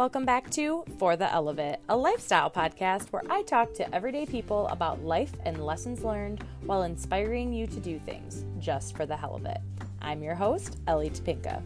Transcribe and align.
Welcome 0.00 0.24
back 0.24 0.48
to 0.52 0.82
For 0.98 1.14
the 1.14 1.30
Ell 1.30 1.50
of 1.50 1.58
It, 1.58 1.78
a 1.90 1.94
lifestyle 1.94 2.50
podcast 2.50 3.12
where 3.12 3.22
I 3.28 3.42
talk 3.42 3.74
to 3.74 3.94
everyday 3.94 4.24
people 4.24 4.66
about 4.68 5.04
life 5.04 5.34
and 5.44 5.62
lessons 5.62 6.02
learned 6.02 6.42
while 6.64 6.84
inspiring 6.84 7.52
you 7.52 7.66
to 7.66 7.78
do 7.78 7.98
things 7.98 8.46
just 8.58 8.96
for 8.96 9.04
the 9.04 9.14
hell 9.14 9.34
of 9.34 9.44
it. 9.44 9.58
I'm 10.00 10.22
your 10.22 10.34
host, 10.34 10.78
Ellie 10.86 11.10
Topinka. 11.10 11.62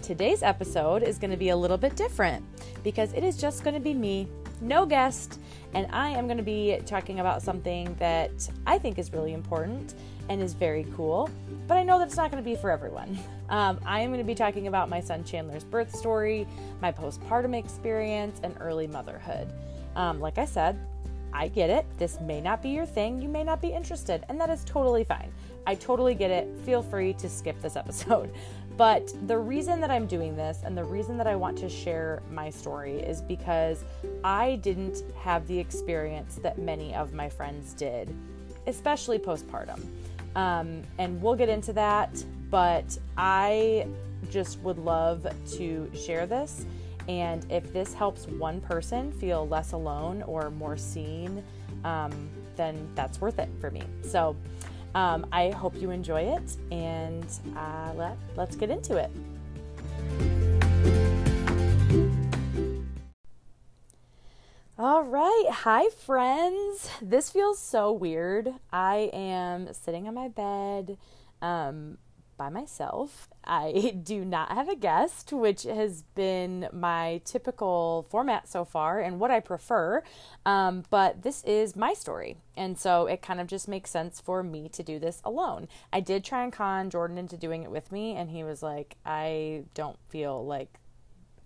Today's 0.00 0.42
episode 0.42 1.02
is 1.02 1.18
going 1.18 1.30
to 1.30 1.36
be 1.36 1.50
a 1.50 1.56
little 1.56 1.76
bit 1.76 1.94
different 1.94 2.42
because 2.82 3.12
it 3.12 3.22
is 3.22 3.36
just 3.36 3.64
going 3.64 3.74
to 3.74 3.80
be 3.80 3.92
me, 3.92 4.28
no 4.62 4.86
guest, 4.86 5.38
and 5.74 5.86
I 5.92 6.08
am 6.08 6.26
going 6.26 6.38
to 6.38 6.42
be 6.42 6.78
talking 6.86 7.20
about 7.20 7.42
something 7.42 7.94
that 7.96 8.48
I 8.66 8.78
think 8.78 8.98
is 8.98 9.12
really 9.12 9.34
important 9.34 9.92
and 10.30 10.40
is 10.40 10.54
very 10.54 10.86
cool, 10.96 11.28
but 11.66 11.76
I 11.76 11.82
know 11.82 11.98
that 11.98 12.06
it's 12.06 12.16
not 12.16 12.30
going 12.30 12.42
to 12.42 12.48
be 12.48 12.56
for 12.56 12.70
everyone. 12.70 13.18
Um, 13.48 13.78
I 13.84 14.00
am 14.00 14.10
going 14.10 14.20
to 14.20 14.24
be 14.24 14.34
talking 14.34 14.66
about 14.66 14.88
my 14.88 15.00
son 15.00 15.24
Chandler's 15.24 15.64
birth 15.64 15.94
story, 15.94 16.46
my 16.80 16.92
postpartum 16.92 17.54
experience, 17.56 18.40
and 18.42 18.56
early 18.60 18.86
motherhood. 18.86 19.52
Um, 19.96 20.20
like 20.20 20.38
I 20.38 20.44
said, 20.44 20.78
I 21.32 21.48
get 21.48 21.68
it. 21.68 21.84
This 21.98 22.20
may 22.20 22.40
not 22.40 22.62
be 22.62 22.70
your 22.70 22.86
thing. 22.86 23.20
You 23.20 23.28
may 23.28 23.42
not 23.42 23.60
be 23.60 23.68
interested, 23.68 24.24
and 24.28 24.40
that 24.40 24.50
is 24.50 24.64
totally 24.64 25.04
fine. 25.04 25.32
I 25.66 25.74
totally 25.74 26.14
get 26.14 26.30
it. 26.30 26.48
Feel 26.64 26.82
free 26.82 27.12
to 27.14 27.28
skip 27.28 27.60
this 27.60 27.76
episode. 27.84 28.32
But 28.76 29.12
the 29.28 29.38
reason 29.38 29.80
that 29.80 29.90
I'm 29.90 30.06
doing 30.06 30.36
this 30.36 30.60
and 30.64 30.76
the 30.76 30.84
reason 30.84 31.16
that 31.18 31.26
I 31.26 31.36
want 31.36 31.58
to 31.58 31.68
share 31.68 32.22
my 32.30 32.50
story 32.50 32.98
is 32.98 33.20
because 33.20 33.84
I 34.24 34.56
didn't 34.56 35.02
have 35.20 35.46
the 35.46 35.58
experience 35.58 36.36
that 36.42 36.58
many 36.58 36.94
of 36.94 37.12
my 37.12 37.28
friends 37.28 37.72
did, 37.74 38.12
especially 38.66 39.18
postpartum. 39.18 39.80
Um, 40.36 40.82
and 40.98 41.20
we'll 41.22 41.36
get 41.36 41.48
into 41.48 41.72
that, 41.74 42.24
but 42.50 42.98
I 43.16 43.86
just 44.30 44.58
would 44.60 44.78
love 44.78 45.26
to 45.52 45.90
share 45.94 46.26
this. 46.26 46.66
And 47.08 47.44
if 47.50 47.72
this 47.72 47.92
helps 47.92 48.26
one 48.26 48.60
person 48.60 49.12
feel 49.12 49.46
less 49.46 49.72
alone 49.72 50.22
or 50.22 50.50
more 50.50 50.76
seen, 50.76 51.42
um, 51.84 52.30
then 52.56 52.88
that's 52.94 53.20
worth 53.20 53.38
it 53.38 53.48
for 53.60 53.70
me. 53.70 53.82
So 54.02 54.36
um, 54.94 55.26
I 55.32 55.50
hope 55.50 55.74
you 55.76 55.90
enjoy 55.90 56.22
it, 56.22 56.56
and 56.70 57.26
uh, 57.56 57.92
let, 57.94 58.16
let's 58.36 58.56
get 58.56 58.70
into 58.70 58.96
it. 58.96 60.53
All 64.76 65.04
right. 65.04 65.46
Hi, 65.52 65.88
friends. 66.04 66.90
This 67.00 67.30
feels 67.30 67.60
so 67.60 67.92
weird. 67.92 68.54
I 68.72 69.08
am 69.12 69.72
sitting 69.72 70.08
on 70.08 70.14
my 70.14 70.26
bed 70.26 70.98
um, 71.40 71.98
by 72.36 72.48
myself. 72.48 73.28
I 73.44 73.94
do 74.02 74.24
not 74.24 74.50
have 74.50 74.68
a 74.68 74.74
guest, 74.74 75.32
which 75.32 75.62
has 75.62 76.02
been 76.16 76.66
my 76.72 77.20
typical 77.24 78.04
format 78.10 78.48
so 78.48 78.64
far 78.64 78.98
and 78.98 79.20
what 79.20 79.30
I 79.30 79.38
prefer. 79.38 80.02
Um, 80.44 80.82
but 80.90 81.22
this 81.22 81.44
is 81.44 81.76
my 81.76 81.92
story. 81.94 82.38
And 82.56 82.76
so 82.76 83.06
it 83.06 83.22
kind 83.22 83.40
of 83.40 83.46
just 83.46 83.68
makes 83.68 83.90
sense 83.90 84.20
for 84.20 84.42
me 84.42 84.68
to 84.70 84.82
do 84.82 84.98
this 84.98 85.20
alone. 85.24 85.68
I 85.92 86.00
did 86.00 86.24
try 86.24 86.42
and 86.42 86.52
con 86.52 86.90
Jordan 86.90 87.16
into 87.16 87.36
doing 87.36 87.62
it 87.62 87.70
with 87.70 87.92
me, 87.92 88.16
and 88.16 88.28
he 88.28 88.42
was 88.42 88.60
like, 88.60 88.96
I 89.06 89.66
don't 89.74 90.00
feel 90.08 90.44
like 90.44 90.80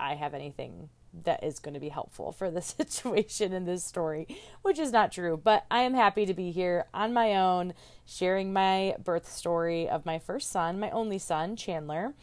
I 0.01 0.15
have 0.15 0.33
anything 0.33 0.89
that 1.25 1.43
is 1.43 1.59
going 1.59 1.75
to 1.75 1.81
be 1.81 1.89
helpful 1.89 2.33
for 2.33 2.51
the 2.51 2.63
situation 2.79 3.53
in 3.53 3.65
this 3.65 3.85
story, 3.85 4.27
which 4.63 4.79
is 4.79 4.93
not 4.93 5.13
true. 5.13 5.41
But 5.43 5.65
I 5.71 5.83
am 5.83 5.95
happy 5.95 6.27
to 6.27 6.35
be 6.35 6.51
here 6.51 6.87
on 6.93 7.13
my 7.13 7.37
own, 7.37 7.75
sharing 8.07 8.53
my 8.53 8.95
birth 9.03 9.31
story 9.31 9.89
of 9.89 10.07
my 10.07 10.19
first 10.19 10.51
son, 10.51 10.81
my 10.81 10.91
only 10.91 11.19
son, 11.19 11.57
Chandler. 11.57 12.15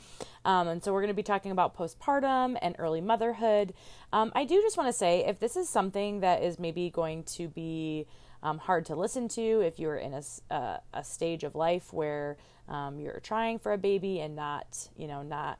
Um, 0.44 0.68
and 0.68 0.84
so 0.84 0.94
we're 0.94 1.02
going 1.02 1.08
to 1.08 1.16
be 1.16 1.24
talking 1.24 1.52
about 1.52 1.76
postpartum 1.76 2.58
and 2.62 2.76
early 2.78 3.02
motherhood. 3.02 3.74
Um, 4.14 4.32
I 4.36 4.46
do 4.46 4.62
just 4.62 4.78
want 4.78 4.88
to 4.88 4.94
say 4.94 5.26
if 5.26 5.40
this 5.40 5.56
is 5.56 5.68
something 5.68 6.20
that 6.20 6.44
is 6.44 6.60
maybe 6.60 6.90
going 6.90 7.24
to 7.24 7.48
be 7.48 8.08
um, 8.44 8.60
hard 8.60 8.86
to 8.86 8.96
listen 8.96 9.28
to, 9.30 9.62
if 9.62 9.80
you're 9.80 9.98
in 9.98 10.14
a, 10.14 10.54
uh, 10.54 10.78
a 10.94 11.04
stage 11.04 11.44
of 11.44 11.56
life 11.56 11.92
where 11.92 12.38
um, 12.70 13.00
you're 13.00 13.20
trying 13.22 13.58
for 13.58 13.74
a 13.74 13.78
baby 13.78 14.20
and 14.20 14.36
not, 14.36 14.88
you 14.96 15.08
know, 15.08 15.24
not 15.24 15.60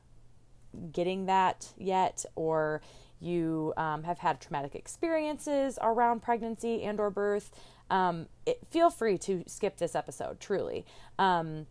getting 0.92 1.26
that 1.26 1.72
yet, 1.76 2.24
or 2.34 2.80
you 3.20 3.72
um, 3.76 4.02
have 4.04 4.18
had 4.18 4.40
traumatic 4.40 4.74
experiences 4.74 5.78
around 5.80 6.22
pregnancy 6.22 6.82
and 6.82 7.00
or 7.00 7.10
birth 7.10 7.50
um, 7.90 8.26
it, 8.44 8.58
feel 8.68 8.90
free 8.90 9.18
to 9.18 9.44
skip 9.46 9.76
this 9.78 9.94
episode 9.94 10.40
truly. 10.40 10.84
Um, 11.18 11.66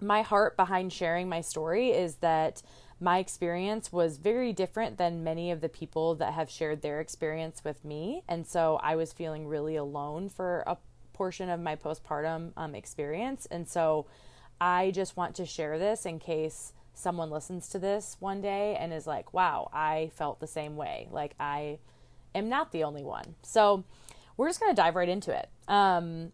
my 0.00 0.22
heart 0.22 0.56
behind 0.56 0.92
sharing 0.92 1.28
my 1.28 1.40
story 1.40 1.90
is 1.90 2.16
that 2.16 2.62
my 3.00 3.18
experience 3.18 3.92
was 3.92 4.18
very 4.18 4.52
different 4.52 4.98
than 4.98 5.24
many 5.24 5.50
of 5.50 5.60
the 5.60 5.68
people 5.68 6.14
that 6.16 6.32
have 6.32 6.50
shared 6.50 6.82
their 6.82 7.00
experience 7.00 7.62
with 7.64 7.84
me. 7.84 8.22
And 8.28 8.46
so 8.46 8.78
i 8.82 8.96
was 8.96 9.12
feeling 9.12 9.46
really 9.46 9.76
alone 9.76 10.28
for 10.28 10.64
a 10.66 10.76
portion 11.12 11.48
of 11.48 11.60
my 11.60 11.76
postpartum 11.76 12.52
um, 12.56 12.74
experience. 12.74 13.46
And 13.50 13.68
so 13.68 14.06
i 14.60 14.90
just 14.90 15.16
want 15.16 15.34
to 15.36 15.46
share 15.46 15.78
this 15.78 16.06
in 16.06 16.18
case 16.18 16.72
someone 16.94 17.30
listens 17.30 17.68
to 17.68 17.78
this 17.78 18.16
one 18.20 18.40
day 18.40 18.76
and 18.78 18.92
is 18.92 19.06
like, 19.06 19.34
wow, 19.34 19.68
I 19.72 20.10
felt 20.14 20.40
the 20.40 20.46
same 20.46 20.76
way. 20.76 21.08
Like, 21.10 21.34
I 21.38 21.78
am 22.34 22.48
not 22.48 22.72
the 22.72 22.84
only 22.84 23.02
one. 23.02 23.34
So, 23.42 23.84
we're 24.36 24.48
just 24.48 24.60
going 24.60 24.72
to 24.72 24.76
dive 24.76 24.96
right 24.96 25.08
into 25.08 25.36
it. 25.36 25.48
Um, 25.68 26.32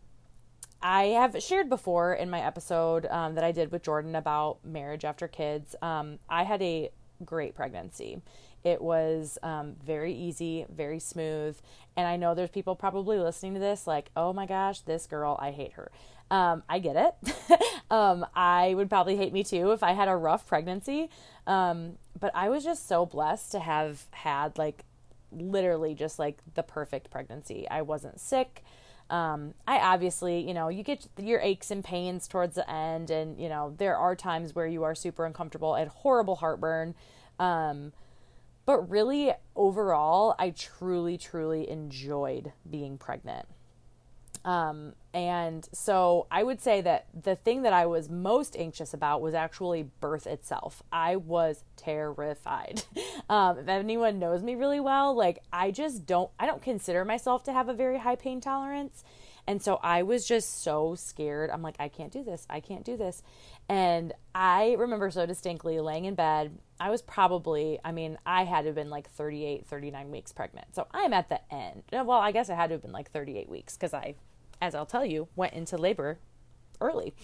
I 0.83 1.05
have 1.09 1.43
shared 1.43 1.69
before 1.69 2.15
in 2.15 2.31
my 2.31 2.41
episode 2.41 3.07
um, 3.07 3.35
that 3.35 3.45
I 3.45 3.53
did 3.53 3.71
with 3.71 3.83
Jordan 3.83 4.17
about 4.17 4.65
marriage 4.65 5.05
after 5.05 5.29
kids. 5.29 5.77
Um, 5.83 6.19
I 6.29 6.45
had 6.45 6.63
a 6.63 6.91
great 7.25 7.55
pregnancy. 7.55 8.23
It 8.65 8.81
was 8.81 9.39
um, 9.43 9.77
very 9.85 10.15
easy, 10.15 10.67
very 10.75 10.99
smooth. 10.99 11.59
And 11.97 12.07
I 12.07 12.17
know 12.17 12.35
there's 12.35 12.51
people 12.51 12.77
probably 12.77 13.19
listening 13.19 13.55
to 13.55 13.61
this 13.61 13.87
like, 13.87 14.11
oh 14.17 14.33
my 14.33 14.47
gosh, 14.47 14.81
this 14.81 15.07
girl, 15.07 15.39
I 15.41 15.51
hate 15.51 15.73
her. 15.73 15.91
Um, 16.31 16.63
I 16.69 16.79
get 16.79 16.97
it. 16.97 17.35
um, 17.91 18.25
I 18.35 18.75
would 18.75 18.89
probably 18.89 19.17
hate 19.17 19.33
me 19.33 19.43
too 19.43 19.73
if 19.73 19.83
I 19.83 19.93
had 19.93 20.09
a 20.09 20.17
rough 20.17 20.47
pregnancy. 20.47 21.11
Um, 21.47 21.97
but 22.19 22.31
I 22.35 22.49
was 22.49 22.63
just 22.63 22.87
so 22.87 23.05
blessed 23.05 23.53
to 23.53 23.61
have 23.61 24.05
had 24.13 24.57
like 24.57 24.85
literally 25.33 25.95
just 25.95 26.19
like 26.19 26.39
the 26.55 26.63
perfect 26.63 27.11
pregnancy. 27.11 27.69
I 27.69 27.83
wasn't 27.83 28.21
sick. 28.21 28.63
Um, 29.09 29.55
I 29.67 29.79
obviously, 29.79 30.47
you 30.47 30.55
know, 30.55 30.69
you 30.69 30.85
get 30.85 31.09
your 31.19 31.41
aches 31.41 31.73
and 31.73 31.83
pains 31.83 32.29
towards 32.29 32.55
the 32.55 32.71
end, 32.71 33.11
and 33.11 33.41
you 33.41 33.49
know, 33.49 33.75
there 33.77 33.97
are 33.97 34.15
times 34.15 34.55
where 34.55 34.69
you 34.69 34.85
are 34.85 34.95
super 34.95 35.27
uncomfortable 35.27 35.75
and 35.75 35.91
horrible 35.91 36.37
heartburn. 36.37 36.95
Um, 37.41 37.93
but 38.67 38.89
really, 38.89 39.33
overall, 39.57 40.37
I 40.39 40.51
truly, 40.51 41.19
truly 41.19 41.69
enjoyed 41.69 42.53
being 42.69 42.99
pregnant. 42.99 43.47
Um, 44.45 44.95
and 45.13 45.69
so 45.73 46.27
I 46.31 46.43
would 46.43 46.61
say 46.61 46.81
that 46.81 47.07
the 47.21 47.37
thing 47.37 47.63
that 47.63 47.73
I 47.73 47.87
was 47.87 48.09
most 48.09 48.57
anxious 48.57 48.95
about 48.95 49.21
was 49.21 49.35
actually 49.35 49.83
birth 50.01 50.27
itself. 50.27 50.83
I 50.93 51.17
was 51.17 51.65
terrified. 51.77 52.83
Um, 53.29 53.59
if 53.59 53.69
anyone 53.69 54.19
knows 54.19 54.43
me 54.43 54.57
really 54.57 54.81
well, 54.81 55.15
like 55.15 55.39
I 55.53 55.71
just 55.71 56.05
don't, 56.05 56.33
I 56.41 56.47
don't 56.47 56.61
consider 56.61 57.05
myself 57.05 57.45
to 57.45 57.53
have 57.53 57.69
a 57.69 57.73
very 57.73 57.99
high 57.99 58.17
pain 58.17 58.41
tolerance. 58.41 59.05
And 59.47 59.63
so 59.63 59.79
I 59.83 60.03
was 60.03 60.27
just 60.27 60.63
so 60.63 60.97
scared. 60.97 61.51
I'm 61.51 61.63
like, 61.63 61.77
I 61.79 61.89
can't 61.89 62.13
do 62.13 62.25
this. 62.25 62.47
I 62.51 62.59
can't 62.59 62.85
do 62.85 62.97
this. 62.97 63.23
And 63.69 64.13
I 64.35 64.75
remember 64.79 65.11
so 65.11 65.27
distinctly 65.27 65.79
laying 65.79 66.07
in 66.07 66.17
bed. 66.17 66.59
I 66.81 66.91
was 66.91 67.03
probably, 67.03 67.79
I 67.85 67.93
mean, 67.93 68.19
I 68.27 68.45
had 68.45 68.63
to 68.63 68.69
have 68.69 68.75
been 68.75 68.91
like 68.91 69.09
38, 69.11 69.67
39 69.67 70.11
weeks 70.11 70.33
pregnant. 70.33 70.75
So 70.75 70.89
I'm 70.93 71.13
at 71.13 71.29
the 71.29 71.41
end. 71.55 71.85
Well, 71.93 72.13
I 72.13 72.33
guess 72.33 72.51
I 72.51 72.55
had 72.55 72.69
to 72.69 72.75
have 72.75 72.83
been 72.83 72.93
like 72.93 73.11
38 73.13 73.49
weeks 73.49 73.77
because 73.77 73.95
I 73.95 74.15
as 74.61 74.75
I'll 74.75 74.87
tell 74.87 75.05
you, 75.05 75.29
went 75.37 75.55
into 75.55 75.77
labor 75.77 76.19
early. 76.81 77.15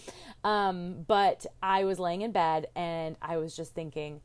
Um, 0.45 1.05
but 1.07 1.47
I 1.63 1.85
was 1.85 1.99
laying 1.99 2.23
in 2.23 2.33
bed 2.33 2.69
and 2.75 3.17
I 3.21 3.37
was 3.37 3.57
just 3.57 3.75
thinking 3.75 4.21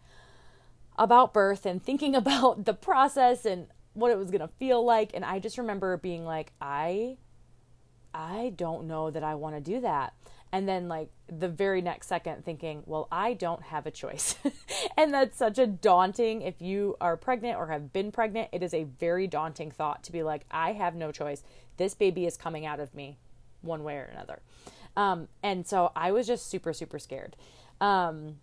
about 0.97 1.33
birth 1.33 1.65
and 1.65 1.81
thinking 1.83 2.15
about 2.15 2.65
the 2.65 2.73
process 2.73 3.45
and 3.45 3.67
what 3.93 4.11
it 4.11 4.17
was 4.17 4.31
going 4.31 4.41
to 4.41 4.53
feel 4.59 4.83
like. 4.83 5.11
And 5.13 5.25
I 5.25 5.39
just 5.39 5.57
remember 5.57 5.97
being 5.97 6.25
like, 6.25 6.53
I, 6.61 7.17
I 8.13 8.53
don't 8.55 8.87
know 8.87 9.09
that 9.11 9.23
I 9.23 9.35
want 9.35 9.55
to 9.55 9.61
do 9.61 9.81
that. 9.81 10.13
And 10.53 10.67
then, 10.67 10.89
like, 10.89 11.09
the 11.27 11.47
very 11.47 11.81
next 11.81 12.07
second, 12.07 12.43
thinking, 12.43 12.83
well, 12.85 13.07
I 13.11 13.33
don't 13.33 13.63
have 13.63 13.85
a 13.85 13.91
choice. 13.91 14.35
and 14.97 15.13
that's 15.13 15.37
such 15.37 15.57
a 15.57 15.65
daunting, 15.65 16.41
if 16.41 16.61
you 16.61 16.97
are 16.99 17.15
pregnant 17.15 17.57
or 17.57 17.67
have 17.67 17.93
been 17.93 18.11
pregnant, 18.11 18.49
it 18.51 18.61
is 18.61 18.73
a 18.73 18.83
very 18.83 19.27
daunting 19.27 19.71
thought 19.71 20.03
to 20.03 20.11
be 20.11 20.23
like, 20.23 20.45
I 20.51 20.73
have 20.73 20.93
no 20.93 21.11
choice. 21.11 21.43
This 21.77 21.93
baby 21.93 22.25
is 22.25 22.35
coming 22.35 22.65
out 22.65 22.81
of 22.81 22.93
me 22.93 23.17
one 23.61 23.83
way 23.83 23.95
or 23.95 24.09
another. 24.11 24.41
Um, 24.97 25.29
and 25.41 25.65
so 25.65 25.91
I 25.95 26.11
was 26.11 26.27
just 26.27 26.47
super, 26.47 26.73
super 26.73 26.99
scared. 26.99 27.37
Um, 27.79 28.37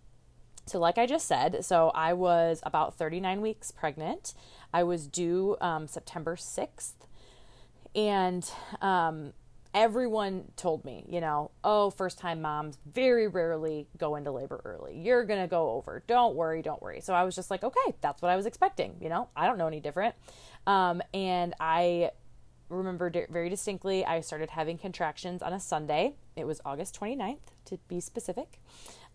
so, 0.65 0.79
like 0.79 0.97
I 0.97 1.05
just 1.05 1.27
said, 1.27 1.65
so 1.65 1.89
I 1.95 2.13
was 2.13 2.59
about 2.63 2.95
39 2.95 3.41
weeks 3.41 3.71
pregnant. 3.71 4.33
I 4.73 4.83
was 4.83 5.07
due 5.07 5.57
um, 5.61 5.87
September 5.87 6.35
6th. 6.35 6.93
And 7.95 8.49
um, 8.81 9.33
everyone 9.73 10.45
told 10.55 10.83
me, 10.83 11.05
you 11.07 11.21
know, 11.21 11.51
oh, 11.63 11.89
first 11.89 12.17
time 12.17 12.41
moms 12.41 12.77
very 12.91 13.27
rarely 13.27 13.87
go 13.97 14.15
into 14.15 14.31
labor 14.31 14.61
early. 14.65 14.97
You're 14.97 15.23
going 15.25 15.41
to 15.41 15.47
go 15.47 15.71
over. 15.71 16.03
Don't 16.07 16.35
worry, 16.35 16.61
don't 16.61 16.81
worry. 16.81 17.01
So 17.01 17.13
I 17.13 17.23
was 17.23 17.35
just 17.35 17.51
like, 17.51 17.63
okay, 17.63 17.95
that's 18.01 18.21
what 18.21 18.31
I 18.31 18.35
was 18.35 18.45
expecting. 18.45 18.95
You 18.99 19.09
know, 19.09 19.29
I 19.35 19.45
don't 19.45 19.57
know 19.57 19.67
any 19.67 19.79
different. 19.79 20.15
Um, 20.65 21.01
and 21.13 21.53
I 21.59 22.11
remember 22.69 23.11
very 23.29 23.49
distinctly, 23.49 24.05
I 24.05 24.21
started 24.21 24.51
having 24.51 24.77
contractions 24.77 25.41
on 25.41 25.53
a 25.53 25.59
Sunday. 25.59 26.15
It 26.35 26.45
was 26.45 26.61
August 26.65 26.99
29th, 26.99 27.37
to 27.65 27.77
be 27.87 27.99
specific. 27.99 28.59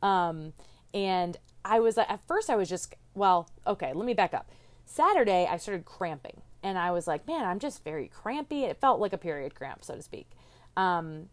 Um, 0.03 0.53
and 0.93 1.37
I 1.65 1.81
was, 1.81 1.99
at 1.99 2.21
first, 2.27 2.51
I 2.51 2.57
was 2.57 2.69
just, 2.69 2.95
well, 3.15 3.49
okay, 3.67 3.93
let 3.93 4.07
me 4.07 4.15
back 4.15 4.35
up. 4.35 4.51
Saturday, 4.85 5.49
I 5.51 5.57
started 5.57 5.85
cramping. 5.85 6.43
And 6.63 6.79
I 6.79 6.93
was 6.93 7.07
like, 7.07 7.27
man, 7.27 7.45
I'm 7.45 7.59
just 7.59 7.85
very 7.85 8.09
crampy. 8.09 8.65
It 8.65 8.81
felt 8.81 8.99
like 8.99 9.13
a 9.13 9.19
period 9.19 9.55
cramp, 9.55 9.85
so 9.85 9.95
to 9.95 10.03
speak. 10.03 10.31
Um, 10.77 11.29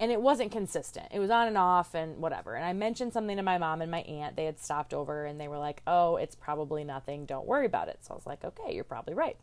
and 0.00 0.10
it 0.10 0.20
wasn't 0.20 0.50
consistent. 0.50 1.06
It 1.12 1.20
was 1.20 1.30
on 1.30 1.46
and 1.46 1.56
off 1.56 1.94
and 1.94 2.18
whatever. 2.18 2.54
And 2.54 2.64
I 2.64 2.72
mentioned 2.72 3.12
something 3.12 3.36
to 3.36 3.42
my 3.42 3.58
mom 3.58 3.80
and 3.80 3.90
my 3.90 4.00
aunt. 4.00 4.36
They 4.36 4.44
had 4.44 4.58
stopped 4.58 4.92
over 4.92 5.24
and 5.24 5.40
they 5.40 5.48
were 5.48 5.58
like, 5.58 5.82
oh, 5.86 6.16
it's 6.16 6.34
probably 6.34 6.84
nothing. 6.84 7.26
Don't 7.26 7.46
worry 7.46 7.66
about 7.66 7.88
it. 7.88 7.98
So 8.02 8.12
I 8.12 8.16
was 8.16 8.26
like, 8.26 8.44
okay, 8.44 8.74
you're 8.74 8.84
probably 8.84 9.14
right. 9.14 9.36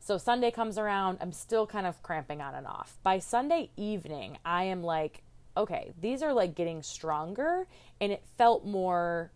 So 0.00 0.16
Sunday 0.18 0.50
comes 0.50 0.78
around. 0.78 1.18
I'm 1.20 1.32
still 1.32 1.66
kind 1.66 1.86
of 1.86 2.02
cramping 2.02 2.40
on 2.40 2.54
and 2.54 2.66
off. 2.66 2.98
By 3.02 3.18
Sunday 3.18 3.70
evening, 3.76 4.38
I 4.44 4.64
am 4.64 4.82
like, 4.82 5.22
okay, 5.56 5.92
these 6.00 6.22
are 6.22 6.32
like 6.32 6.54
getting 6.54 6.82
stronger. 6.82 7.66
And 8.00 8.10
it 8.10 8.24
felt 8.38 8.66
more 8.66 9.32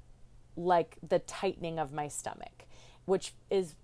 like 0.57 0.97
the 1.07 1.21
tightening 1.21 1.79
of 1.79 1.93
my 1.93 2.09
stomach, 2.09 2.67
which 3.05 3.35
is 3.51 3.75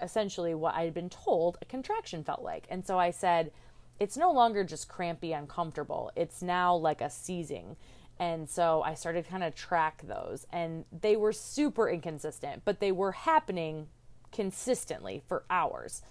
essentially 0.00 0.54
what 0.54 0.74
I 0.74 0.82
had 0.84 0.94
been 0.94 1.10
told 1.10 1.58
a 1.60 1.64
contraction 1.64 2.22
felt 2.22 2.42
like. 2.42 2.66
And 2.70 2.86
so 2.86 2.98
I 2.98 3.10
said, 3.10 3.50
it's 3.98 4.16
no 4.16 4.30
longer 4.30 4.64
just 4.64 4.88
crampy, 4.88 5.32
uncomfortable. 5.32 6.10
It's 6.16 6.42
now 6.42 6.74
like 6.74 7.00
a 7.00 7.10
seizing. 7.10 7.76
And 8.18 8.48
so 8.48 8.82
I 8.82 8.94
started 8.94 9.28
kind 9.28 9.44
of 9.44 9.54
track 9.54 10.02
those 10.06 10.46
and 10.52 10.84
they 11.00 11.16
were 11.16 11.32
super 11.32 11.88
inconsistent, 11.88 12.62
but 12.64 12.80
they 12.80 12.92
were 12.92 13.12
happening 13.12 13.88
consistently 14.32 15.22
for 15.26 15.44
hours. 15.50 16.02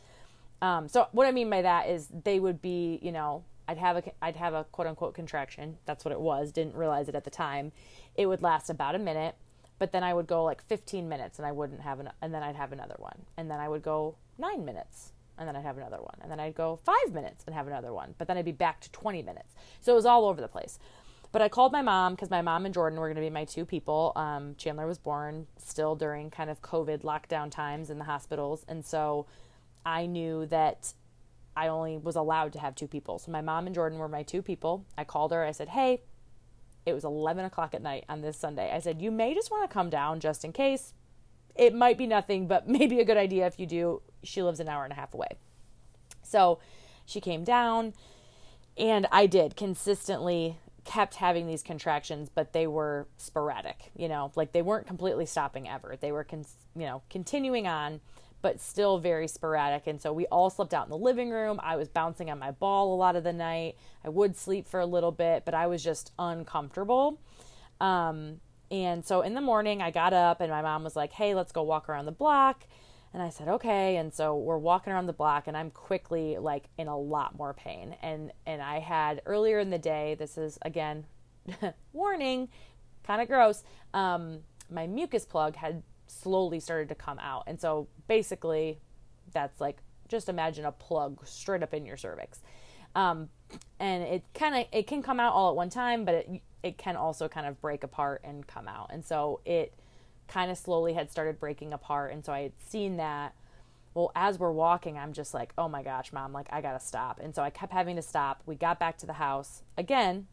Um, 0.61 0.87
so 0.87 1.07
what 1.11 1.27
I 1.27 1.31
mean 1.31 1.49
by 1.49 1.63
that 1.63 1.89
is 1.89 2.07
they 2.23 2.39
would 2.39 2.61
be, 2.61 2.99
you 3.01 3.11
know, 3.11 3.43
I'd 3.67 3.79
have 3.79 3.97
a 3.97 4.03
I'd 4.21 4.35
have 4.35 4.53
a 4.53 4.63
quote 4.65 4.87
unquote 4.87 5.15
contraction. 5.15 5.77
That's 5.85 6.05
what 6.05 6.11
it 6.11 6.19
was. 6.19 6.51
Didn't 6.51 6.75
realize 6.75 7.09
it 7.09 7.15
at 7.15 7.23
the 7.23 7.31
time. 7.31 7.71
It 8.15 8.27
would 8.27 8.43
last 8.43 8.69
about 8.69 8.93
a 8.93 8.99
minute, 8.99 9.35
but 9.79 9.91
then 9.91 10.03
I 10.03 10.13
would 10.13 10.27
go 10.27 10.43
like 10.43 10.61
15 10.61 11.09
minutes 11.09 11.39
and 11.39 11.45
I 11.47 11.51
wouldn't 11.51 11.81
have 11.81 11.99
an 11.99 12.11
and 12.21 12.33
then 12.33 12.43
I'd 12.43 12.55
have 12.55 12.71
another 12.71 12.95
one. 12.99 13.25
And 13.35 13.49
then 13.49 13.59
I 13.59 13.67
would 13.67 13.81
go 13.81 14.17
9 14.37 14.63
minutes 14.63 15.11
and 15.37 15.47
then 15.47 15.55
I'd 15.55 15.63
have 15.63 15.77
another 15.77 15.97
one. 15.97 16.17
And 16.21 16.31
then 16.31 16.39
I'd 16.39 16.55
go 16.55 16.75
five 16.77 17.13
minutes 17.13 17.43
and 17.45 17.55
have 17.55 17.67
another 17.67 17.93
one. 17.93 18.15
But 18.17 18.27
then 18.27 18.37
I'd 18.37 18.45
be 18.45 18.51
back 18.51 18.81
to 18.81 18.91
20 18.91 19.21
minutes. 19.23 19.55
So 19.81 19.91
it 19.91 19.95
was 19.95 20.05
all 20.05 20.25
over 20.25 20.41
the 20.41 20.47
place. 20.47 20.79
But 21.31 21.41
I 21.41 21.49
called 21.49 21.73
my 21.73 21.81
mom 21.81 22.13
because 22.13 22.29
my 22.29 22.41
mom 22.41 22.65
and 22.65 22.73
Jordan 22.73 22.97
were 22.97 23.07
going 23.07 23.15
to 23.15 23.21
be 23.21 23.29
my 23.29 23.43
two 23.43 23.65
people. 23.65 24.13
Um, 24.15 24.55
Chandler 24.57 24.87
was 24.87 24.97
born 24.97 25.47
still 25.57 25.95
during 25.95 26.29
kind 26.29 26.49
of 26.49 26.61
COVID 26.61 27.01
lockdown 27.01 27.51
times 27.51 27.89
in 27.89 27.97
the 27.97 28.05
hospitals. 28.05 28.63
And 28.67 28.85
so 28.85 29.25
I 29.85 30.05
knew 30.05 30.45
that 30.45 30.93
I 31.57 31.67
only 31.67 31.97
was 31.97 32.15
allowed 32.15 32.53
to 32.53 32.59
have 32.59 32.75
two 32.75 32.87
people. 32.87 33.19
So 33.19 33.31
my 33.31 33.41
mom 33.41 33.65
and 33.65 33.75
Jordan 33.75 33.99
were 33.99 34.07
my 34.07 34.23
two 34.23 34.41
people. 34.41 34.85
I 34.97 35.03
called 35.03 35.31
her. 35.31 35.43
I 35.43 35.51
said, 35.51 35.69
hey, 35.69 36.03
it 36.85 36.93
was 36.93 37.03
11 37.03 37.45
o'clock 37.45 37.73
at 37.73 37.81
night 37.81 38.05
on 38.07 38.21
this 38.21 38.37
Sunday. 38.37 38.71
I 38.73 38.79
said, 38.79 39.01
you 39.01 39.11
may 39.11 39.33
just 39.33 39.51
want 39.51 39.69
to 39.69 39.73
come 39.73 39.89
down 39.89 40.19
just 40.19 40.45
in 40.45 40.53
case 40.53 40.93
it 41.55 41.73
might 41.73 41.97
be 41.97 42.07
nothing, 42.07 42.47
but 42.47 42.67
maybe 42.67 42.99
a 42.99 43.05
good 43.05 43.17
idea 43.17 43.47
if 43.47 43.59
you 43.59 43.65
do. 43.65 44.01
She 44.25 44.41
lives 44.41 44.59
an 44.59 44.67
hour 44.67 44.83
and 44.83 44.91
a 44.91 44.95
half 44.95 45.13
away. 45.13 45.29
So 46.23 46.59
she 47.05 47.21
came 47.21 47.43
down, 47.43 47.93
and 48.77 49.07
I 49.11 49.25
did 49.25 49.55
consistently 49.55 50.57
kept 50.85 51.15
having 51.15 51.47
these 51.47 51.63
contractions, 51.63 52.29
but 52.29 52.53
they 52.53 52.67
were 52.67 53.07
sporadic, 53.17 53.91
you 53.95 54.07
know, 54.07 54.31
like 54.35 54.51
they 54.51 54.61
weren't 54.61 54.85
completely 54.85 55.25
stopping 55.25 55.67
ever. 55.67 55.97
They 55.99 56.11
were, 56.11 56.23
con- 56.23 56.45
you 56.75 56.85
know, 56.85 57.01
continuing 57.09 57.67
on, 57.67 58.01
but 58.43 58.61
still 58.61 58.99
very 58.99 59.27
sporadic. 59.27 59.87
And 59.87 59.99
so 59.99 60.13
we 60.13 60.27
all 60.27 60.51
slept 60.51 60.75
out 60.75 60.85
in 60.85 60.91
the 60.91 60.97
living 60.97 61.31
room. 61.31 61.59
I 61.63 61.75
was 61.75 61.89
bouncing 61.89 62.29
on 62.29 62.37
my 62.37 62.51
ball 62.51 62.93
a 62.93 62.97
lot 62.97 63.15
of 63.15 63.23
the 63.23 63.33
night. 63.33 63.77
I 64.03 64.09
would 64.09 64.37
sleep 64.37 64.67
for 64.67 64.79
a 64.79 64.85
little 64.85 65.11
bit, 65.11 65.43
but 65.43 65.55
I 65.55 65.65
was 65.65 65.83
just 65.83 66.11
uncomfortable. 66.19 67.19
Um, 67.81 68.39
and 68.69 69.03
so 69.03 69.21
in 69.21 69.33
the 69.33 69.41
morning, 69.41 69.81
I 69.81 69.89
got 69.89 70.13
up 70.13 70.39
and 70.41 70.51
my 70.51 70.61
mom 70.61 70.83
was 70.83 70.95
like, 70.95 71.13
hey, 71.13 71.33
let's 71.33 71.51
go 71.51 71.63
walk 71.63 71.89
around 71.89 72.05
the 72.05 72.11
block. 72.11 72.65
And 73.15 73.23
I 73.23 73.29
said, 73.29 73.47
okay. 73.47 73.95
And 73.95 74.13
so 74.13 74.35
we're 74.35 74.57
walking 74.57 74.91
around 74.91 75.05
the 75.05 75.13
block 75.13 75.47
and 75.47 75.55
I'm 75.55 75.71
quickly 75.71 76.37
like 76.37 76.65
in 76.77 76.89
a 76.89 76.99
lot 76.99 77.37
more 77.37 77.53
pain. 77.53 77.95
And, 78.01 78.33
and 78.45 78.61
I 78.61 78.79
had 78.79 79.21
earlier 79.25 79.57
in 79.59 79.69
the 79.69 79.77
day, 79.77 80.17
this 80.19 80.37
is 80.37 80.59
again, 80.63 81.05
warning, 81.93 82.49
kind 83.03 83.21
of 83.21 83.29
gross. 83.29 83.63
Um, 83.93 84.39
my 84.69 84.85
mucus 84.85 85.25
plug 85.25 85.55
had 85.55 85.81
slowly 86.07 86.59
started 86.59 86.89
to 86.89 86.95
come 86.95 87.17
out. 87.19 87.43
And 87.47 87.57
so 87.57 87.87
basically 88.09 88.79
that's 89.31 89.61
like, 89.61 89.77
just 90.09 90.27
imagine 90.27 90.65
a 90.65 90.73
plug 90.73 91.25
straight 91.25 91.63
up 91.63 91.73
in 91.73 91.85
your 91.85 91.95
cervix. 91.95 92.41
Um, 92.95 93.29
and 93.79 94.03
it 94.03 94.23
kind 94.33 94.55
of, 94.55 94.65
it 94.73 94.87
can 94.87 95.01
come 95.01 95.21
out 95.21 95.31
all 95.31 95.51
at 95.51 95.55
one 95.55 95.69
time, 95.69 96.03
but 96.03 96.15
it, 96.15 96.41
it 96.63 96.77
can 96.77 96.97
also 96.97 97.29
kind 97.29 97.47
of 97.47 97.61
break 97.61 97.85
apart 97.85 98.23
and 98.25 98.45
come 98.45 98.67
out. 98.67 98.89
And 98.91 99.05
so 99.05 99.39
it 99.45 99.73
kind 100.27 100.51
of 100.51 100.57
slowly 100.57 100.93
had 100.93 101.11
started 101.11 101.39
breaking 101.39 101.73
apart. 101.73 102.13
And 102.13 102.25
so 102.25 102.33
I 102.33 102.41
had 102.41 102.53
seen 102.59 102.97
that. 102.97 103.33
Well, 103.93 104.11
as 104.15 104.37
we're 104.37 104.51
walking, 104.51 104.97
I'm 104.97 105.13
just 105.13 105.33
like, 105.33 105.53
oh 105.57 105.69
my 105.69 105.81
gosh, 105.81 106.11
mom, 106.11 106.33
like 106.33 106.47
I 106.51 106.61
gotta 106.61 106.79
stop. 106.79 107.19
And 107.23 107.33
so 107.33 107.41
I 107.41 107.49
kept 107.49 107.71
having 107.71 107.95
to 107.95 108.01
stop. 108.01 108.41
We 108.45 108.55
got 108.55 108.79
back 108.79 108.97
to 108.97 109.05
the 109.05 109.13
house. 109.13 109.63
Again, 109.77 110.27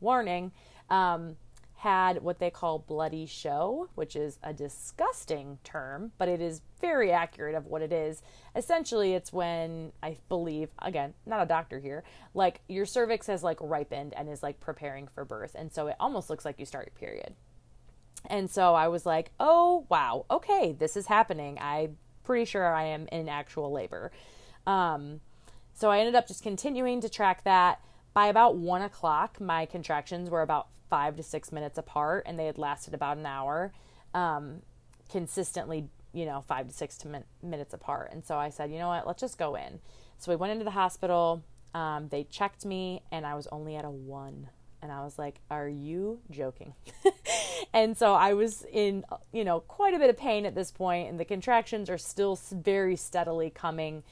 warning, 0.00 0.52
um, 0.90 1.36
had 1.78 2.22
what 2.24 2.40
they 2.40 2.50
call 2.50 2.80
bloody 2.80 3.24
show, 3.24 3.88
which 3.94 4.16
is 4.16 4.40
a 4.42 4.52
disgusting 4.52 5.58
term, 5.62 6.10
but 6.18 6.28
it 6.28 6.40
is 6.40 6.60
very 6.80 7.12
accurate 7.12 7.54
of 7.54 7.66
what 7.66 7.82
it 7.82 7.92
is. 7.92 8.20
Essentially, 8.56 9.14
it's 9.14 9.32
when 9.32 9.92
I 10.02 10.16
believe, 10.28 10.70
again, 10.80 11.14
not 11.24 11.40
a 11.40 11.46
doctor 11.46 11.78
here, 11.78 12.02
like 12.34 12.62
your 12.68 12.84
cervix 12.84 13.28
has 13.28 13.44
like 13.44 13.58
ripened 13.60 14.12
and 14.14 14.28
is 14.28 14.42
like 14.42 14.58
preparing 14.58 15.06
for 15.06 15.24
birth. 15.24 15.54
And 15.56 15.72
so 15.72 15.86
it 15.86 15.94
almost 16.00 16.28
looks 16.28 16.44
like 16.44 16.58
you 16.58 16.66
start 16.66 16.88
your 16.90 16.98
period. 16.98 17.34
And 18.26 18.50
so 18.50 18.74
I 18.74 18.88
was 18.88 19.06
like, 19.06 19.30
oh, 19.38 19.86
wow, 19.88 20.26
okay, 20.30 20.72
this 20.78 20.96
is 20.96 21.06
happening. 21.06 21.58
I'm 21.60 21.96
pretty 22.24 22.44
sure 22.44 22.74
I 22.74 22.84
am 22.84 23.08
in 23.12 23.28
actual 23.28 23.72
labor. 23.72 24.10
Um, 24.66 25.20
so 25.72 25.90
I 25.90 26.00
ended 26.00 26.14
up 26.14 26.26
just 26.26 26.42
continuing 26.42 27.00
to 27.00 27.08
track 27.08 27.44
that. 27.44 27.80
By 28.12 28.26
about 28.26 28.56
one 28.56 28.82
o'clock, 28.82 29.40
my 29.40 29.64
contractions 29.64 30.28
were 30.28 30.42
about 30.42 30.68
five 30.88 31.16
to 31.16 31.22
six 31.22 31.52
minutes 31.52 31.78
apart 31.78 32.24
and 32.26 32.38
they 32.38 32.46
had 32.46 32.58
lasted 32.58 32.94
about 32.94 33.16
an 33.16 33.26
hour 33.26 33.72
um, 34.14 34.62
consistently 35.10 35.88
you 36.12 36.24
know 36.24 36.40
five 36.40 36.66
to 36.66 36.72
six 36.72 36.96
to 36.96 37.08
min- 37.08 37.24
minutes 37.42 37.74
apart 37.74 38.10
and 38.12 38.24
so 38.24 38.36
i 38.36 38.48
said 38.48 38.70
you 38.70 38.78
know 38.78 38.88
what 38.88 39.06
let's 39.06 39.20
just 39.20 39.38
go 39.38 39.54
in 39.54 39.78
so 40.18 40.32
we 40.32 40.36
went 40.36 40.50
into 40.50 40.64
the 40.64 40.70
hospital 40.70 41.44
um, 41.74 42.08
they 42.08 42.24
checked 42.24 42.64
me 42.64 43.02
and 43.12 43.26
i 43.26 43.34
was 43.34 43.46
only 43.52 43.76
at 43.76 43.84
a 43.84 43.90
one 43.90 44.48
and 44.82 44.92
i 44.92 45.02
was 45.02 45.18
like 45.18 45.40
are 45.50 45.68
you 45.68 46.20
joking 46.30 46.74
and 47.72 47.96
so 47.96 48.14
i 48.14 48.32
was 48.32 48.64
in 48.72 49.04
you 49.32 49.44
know 49.44 49.60
quite 49.60 49.94
a 49.94 49.98
bit 49.98 50.10
of 50.10 50.16
pain 50.16 50.46
at 50.46 50.54
this 50.54 50.70
point 50.70 51.08
and 51.08 51.18
the 51.18 51.24
contractions 51.24 51.90
are 51.90 51.98
still 51.98 52.38
very 52.52 52.96
steadily 52.96 53.50
coming 53.50 54.02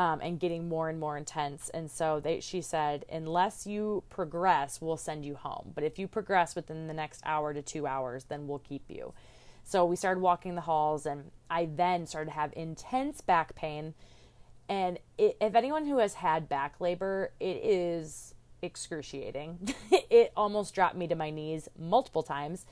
um, 0.00 0.20
and 0.22 0.40
getting 0.40 0.66
more 0.66 0.88
and 0.88 0.98
more 0.98 1.18
intense. 1.18 1.68
And 1.68 1.90
so 1.90 2.20
they, 2.20 2.40
she 2.40 2.62
said, 2.62 3.04
unless 3.12 3.66
you 3.66 4.02
progress, 4.08 4.80
we'll 4.80 4.96
send 4.96 5.26
you 5.26 5.34
home. 5.34 5.72
But 5.74 5.84
if 5.84 5.98
you 5.98 6.08
progress 6.08 6.54
within 6.54 6.86
the 6.86 6.94
next 6.94 7.20
hour 7.22 7.52
to 7.52 7.60
two 7.60 7.86
hours, 7.86 8.24
then 8.24 8.48
we'll 8.48 8.60
keep 8.60 8.84
you. 8.88 9.12
So 9.62 9.84
we 9.84 9.96
started 9.96 10.20
walking 10.20 10.54
the 10.54 10.62
halls, 10.62 11.04
and 11.04 11.30
I 11.50 11.66
then 11.66 12.06
started 12.06 12.30
to 12.30 12.36
have 12.36 12.52
intense 12.56 13.20
back 13.20 13.54
pain. 13.54 13.92
And 14.70 14.98
it, 15.18 15.36
if 15.38 15.54
anyone 15.54 15.84
who 15.84 15.98
has 15.98 16.14
had 16.14 16.48
back 16.48 16.80
labor, 16.80 17.32
it 17.38 17.60
is 17.62 18.34
excruciating. 18.62 19.74
it 20.10 20.32
almost 20.36 20.74
dropped 20.74 20.96
me 20.96 21.06
to 21.08 21.14
my 21.14 21.30
knees 21.30 21.68
multiple 21.78 22.22
times. 22.22 22.66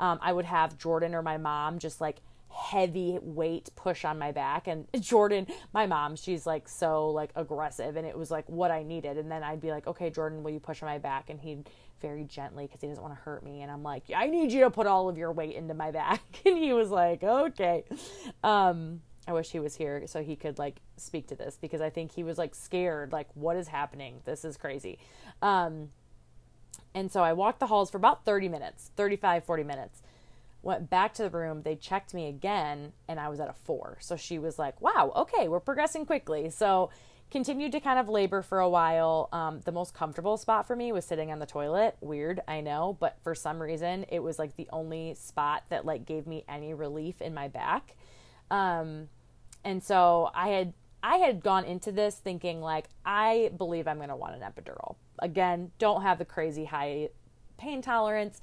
Um, 0.00 0.18
I 0.22 0.32
would 0.32 0.44
have 0.44 0.78
Jordan 0.78 1.14
or 1.14 1.22
my 1.22 1.36
mom 1.36 1.78
just 1.78 2.00
like 2.00 2.20
heavy 2.48 3.18
weight 3.22 3.70
push 3.76 4.04
on 4.04 4.18
my 4.18 4.32
back. 4.32 4.66
And 4.66 4.86
Jordan 5.00 5.46
my 5.72 5.86
mom 5.86 6.16
she's 6.16 6.46
like 6.46 6.68
so 6.68 7.08
like 7.08 7.30
aggressive. 7.34 7.96
And 7.96 8.06
it 8.06 8.16
was 8.16 8.30
like 8.30 8.48
what 8.48 8.70
I 8.70 8.82
needed. 8.82 9.18
And 9.18 9.30
then 9.30 9.42
I'd 9.42 9.60
be 9.60 9.70
like 9.70 9.86
okay 9.86 10.10
Jordan 10.10 10.42
will 10.42 10.50
you 10.50 10.60
push 10.60 10.82
on 10.82 10.88
my 10.88 10.98
back? 10.98 11.30
And 11.30 11.40
he'd 11.40 11.68
very 12.00 12.24
gently 12.24 12.66
because 12.66 12.80
he 12.80 12.88
doesn't 12.88 13.02
want 13.02 13.14
to 13.14 13.20
hurt 13.20 13.44
me. 13.44 13.62
And 13.62 13.70
I'm 13.70 13.82
like 13.82 14.04
I 14.14 14.26
need 14.26 14.52
you 14.52 14.60
to 14.60 14.70
put 14.70 14.86
all 14.86 15.08
of 15.08 15.16
your 15.16 15.32
weight 15.32 15.54
into 15.54 15.74
my 15.74 15.90
back. 15.92 16.22
And 16.44 16.58
he 16.58 16.72
was 16.72 16.90
like 16.90 17.22
okay. 17.22 17.84
Um 18.44 19.00
I 19.26 19.32
wish 19.32 19.50
he 19.50 19.60
was 19.60 19.76
here 19.76 20.04
so 20.06 20.22
he 20.22 20.36
could 20.36 20.58
like 20.58 20.80
speak 20.96 21.28
to 21.28 21.34
this 21.34 21.58
because 21.60 21.80
I 21.80 21.90
think 21.90 22.12
he 22.12 22.24
was 22.24 22.38
like 22.38 22.54
scared 22.54 23.12
like 23.12 23.28
what 23.34 23.56
is 23.56 23.68
happening 23.68 24.20
this 24.24 24.44
is 24.44 24.56
crazy 24.56 24.98
um 25.40 25.90
and 26.94 27.10
so 27.10 27.22
I 27.22 27.32
walked 27.32 27.60
the 27.60 27.66
halls 27.66 27.90
for 27.90 27.98
about 27.98 28.24
30 28.24 28.48
minutes 28.48 28.90
35 28.96 29.44
40 29.44 29.62
minutes 29.62 30.02
went 30.62 30.88
back 30.88 31.14
to 31.14 31.22
the 31.22 31.30
room 31.30 31.62
they 31.62 31.74
checked 31.74 32.14
me 32.14 32.28
again 32.28 32.92
and 33.08 33.18
i 33.18 33.28
was 33.28 33.40
at 33.40 33.50
a 33.50 33.52
four 33.52 33.98
so 33.98 34.14
she 34.14 34.38
was 34.38 34.60
like 34.60 34.80
wow 34.80 35.12
okay 35.16 35.48
we're 35.48 35.58
progressing 35.58 36.06
quickly 36.06 36.48
so 36.50 36.88
continued 37.32 37.72
to 37.72 37.80
kind 37.80 37.98
of 37.98 38.10
labor 38.10 38.42
for 38.42 38.60
a 38.60 38.68
while. 38.68 39.30
Um, 39.32 39.62
the 39.64 39.72
most 39.72 39.94
comfortable 39.94 40.36
spot 40.36 40.66
for 40.66 40.76
me 40.76 40.92
was 40.92 41.06
sitting 41.06 41.32
on 41.32 41.38
the 41.38 41.46
toilet. 41.46 41.96
Weird, 42.02 42.42
I 42.46 42.60
know, 42.60 42.98
but 43.00 43.16
for 43.24 43.34
some 43.34 43.60
reason, 43.60 44.04
it 44.10 44.22
was 44.22 44.38
like 44.38 44.54
the 44.56 44.68
only 44.70 45.14
spot 45.14 45.64
that 45.70 45.86
like 45.86 46.04
gave 46.04 46.26
me 46.26 46.44
any 46.46 46.74
relief 46.74 47.22
in 47.22 47.32
my 47.32 47.48
back. 47.48 47.96
Um, 48.52 49.08
and 49.64 49.82
so 49.82 50.30
I 50.34 50.48
had 50.48 50.74
I 51.02 51.16
had 51.16 51.42
gone 51.42 51.64
into 51.64 51.90
this 51.90 52.16
thinking 52.16 52.60
like 52.60 52.86
I 53.04 53.50
believe 53.56 53.88
I'm 53.88 53.96
going 53.96 54.10
to 54.10 54.16
want 54.16 54.40
an 54.40 54.42
epidural. 54.42 54.94
Again, 55.18 55.72
don't 55.78 56.02
have 56.02 56.18
the 56.18 56.24
crazy 56.24 56.66
high 56.66 57.08
pain 57.56 57.82
tolerance. 57.82 58.40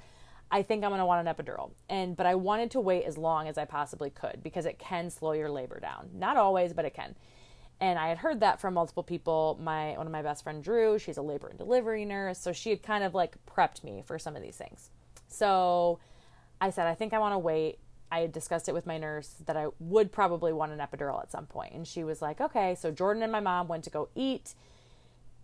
I 0.51 0.63
think 0.63 0.83
I'm 0.83 0.89
going 0.89 0.99
to 0.99 1.05
want 1.05 1.25
an 1.25 1.33
epidural. 1.33 1.71
And 1.89 2.17
but 2.17 2.25
I 2.25 2.35
wanted 2.35 2.71
to 2.71 2.81
wait 2.81 3.05
as 3.05 3.17
long 3.17 3.47
as 3.47 3.57
I 3.57 3.65
possibly 3.65 4.09
could 4.09 4.41
because 4.43 4.65
it 4.65 4.79
can 4.79 5.09
slow 5.09 5.33
your 5.33 5.49
labor 5.49 5.79
down. 5.79 6.09
Not 6.13 6.37
always, 6.37 6.73
but 6.73 6.85
it 6.85 6.93
can. 6.93 7.15
And 7.79 7.97
I 7.97 8.09
had 8.09 8.17
heard 8.17 8.41
that 8.41 8.59
from 8.59 8.73
multiple 8.73 9.03
people. 9.03 9.57
My 9.61 9.95
one 9.95 10.07
of 10.07 10.11
my 10.11 10.23
best 10.23 10.43
friend 10.43 10.63
Drew, 10.63 10.97
she's 10.97 11.17
a 11.17 11.21
labor 11.21 11.47
and 11.47 11.57
delivery 11.57 12.03
nurse, 12.03 12.39
so 12.39 12.51
she 12.51 12.71
had 12.71 12.81
kind 12.81 13.03
of 13.03 13.13
like 13.13 13.35
prepped 13.45 13.83
me 13.83 14.03
for 14.05 14.17
some 14.17 14.35
of 14.35 14.41
these 14.41 14.57
things. 14.57 14.89
So 15.27 15.99
I 16.59 16.71
said 16.71 16.87
I 16.87 16.95
think 16.95 17.13
I 17.13 17.19
want 17.19 17.35
to 17.35 17.39
wait. 17.39 17.77
I 18.11 18.21
had 18.21 18.31
discussed 18.31 18.67
it 18.67 18.73
with 18.73 18.85
my 18.85 18.97
nurse 18.97 19.35
that 19.45 19.55
I 19.55 19.67
would 19.79 20.11
probably 20.11 20.51
want 20.51 20.71
an 20.71 20.79
epidural 20.79 21.21
at 21.21 21.31
some 21.31 21.45
point. 21.45 21.73
And 21.73 21.87
she 21.87 22.03
was 22.03 22.21
like, 22.21 22.41
okay. 22.41 22.75
So 22.75 22.91
Jordan 22.91 23.23
and 23.23 23.31
my 23.31 23.39
mom 23.39 23.67
went 23.67 23.83
to 23.85 23.89
go 23.89 24.09
eat. 24.15 24.55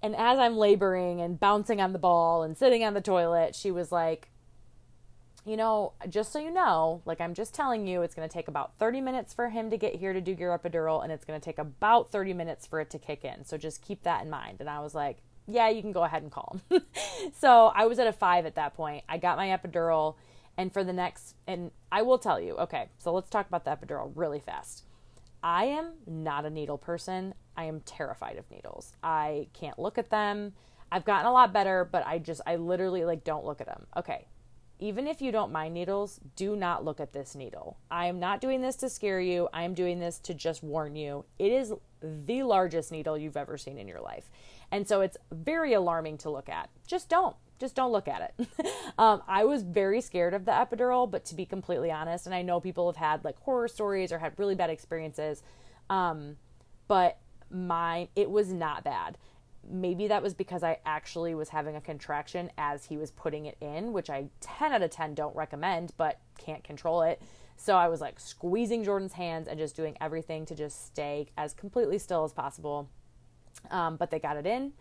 And 0.01 0.15
as 0.15 0.39
I'm 0.39 0.57
laboring 0.57 1.21
and 1.21 1.39
bouncing 1.39 1.81
on 1.81 1.93
the 1.93 1.99
ball 1.99 2.43
and 2.43 2.57
sitting 2.57 2.83
on 2.83 2.93
the 2.93 3.01
toilet, 3.01 3.55
she 3.55 3.71
was 3.71 3.91
like, 3.91 4.29
you 5.45 5.55
know, 5.55 5.93
just 6.09 6.31
so 6.31 6.39
you 6.39 6.51
know, 6.51 7.01
like 7.05 7.21
I'm 7.21 7.35
just 7.35 7.53
telling 7.53 7.85
you, 7.85 8.01
it's 8.01 8.15
going 8.15 8.27
to 8.27 8.33
take 8.33 8.47
about 8.47 8.73
30 8.79 8.99
minutes 8.99 9.33
for 9.33 9.49
him 9.49 9.69
to 9.69 9.77
get 9.77 9.95
here 9.95 10.11
to 10.11 10.19
do 10.19 10.35
your 10.37 10.57
epidural, 10.57 11.03
and 11.03 11.11
it's 11.11 11.23
going 11.23 11.39
to 11.39 11.43
take 11.43 11.59
about 11.59 12.11
30 12.11 12.33
minutes 12.33 12.65
for 12.65 12.81
it 12.81 12.89
to 12.89 12.99
kick 12.99 13.23
in. 13.23 13.45
So 13.45 13.55
just 13.55 13.83
keep 13.83 14.01
that 14.03 14.23
in 14.23 14.29
mind. 14.29 14.57
And 14.59 14.69
I 14.69 14.79
was 14.79 14.95
like, 14.95 15.19
yeah, 15.47 15.69
you 15.69 15.81
can 15.83 15.91
go 15.91 16.03
ahead 16.03 16.23
and 16.23 16.31
call 16.31 16.59
him. 16.69 16.81
so 17.39 17.71
I 17.75 17.85
was 17.85 17.99
at 17.99 18.07
a 18.07 18.11
five 18.11 18.47
at 18.47 18.55
that 18.55 18.73
point. 18.73 19.03
I 19.07 19.19
got 19.19 19.37
my 19.37 19.49
epidural, 19.49 20.15
and 20.57 20.71
for 20.71 20.83
the 20.83 20.93
next, 20.93 21.35
and 21.47 21.71
I 21.91 22.01
will 22.01 22.17
tell 22.17 22.39
you, 22.39 22.55
okay, 22.57 22.89
so 22.97 23.13
let's 23.13 23.29
talk 23.29 23.47
about 23.47 23.65
the 23.65 23.71
epidural 23.71 24.11
really 24.15 24.39
fast. 24.39 24.83
I 25.43 25.65
am 25.65 25.93
not 26.07 26.45
a 26.45 26.49
needle 26.49 26.77
person. 26.77 27.33
I 27.55 27.65
am 27.65 27.81
terrified 27.81 28.37
of 28.37 28.49
needles. 28.49 28.93
I 29.03 29.47
can't 29.53 29.77
look 29.77 29.97
at 29.97 30.09
them. 30.09 30.53
I've 30.91 31.05
gotten 31.05 31.27
a 31.27 31.33
lot 31.33 31.53
better, 31.53 31.87
but 31.89 32.05
I 32.05 32.19
just, 32.19 32.41
I 32.45 32.55
literally 32.55 33.05
like 33.05 33.23
don't 33.23 33.45
look 33.45 33.61
at 33.61 33.67
them. 33.67 33.85
Okay, 33.97 34.27
even 34.79 35.07
if 35.07 35.21
you 35.21 35.31
don't 35.31 35.51
mind 35.51 35.73
needles, 35.73 36.19
do 36.35 36.55
not 36.55 36.83
look 36.83 36.99
at 36.99 37.13
this 37.13 37.35
needle. 37.35 37.77
I 37.89 38.07
am 38.07 38.19
not 38.19 38.41
doing 38.41 38.61
this 38.61 38.75
to 38.77 38.89
scare 38.89 39.21
you. 39.21 39.47
I 39.53 39.63
am 39.63 39.73
doing 39.73 39.99
this 39.99 40.19
to 40.19 40.33
just 40.33 40.63
warn 40.63 40.95
you. 40.95 41.25
It 41.39 41.51
is 41.51 41.73
the 42.01 42.43
largest 42.43 42.91
needle 42.91 43.17
you've 43.17 43.37
ever 43.37 43.57
seen 43.57 43.77
in 43.77 43.87
your 43.87 44.01
life. 44.01 44.29
And 44.71 44.87
so 44.87 45.01
it's 45.01 45.17
very 45.31 45.73
alarming 45.73 46.17
to 46.19 46.29
look 46.29 46.49
at. 46.49 46.69
Just 46.85 47.07
don't. 47.07 47.35
Just 47.59 47.75
don't 47.75 47.91
look 47.91 48.07
at 48.07 48.33
it. 48.37 48.47
um, 48.97 49.21
I 49.27 49.45
was 49.45 49.63
very 49.63 50.01
scared 50.01 50.33
of 50.33 50.45
the 50.45 50.51
epidural, 50.51 51.09
but 51.09 51.25
to 51.25 51.35
be 51.35 51.45
completely 51.45 51.91
honest, 51.91 52.25
and 52.25 52.35
I 52.35 52.41
know 52.41 52.59
people 52.59 52.87
have 52.87 52.97
had 52.97 53.23
like 53.23 53.37
horror 53.39 53.67
stories 53.67 54.11
or 54.11 54.19
had 54.19 54.33
really 54.37 54.55
bad 54.55 54.69
experiences, 54.69 55.41
um, 55.89 56.37
but 56.87 57.17
mine, 57.49 58.09
it 58.15 58.29
was 58.29 58.51
not 58.51 58.83
bad 58.83 59.17
maybe 59.69 60.07
that 60.07 60.21
was 60.21 60.33
because 60.33 60.63
I 60.63 60.79
actually 60.85 61.35
was 61.35 61.49
having 61.49 61.75
a 61.75 61.81
contraction 61.81 62.51
as 62.57 62.85
he 62.85 62.97
was 62.97 63.11
putting 63.11 63.45
it 63.45 63.57
in, 63.61 63.93
which 63.93 64.09
I 64.09 64.27
10 64.41 64.71
out 64.71 64.81
of 64.81 64.91
10 64.91 65.13
don't 65.15 65.35
recommend, 65.35 65.93
but 65.97 66.19
can't 66.37 66.63
control 66.63 67.01
it. 67.01 67.21
So 67.57 67.75
I 67.75 67.87
was 67.87 68.01
like 68.01 68.19
squeezing 68.19 68.83
Jordan's 68.83 69.13
hands 69.13 69.47
and 69.47 69.57
just 69.57 69.75
doing 69.75 69.97
everything 70.01 70.45
to 70.47 70.55
just 70.55 70.85
stay 70.87 71.27
as 71.37 71.53
completely 71.53 71.97
still 71.97 72.23
as 72.23 72.33
possible. 72.33 72.89
Um, 73.71 73.95
but 73.95 74.11
they 74.11 74.19
got 74.19 74.37
it 74.37 74.45
in. 74.45 74.73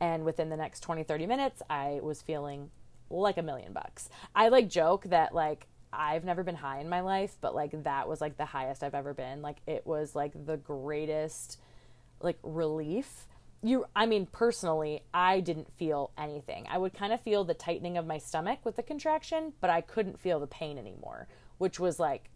And 0.00 0.24
within 0.24 0.48
the 0.48 0.56
next 0.56 0.80
20, 0.80 1.02
30 1.02 1.26
minutes, 1.26 1.62
I 1.68 2.00
was 2.02 2.22
feeling 2.22 2.70
like 3.10 3.38
a 3.38 3.42
million 3.42 3.72
bucks. 3.72 4.08
I 4.34 4.48
like 4.48 4.68
joke 4.68 5.04
that 5.04 5.34
like 5.34 5.66
I've 5.92 6.24
never 6.24 6.44
been 6.44 6.54
high 6.54 6.80
in 6.80 6.88
my 6.88 7.00
life, 7.00 7.36
but 7.40 7.54
like 7.54 7.82
that 7.84 8.08
was 8.08 8.20
like 8.20 8.36
the 8.36 8.44
highest 8.44 8.82
I've 8.82 8.94
ever 8.94 9.14
been. 9.14 9.42
Like 9.42 9.56
it 9.66 9.86
was 9.86 10.14
like 10.14 10.32
the 10.46 10.56
greatest 10.56 11.58
like 12.20 12.38
relief 12.42 13.26
you 13.62 13.84
i 13.96 14.06
mean 14.06 14.26
personally 14.26 15.02
i 15.12 15.40
didn't 15.40 15.72
feel 15.72 16.10
anything 16.16 16.66
i 16.70 16.78
would 16.78 16.94
kind 16.94 17.12
of 17.12 17.20
feel 17.20 17.44
the 17.44 17.54
tightening 17.54 17.96
of 17.96 18.06
my 18.06 18.18
stomach 18.18 18.58
with 18.64 18.76
the 18.76 18.82
contraction 18.82 19.52
but 19.60 19.70
i 19.70 19.80
couldn't 19.80 20.18
feel 20.18 20.38
the 20.38 20.46
pain 20.46 20.78
anymore 20.78 21.26
which 21.58 21.80
was 21.80 21.98
like 21.98 22.30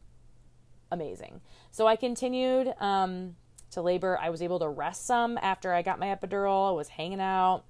amazing 0.91 1.41
so 1.71 1.87
i 1.87 1.97
continued 1.97 2.73
um, 2.81 3.37
to 3.73 3.83
labor 3.83 4.19
i 4.21 4.31
was 4.31 4.43
able 4.43 4.59
to 4.59 4.69
rest 4.69 5.07
some 5.07 5.39
after 5.39 5.73
i 5.73 5.83
got 5.83 5.99
my 5.99 6.07
epidural 6.07 6.71
i 6.71 6.73
was 6.73 6.89
hanging 6.89 7.21
out 7.21 7.65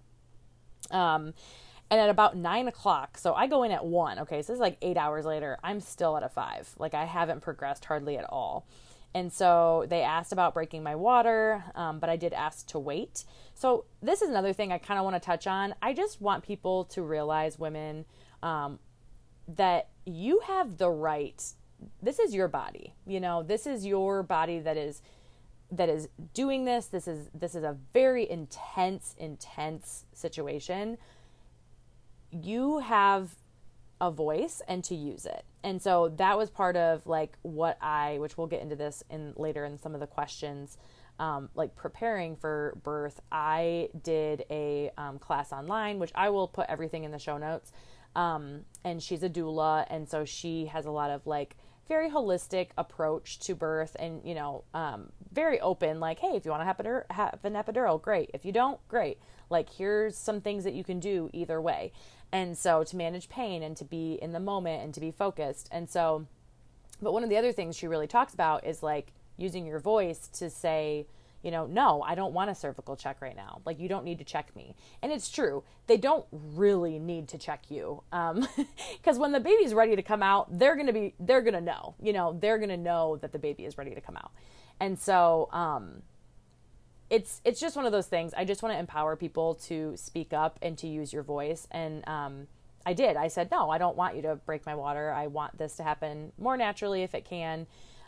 um, 0.91 1.33
and 1.91 2.01
at 2.01 2.11
about 2.11 2.37
nine 2.37 2.69
o'clock 2.69 3.17
so 3.17 3.35
i 3.35 3.47
go 3.47 3.63
in 3.63 3.71
at 3.71 3.85
one 3.85 4.19
okay 4.19 4.43
so 4.43 4.53
this 4.53 4.57
is 4.57 4.61
like 4.61 4.77
eight 4.83 4.97
hours 4.97 5.25
later 5.25 5.59
i'm 5.63 5.81
still 5.81 6.17
at 6.17 6.23
a 6.23 6.29
five 6.29 6.69
like 6.79 6.95
i 6.95 7.05
haven't 7.05 7.41
progressed 7.41 7.85
hardly 7.85 8.17
at 8.19 8.25
all 8.29 8.67
and 9.15 9.33
so 9.33 9.85
they 9.89 10.03
asked 10.03 10.33
about 10.33 10.55
breaking 10.55 10.83
my 10.83 10.95
water, 10.95 11.65
um, 11.75 11.99
but 11.99 12.09
I 12.09 12.17
did 12.17 12.33
ask 12.33 12.67
to 12.69 12.79
wait. 12.79 13.25
So 13.55 13.85
this 14.01 14.23
is 14.23 14.31
another 14.31 14.53
thing 14.53 14.73
I 14.73 14.79
kind 14.79 14.99
of 14.99 15.05
want 15.05 15.17
to 15.17 15.21
touch 15.21 15.47
on. 15.47 15.75
I 15.83 15.93
just 15.93 16.21
want 16.21 16.45
people 16.45 16.85
to 16.87 17.03
realize, 17.03 17.59
women, 17.59 18.07
um, 18.43 18.79
that 19.49 19.89
you 20.07 20.41
have 20.47 20.79
the 20.79 20.91
right. 20.91 21.43
This 22.01 22.19
is 22.19 22.35
your 22.35 22.49
body. 22.49 22.95
You 23.07 23.21
know, 23.21 23.43
this 23.43 23.67
is 23.67 23.85
your 23.85 24.23
body 24.23 24.61
that 24.61 24.77
is 24.77 25.03
that 25.73 25.89
is 25.89 26.09
doing 26.35 26.65
this. 26.65 26.87
This 26.87 27.09
is 27.09 27.29
this 27.35 27.55
is 27.55 27.65
a 27.65 27.77
very 27.93 28.31
intense, 28.31 29.17
intense 29.19 30.05
situation. 30.13 30.99
You 32.31 32.79
have 32.79 33.35
a 34.01 34.11
voice 34.11 34.61
and 34.69 34.85
to 34.85 34.95
use 34.95 35.25
it. 35.27 35.45
And 35.65 35.81
so 35.81 36.13
that 36.17 36.37
was 36.37 36.51
part 36.51 36.77
of 36.77 37.07
like 37.07 37.39
what 37.43 37.79
I, 37.81 38.19
which 38.19 38.37
we'll 38.37 38.49
get 38.49 38.61
into 38.61 38.77
this 38.77 39.03
in 39.11 39.33
later 39.37 39.65
in 39.65 39.79
some 39.79 39.95
of 39.95 40.01
the 40.01 40.07
questions, 40.07 40.77
um, 41.19 41.49
like 41.55 41.75
preparing 41.77 42.37
for 42.37 42.77
birth. 42.83 43.21
I 43.31 43.89
did 44.03 44.45
a 44.51 44.91
um, 44.99 45.19
class 45.19 45.53
online, 45.53 45.99
which 45.99 46.11
I 46.15 46.31
will 46.31 46.49
put 46.49 46.67
everything 46.69 47.05
in 47.05 47.13
the 47.13 47.19
show 47.19 47.39
notes. 47.39 47.73
Um, 48.15 48.67
and 48.85 49.03
she's 49.03 49.23
a 49.23 49.31
doula, 49.31 49.87
and 49.89 50.07
so 50.07 50.25
she 50.27 50.67
has 50.67 50.85
a 50.85 50.91
lot 50.91 51.11
of 51.11 51.27
like 51.27 51.57
very 51.89 52.11
holistic 52.11 52.69
approach 52.79 53.39
to 53.41 53.55
birth, 53.55 53.97
and 53.99 54.21
you 54.25 54.35
know, 54.35 54.65
um, 54.75 55.11
very 55.33 55.61
open. 55.61 56.01
Like, 56.01 56.19
hey, 56.19 56.37
if 56.37 56.45
you 56.45 56.51
want 56.51 56.63
to 56.63 56.67
have, 56.67 57.07
have 57.11 57.45
an 57.45 57.55
epidural, 57.55 58.01
great. 58.01 58.31
If 58.35 58.45
you 58.45 58.53
don't, 58.53 58.79
great. 58.89 59.19
Like, 59.51 59.69
here's 59.71 60.17
some 60.17 60.41
things 60.41 60.65
that 60.65 60.75
you 60.75 60.85
can 60.85 61.01
do 61.01 61.29
either 61.33 61.61
way. 61.61 61.93
And 62.33 62.57
so 62.57 62.83
to 62.85 62.97
manage 62.97 63.29
pain 63.29 63.63
and 63.63 63.77
to 63.77 63.85
be 63.85 64.19
in 64.23 64.33
the 64.33 64.41
moment 64.41 64.83
and 64.83 64.95
to 64.95 65.01
be 65.01 65.11
focused. 65.11 65.69
And 65.71 65.89
so, 65.89 66.27
but 67.03 67.13
one 67.13 67.23
of 67.23 67.29
the 67.29 67.37
other 67.37 67.53
things 67.53 67.77
she 67.77 67.87
really 67.87 68.07
talks 68.07 68.33
about 68.33 68.67
is 68.67 68.83
like 68.83 69.13
using 69.37 69.67
your 69.67 69.79
voice 69.79 70.29
to 70.29 70.49
say, 70.49 71.07
you 71.43 71.51
know, 71.51 71.67
no, 71.67 72.03
I 72.03 72.15
don't 72.15 72.33
want 72.33 72.51
a 72.51 72.55
cervical 72.55 72.97
check 72.97 73.21
right 73.21 73.35
now. 73.35 73.61
Like, 73.65 73.81
you 73.81 73.89
don't 73.89 74.05
need 74.05 74.19
to 74.19 74.25
check 74.25 74.55
me. 74.55 74.77
And 75.03 75.11
it's 75.11 75.29
true. 75.29 75.65
They 75.87 75.97
don't 75.97 76.25
really 76.31 76.99
need 76.99 77.29
to 77.29 77.39
check 77.39 77.65
you. 77.69 78.03
Um, 78.13 78.47
cause 79.05 79.19
when 79.19 79.33
the 79.33 79.41
baby's 79.41 79.75
ready 79.75 79.97
to 79.97 80.03
come 80.03 80.23
out, 80.23 80.59
they're 80.59 80.75
going 80.75 80.87
to 80.87 80.93
be, 80.93 81.15
they're 81.19 81.43
going 81.43 81.55
to 81.55 81.61
know, 81.61 81.95
you 82.01 82.13
know, 82.13 82.37
they're 82.41 82.59
going 82.59 82.71
to 82.71 82.77
know 82.77 83.17
that 83.17 83.33
the 83.33 83.39
baby 83.39 83.65
is 83.65 83.77
ready 83.77 83.95
to 83.95 84.01
come 84.01 84.17
out. 84.17 84.31
And 84.81 84.99
so, 84.99 85.49
um, 85.53 86.03
it's 87.11 87.43
it's 87.45 87.61
just 87.61 87.77
one 87.77 87.85
of 87.85 87.93
those 87.93 88.07
things. 88.07 88.33
I 88.35 88.47
just 88.47 88.63
want 88.63 88.75
to 88.75 88.79
empower 88.79 89.17
people 89.17 89.57
to 89.67 89.95
speak 89.99 90.33
up 90.33 90.59
and 90.63 90.79
to 90.79 90.87
use 90.89 91.13
your 91.13 91.23
voice. 91.23 91.69
And 91.71 92.09
um, 92.09 92.47
I 92.87 92.95
did. 92.95 93.17
I 93.17 93.29
said, 93.29 93.51
no, 93.51 93.69
I 93.69 93.77
don't 93.77 93.97
want 93.97 94.17
you 94.17 94.23
to 94.23 94.37
break 94.37 94.65
my 94.65 94.75
water. 94.75 95.13
I 95.13 95.27
want 95.27 95.59
this 95.59 95.77
to 95.77 95.83
happen 95.83 96.33
more 96.39 96.57
naturally 96.57 97.03
if 97.03 97.15
it 97.15 97.27
can. 97.27 97.67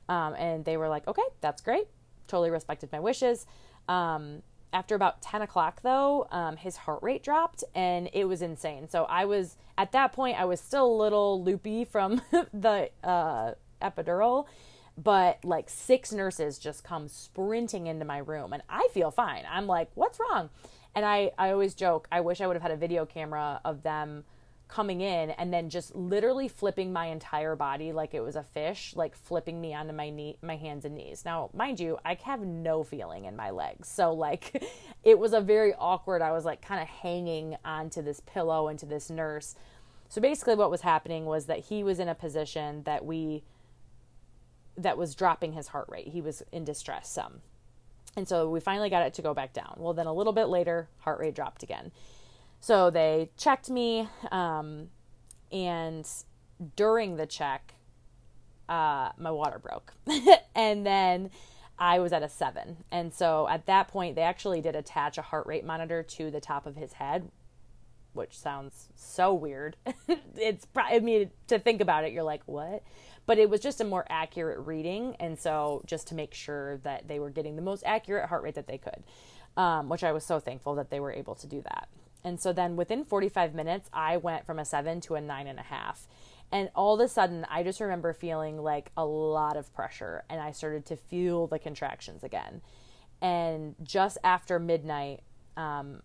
Um, 0.09 0.35
and 0.35 0.65
they 0.65 0.79
were 0.79 0.89
like, 0.89 1.07
okay, 1.07 1.23
that's 1.43 1.61
great. 1.61 1.87
Totally 2.27 2.51
respected 2.51 2.91
my 2.93 3.01
wishes. 3.01 3.47
Um, 3.89 4.43
after 4.73 4.95
about 4.95 5.23
10 5.23 5.43
o'clock, 5.43 5.83
though, 5.83 6.27
um, 6.31 6.57
his 6.57 6.77
heart 6.77 7.03
rate 7.03 7.23
dropped 7.23 7.63
and 7.75 8.11
it 8.13 8.25
was 8.25 8.43
insane. 8.43 8.89
So 8.89 9.05
I 9.05 9.25
was, 9.25 9.57
at 9.79 9.93
that 9.93 10.13
point, 10.13 10.39
I 10.39 10.45
was 10.47 10.61
still 10.61 10.87
a 10.87 10.97
little 10.97 11.43
loopy 11.43 11.85
from 11.85 12.23
the 12.53 12.91
uh, 13.05 13.53
epidural 13.81 14.47
but 14.97 15.45
like 15.45 15.69
six 15.69 16.13
nurses 16.13 16.59
just 16.59 16.85
come 16.85 17.09
sprinting 17.09 17.87
into 17.87 18.05
my 18.05 18.19
room 18.19 18.53
and 18.53 18.63
I 18.69 18.89
feel 18.93 19.11
fine. 19.11 19.45
I'm 19.51 19.67
like, 19.67 19.91
what's 19.95 20.19
wrong? 20.21 20.51
And 20.95 21.05
I, 21.05 21.33
I 21.37 21.51
always 21.51 21.75
joke, 21.75 22.07
I 22.13 22.21
wish 22.21 22.41
I 22.41 22.47
would 22.47 22.55
have 22.55 22.63
had 22.63 22.71
a 22.71 22.77
video 22.77 23.05
camera 23.05 23.61
of 23.65 23.83
them 23.83 24.25
coming 24.69 25.01
in 25.01 25.31
and 25.31 25.53
then 25.53 25.69
just 25.69 25.95
literally 25.95 26.49
flipping 26.49 26.93
my 26.93 27.07
entire 27.07 27.55
body 27.55 27.93
like 27.93 28.15
it 28.15 28.21
was 28.21 28.37
a 28.37 28.43
fish, 28.43 28.95
like 28.97 29.15
flipping 29.15 29.61
me 29.61 29.75
onto 29.75 29.93
my 29.93 30.11
knee, 30.11 30.37
my 30.43 30.57
hands 30.57 30.85
and 30.85 30.95
knees. 30.95 31.25
Now, 31.25 31.51
mind 31.53 31.79
you, 31.79 31.99
I 32.05 32.19
have 32.25 32.41
no 32.41 32.83
feeling 32.83 33.27
in 33.27 33.37
my 33.37 33.51
legs. 33.51 33.89
So 33.89 34.13
like 34.13 34.65
it 35.05 35.19
was 35.19 35.33
a 35.33 35.41
very 35.41 35.75
awkward, 35.75 36.23
I 36.23 36.33
was 36.33 36.45
like 36.45 36.63
kind 36.63 36.81
of 36.81 36.89
hanging 36.89 37.57
onto 37.65 38.03
this 38.03 38.21
pillow 38.21 38.69
and 38.69 38.79
to 38.79 38.87
this 38.87 39.11
nurse. 39.11 39.55
So 40.09 40.21
basically 40.21 40.55
what 40.55 40.71
was 40.71 40.81
happening 40.81 41.27
was 41.27 41.47
that 41.47 41.61
he 41.61 41.85
was 41.85 41.99
in 41.99 42.09
a 42.09 42.15
position 42.15 42.83
that 42.85 43.05
we 43.05 43.45
that 44.77 44.99
was 44.99 45.15
dropping 45.15 45.53
his 45.53 45.69
heart 45.69 45.87
rate. 45.89 46.09
He 46.09 46.21
was 46.21 46.43
in 46.51 46.65
distress 46.65 47.09
some. 47.09 47.43
And 48.17 48.29
so 48.29 48.49
we 48.49 48.61
finally 48.61 48.91
got 48.91 49.07
it 49.07 49.15
to 49.15 49.23
go 49.23 49.35
back 49.35 49.53
down. 49.53 49.75
Well, 49.79 49.93
then 49.93 50.07
a 50.07 50.13
little 50.13 50.33
bit 50.33 50.47
later, 50.47 50.89
heart 50.99 51.21
rate 51.21 51.35
dropped 51.35 51.63
again. 51.63 51.91
So 52.65 52.89
they 52.89 53.29
checked 53.37 53.69
me, 53.69 54.09
um, 54.33 54.89
and 55.53 56.09
during 56.77 57.17
the 57.17 57.27
check, 57.27 57.75
uh, 58.71 59.11
my 59.19 59.31
water 59.31 59.59
broke. 59.59 59.93
and 60.55 60.87
then 60.87 61.29
I 61.79 61.99
was 61.99 62.15
at 62.15 62.23
a 62.23 62.29
seven. 62.31 62.79
And 62.91 63.13
so 63.13 63.47
at 63.49 63.67
that 63.67 63.89
point, 63.89 64.17
they 64.17 64.23
actually 64.23 64.63
did 64.63 64.77
attach 64.77 65.19
a 65.19 65.21
heart 65.21 65.47
rate 65.47 65.67
monitor 65.67 66.03
to 66.03 66.31
the 66.31 66.41
top 66.41 66.65
of 66.65 66.75
his 66.75 66.95
head, 66.95 67.31
which 68.15 68.35
sounds 68.35 68.89
so 68.95 69.35
weird. 69.35 69.77
it's, 70.35 70.67
I 70.75 71.01
mean, 71.01 71.33
to 71.49 71.59
think 71.59 71.83
about 71.83 72.05
it, 72.05 72.15
you're 72.15 72.23
like, 72.23 72.45
what? 72.47 72.83
But 73.27 73.37
it 73.37 73.51
was 73.51 73.61
just 73.61 73.83
a 73.83 73.85
more 73.85 74.07
accurate 74.09 74.67
reading. 74.67 75.17
And 75.21 75.39
so 75.39 75.83
just 75.85 76.07
to 76.09 76.15
make 76.15 76.33
sure 76.33 76.79
that 76.79 77.09
they 77.09 77.19
were 77.19 77.29
getting 77.29 77.57
the 77.57 77.63
most 77.63 77.83
accurate 77.85 78.31
heart 78.31 78.43
rate 78.43 78.55
that 78.55 78.69
they 78.69 78.79
could, 78.79 79.05
um, 79.55 79.91
which 79.91 80.03
I 80.03 80.13
was 80.13 80.25
so 80.25 80.41
thankful 80.41 80.77
that 80.77 80.89
they 80.89 80.99
were 80.99 81.13
able 81.13 81.35
to 81.35 81.47
do 81.47 81.61
that. 81.61 81.89
And 82.25 82.41
so 82.41 82.53
then 82.53 82.77
within 82.77 83.05
45 83.05 83.55
minutes, 83.55 83.89
I 83.93 84.17
went 84.17 84.47
from 84.47 84.59
a 84.59 84.65
seven 84.65 85.01
to 85.03 85.15
a 85.15 85.21
nine 85.21 85.47
and 85.47 85.59
a 85.59 85.63
half. 85.63 86.09
And 86.51 86.71
all 86.75 86.95
of 86.95 87.05
a 87.05 87.09
sudden, 87.09 87.47
I 87.51 87.63
just 87.63 87.81
remember 87.81 88.13
feeling 88.13 88.59
like 88.59 88.91
a 88.97 89.05
lot 89.05 89.57
of 89.57 89.73
pressure, 89.75 90.25
and 90.31 90.41
I 90.41 90.53
started 90.53 90.87
to 90.87 90.97
feel 90.97 91.47
the 91.47 91.59
contractions 91.59 92.23
again. 92.23 92.63
And 93.21 93.75
just 93.83 94.19
after 94.23 94.59
midnight, 94.59 95.23
um, 95.57 96.03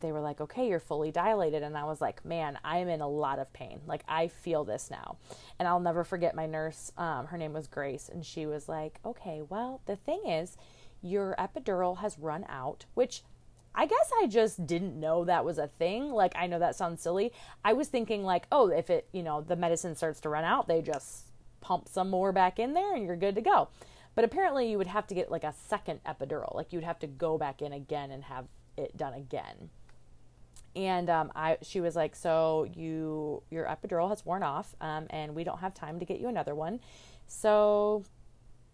they 0.00 0.12
were 0.12 0.20
like, 0.20 0.40
okay, 0.40 0.68
you're 0.68 0.80
fully 0.80 1.10
dilated. 1.10 1.62
And 1.62 1.76
I 1.76 1.84
was 1.84 2.00
like, 2.00 2.24
man, 2.24 2.58
I'm 2.64 2.88
in 2.88 3.00
a 3.00 3.08
lot 3.08 3.38
of 3.38 3.52
pain. 3.52 3.80
Like, 3.86 4.04
I 4.06 4.28
feel 4.28 4.64
this 4.64 4.90
now. 4.90 5.16
And 5.58 5.66
I'll 5.66 5.80
never 5.80 6.04
forget 6.04 6.34
my 6.34 6.46
nurse. 6.46 6.92
Um, 6.96 7.26
her 7.26 7.38
name 7.38 7.52
was 7.52 7.66
Grace. 7.66 8.10
And 8.12 8.24
she 8.24 8.46
was 8.46 8.68
like, 8.68 9.00
okay, 9.04 9.42
well, 9.48 9.80
the 9.86 9.96
thing 9.96 10.26
is, 10.26 10.56
your 11.02 11.34
epidural 11.38 11.98
has 11.98 12.18
run 12.18 12.44
out, 12.48 12.84
which 12.94 13.22
I 13.74 13.86
guess 13.86 14.10
I 14.22 14.26
just 14.26 14.66
didn't 14.66 14.98
know 14.98 15.24
that 15.24 15.44
was 15.44 15.58
a 15.58 15.68
thing. 15.68 16.10
Like, 16.10 16.32
I 16.36 16.46
know 16.46 16.58
that 16.58 16.76
sounds 16.76 17.00
silly. 17.00 17.32
I 17.64 17.72
was 17.72 17.88
thinking, 17.88 18.24
like, 18.24 18.46
oh, 18.50 18.68
if 18.68 18.90
it, 18.90 19.08
you 19.12 19.22
know, 19.22 19.40
the 19.40 19.56
medicine 19.56 19.94
starts 19.94 20.20
to 20.22 20.28
run 20.28 20.44
out, 20.44 20.66
they 20.66 20.82
just 20.82 21.26
pump 21.60 21.88
some 21.88 22.10
more 22.10 22.32
back 22.32 22.58
in 22.58 22.74
there 22.74 22.94
and 22.94 23.04
you're 23.04 23.16
good 23.16 23.34
to 23.36 23.40
go. 23.40 23.68
But 24.14 24.24
apparently, 24.24 24.70
you 24.70 24.76
would 24.78 24.88
have 24.88 25.06
to 25.08 25.14
get 25.14 25.30
like 25.30 25.44
a 25.44 25.54
second 25.68 26.00
epidural. 26.04 26.54
Like, 26.54 26.72
you'd 26.72 26.84
have 26.84 26.98
to 27.00 27.06
go 27.06 27.38
back 27.38 27.62
in 27.62 27.72
again 27.72 28.10
and 28.10 28.24
have 28.24 28.46
it 28.76 28.96
done 28.96 29.14
again. 29.14 29.70
And 30.74 31.10
um, 31.10 31.32
I, 31.34 31.58
she 31.62 31.80
was 31.80 31.96
like, 31.96 32.14
so 32.14 32.66
you, 32.74 33.42
your 33.50 33.66
epidural 33.66 34.08
has 34.08 34.24
worn 34.24 34.42
off, 34.42 34.74
um, 34.80 35.06
and 35.10 35.34
we 35.34 35.42
don't 35.42 35.58
have 35.58 35.74
time 35.74 35.98
to 35.98 36.04
get 36.04 36.20
you 36.20 36.28
another 36.28 36.54
one. 36.54 36.80
So 37.26 38.04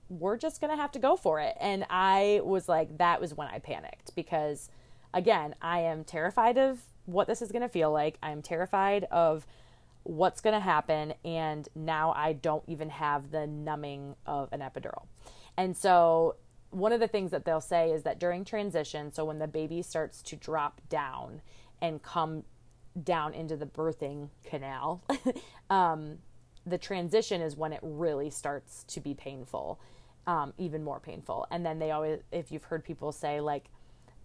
we're 0.09 0.37
just 0.37 0.61
gonna 0.61 0.77
have 0.77 0.93
to 0.93 0.99
go 0.99 1.17
for 1.17 1.41
it. 1.41 1.57
And 1.61 1.85
I 1.91 2.41
was 2.45 2.69
like, 2.69 2.99
that 2.99 3.21
was 3.21 3.35
when 3.35 3.49
I 3.49 3.59
panicked 3.59 4.15
because 4.15 4.71
again, 5.17 5.55
I 5.63 5.81
am 5.81 6.05
terrified 6.05 6.59
of 6.59 6.79
what 7.07 7.27
this 7.27 7.43
is 7.43 7.51
going 7.51 7.63
to 7.63 7.69
feel 7.69 7.91
like. 7.91 8.19
I'm 8.23 8.43
terrified 8.43 9.05
of 9.05 9.47
what's 10.03 10.41
going 10.41 10.55
to 10.55 10.61
happen. 10.61 11.15
And 11.25 11.69
now 11.75 12.13
I 12.13 12.35
don't 12.35 12.63
even 12.69 12.91
have 12.91 13.31
the 13.33 13.47
numbing 13.47 14.15
of 14.27 14.53
an 14.53 14.61
epidural. 14.61 15.07
And 15.57 15.77
so, 15.77 16.37
one 16.71 16.93
of 16.93 17.01
the 17.01 17.09
things 17.09 17.31
that 17.31 17.45
they'll 17.45 17.61
say 17.61 17.91
is 17.93 18.03
that 18.03 18.19
during 18.19 18.45
transition, 18.45 19.11
so 19.11 19.25
when 19.25 19.39
the 19.39 19.47
baby 19.47 19.81
starts 19.81 20.21
to 20.21 20.37
drop 20.37 20.81
down 20.91 21.41
and 21.81 22.03
come 22.03 22.43
down 23.03 23.33
into 23.33 23.57
the 23.57 23.65
birthing 23.65 24.29
canal, 24.45 25.03
um, 25.71 26.19
the 26.67 26.77
transition 26.77 27.41
is 27.41 27.57
when 27.57 27.73
it 27.73 27.81
really 27.83 28.29
starts 28.29 28.85
to 28.89 29.01
be 29.01 29.15
painful, 29.15 29.81
um, 30.27 30.53
even 30.59 30.85
more 30.85 31.01
painful. 31.01 31.47
And 31.51 31.65
then 31.65 31.79
they 31.79 31.93
always, 31.93 32.21
if 32.33 32.51
you've 32.53 32.65
heard 32.65 32.85
people 32.85 33.13
say, 33.13 33.41
like, 33.41 33.71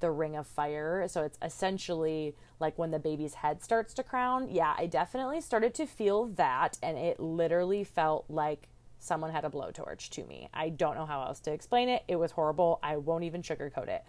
the 0.01 0.11
ring 0.11 0.35
of 0.35 0.45
fire. 0.45 1.07
So 1.07 1.23
it's 1.23 1.37
essentially 1.41 2.35
like 2.59 2.77
when 2.77 2.91
the 2.91 2.99
baby's 2.99 3.35
head 3.35 3.63
starts 3.63 3.93
to 3.95 4.03
crown. 4.03 4.49
Yeah, 4.49 4.75
I 4.77 4.85
definitely 4.87 5.41
started 5.41 5.73
to 5.75 5.85
feel 5.85 6.25
that, 6.25 6.77
and 6.83 6.97
it 6.97 7.19
literally 7.19 7.83
felt 7.83 8.25
like 8.29 8.67
someone 8.99 9.31
had 9.31 9.45
a 9.45 9.49
blowtorch 9.49 10.09
to 10.09 10.23
me. 10.25 10.47
I 10.53 10.69
don't 10.69 10.95
know 10.95 11.05
how 11.05 11.23
else 11.23 11.39
to 11.41 11.51
explain 11.51 11.89
it. 11.89 12.03
It 12.07 12.17
was 12.17 12.31
horrible. 12.31 12.79
I 12.83 12.97
won't 12.97 13.23
even 13.23 13.41
sugarcoat 13.41 13.87
it. 13.87 14.03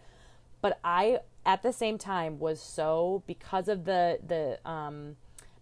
But 0.61 0.79
I, 0.85 1.21
at 1.45 1.63
the 1.63 1.73
same 1.73 1.99
time, 1.99 2.39
was 2.39 2.61
so 2.61 3.23
because 3.27 3.69
of 3.69 3.85
the 3.85 4.19
the 4.27 4.59
um, 4.69 5.17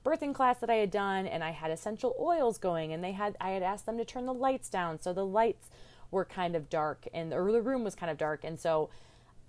birthing 0.04 0.34
class 0.34 0.58
that 0.58 0.68
I 0.68 0.74
had 0.74 0.90
done, 0.90 1.26
and 1.26 1.42
I 1.42 1.52
had 1.52 1.70
essential 1.70 2.14
oils 2.20 2.58
going, 2.58 2.92
and 2.92 3.02
they 3.02 3.12
had 3.12 3.36
I 3.40 3.50
had 3.50 3.62
asked 3.62 3.86
them 3.86 3.98
to 3.98 4.04
turn 4.04 4.26
the 4.26 4.34
lights 4.34 4.68
down, 4.68 5.00
so 5.00 5.12
the 5.12 5.24
lights 5.24 5.70
were 6.10 6.24
kind 6.24 6.56
of 6.56 6.68
dark, 6.68 7.06
and 7.14 7.32
or 7.32 7.50
the 7.52 7.62
room 7.62 7.84
was 7.84 7.94
kind 7.94 8.10
of 8.10 8.18
dark, 8.18 8.44
and 8.44 8.58
so 8.58 8.90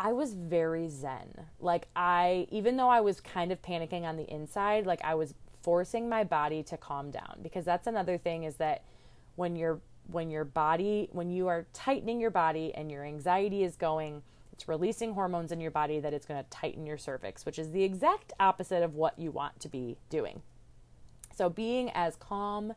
I 0.04 0.14
was 0.14 0.34
very 0.34 0.90
zen. 0.90 1.46
Like 1.60 1.88
I 1.96 2.48
even 2.50 2.76
though 2.76 2.90
I 2.90 3.02
was 3.02 3.22
kind 3.22 3.52
of 3.52 3.62
panicking 3.62 4.02
on 4.02 4.18
the 4.18 4.28
inside, 4.34 4.88
like 4.88 5.02
I 5.04 5.14
was 5.14 5.36
forcing 5.62 6.10
my 6.10 6.24
body 6.24 6.64
to 6.64 6.78
calm 6.78 7.12
down 7.12 7.38
because 7.44 7.66
that's 7.66 7.86
another 7.86 8.18
thing 8.18 8.44
is 8.44 8.56
that 8.56 8.84
when 9.36 9.56
your 9.56 9.80
when 10.08 10.32
your 10.32 10.44
body 10.44 11.08
when 11.12 11.30
you 11.30 11.48
are 11.48 11.68
tightening 11.72 12.20
your 12.20 12.32
body 12.32 12.74
and 12.74 12.92
your 12.92 13.06
anxiety 13.06 13.64
is 13.64 13.76
going 13.76 14.24
it's 14.52 14.68
releasing 14.68 15.14
hormones 15.14 15.52
in 15.52 15.62
your 15.62 15.70
body 15.70 16.00
that 16.00 16.16
it's 16.16 16.26
going 16.26 16.44
to 16.44 16.50
tighten 16.50 16.88
your 16.88 16.98
cervix 16.98 17.46
which 17.46 17.60
is 17.60 17.70
the 17.70 17.84
exact 17.84 18.34
opposite 18.40 18.82
of 18.82 18.96
what 18.96 19.18
you 19.20 19.30
want 19.30 19.60
to 19.60 19.70
be 19.70 19.96
doing 20.10 20.42
so 21.36 21.48
being 21.48 21.92
as 21.92 22.16
calm 22.16 22.74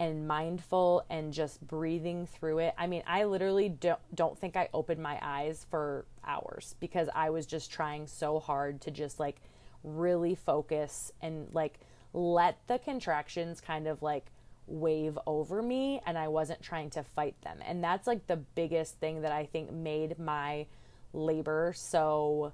and 0.00 0.28
mindful 0.28 1.04
and 1.10 1.32
just 1.32 1.66
breathing 1.66 2.26
through 2.26 2.58
it. 2.58 2.74
I 2.78 2.86
mean, 2.86 3.02
I 3.06 3.24
literally 3.24 3.68
don't 3.68 3.98
don't 4.14 4.38
think 4.38 4.56
I 4.56 4.68
opened 4.72 5.02
my 5.02 5.18
eyes 5.20 5.66
for 5.70 6.04
hours 6.28 6.76
because 6.78 7.08
I 7.14 7.30
was 7.30 7.46
just 7.46 7.72
trying 7.72 8.06
so 8.06 8.38
hard 8.38 8.80
to 8.82 8.90
just 8.90 9.18
like 9.18 9.40
really 9.82 10.34
focus 10.34 11.12
and 11.20 11.48
like 11.52 11.80
let 12.12 12.58
the 12.68 12.78
contractions 12.78 13.60
kind 13.60 13.86
of 13.86 14.02
like 14.02 14.26
wave 14.66 15.18
over 15.26 15.62
me 15.62 16.00
and 16.06 16.18
I 16.18 16.28
wasn't 16.28 16.62
trying 16.62 16.90
to 16.90 17.02
fight 17.02 17.40
them. 17.42 17.58
And 17.66 17.82
that's 17.82 18.06
like 18.06 18.26
the 18.26 18.36
biggest 18.36 18.98
thing 19.00 19.22
that 19.22 19.32
I 19.32 19.46
think 19.46 19.72
made 19.72 20.18
my 20.18 20.66
labor 21.12 21.72
so 21.74 22.52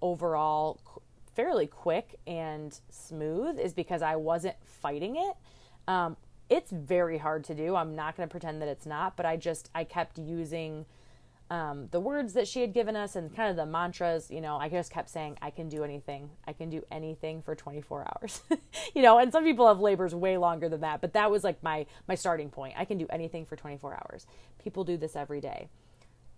overall 0.00 0.80
fairly 1.34 1.66
quick 1.66 2.18
and 2.26 2.78
smooth 2.90 3.58
is 3.58 3.72
because 3.72 4.02
I 4.02 4.16
wasn't 4.16 4.56
fighting 4.64 5.16
it. 5.16 5.36
Um, 5.88 6.16
it's 6.50 6.70
very 6.70 7.18
hard 7.18 7.44
to 7.44 7.54
do. 7.54 7.76
I'm 7.76 7.94
not 7.94 8.16
going 8.16 8.28
to 8.28 8.30
pretend 8.30 8.60
that 8.60 8.68
it's 8.68 8.84
not, 8.84 9.16
but 9.16 9.24
I 9.24 9.36
just 9.36 9.70
I 9.74 9.84
kept 9.84 10.18
using 10.18 10.84
um, 11.52 11.88
the 11.90 12.00
words 12.00 12.32
that 12.32 12.48
she 12.48 12.62
had 12.62 12.72
given 12.72 12.96
us 12.96 13.14
and 13.14 13.34
kind 13.36 13.50
of 13.50 13.56
the 13.56 13.66
mantras. 13.66 14.30
You 14.30 14.40
know, 14.40 14.56
I 14.56 14.70
just 14.70 14.90
kept 14.90 15.10
saying, 15.10 15.36
"I 15.42 15.50
can 15.50 15.68
do 15.68 15.84
anything. 15.84 16.30
I 16.46 16.54
can 16.54 16.70
do 16.70 16.82
anything 16.90 17.42
for 17.42 17.54
24 17.54 18.06
hours." 18.16 18.40
you 18.94 19.02
know, 19.02 19.18
and 19.18 19.30
some 19.30 19.44
people 19.44 19.68
have 19.68 19.78
labors 19.78 20.14
way 20.14 20.38
longer 20.38 20.70
than 20.70 20.80
that, 20.80 21.02
but 21.02 21.12
that 21.12 21.30
was 21.30 21.44
like 21.44 21.62
my 21.62 21.84
my 22.08 22.14
starting 22.14 22.48
point. 22.48 22.72
I 22.78 22.86
can 22.86 22.96
do 22.96 23.06
anything 23.10 23.44
for 23.44 23.54
24 23.54 23.92
hours. 23.92 24.26
People 24.64 24.82
do 24.82 24.96
this 24.96 25.14
every 25.14 25.42
day. 25.42 25.68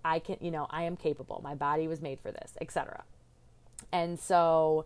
I 0.05 0.19
can, 0.19 0.37
you 0.41 0.51
know, 0.51 0.67
I 0.69 0.83
am 0.83 0.97
capable. 0.97 1.41
My 1.45 1.55
body 1.55 1.87
was 1.87 2.03
made 2.03 2.19
for 2.19 2.33
this, 2.33 2.59
etc. 2.61 3.05
And 3.93 4.19
so 4.19 4.85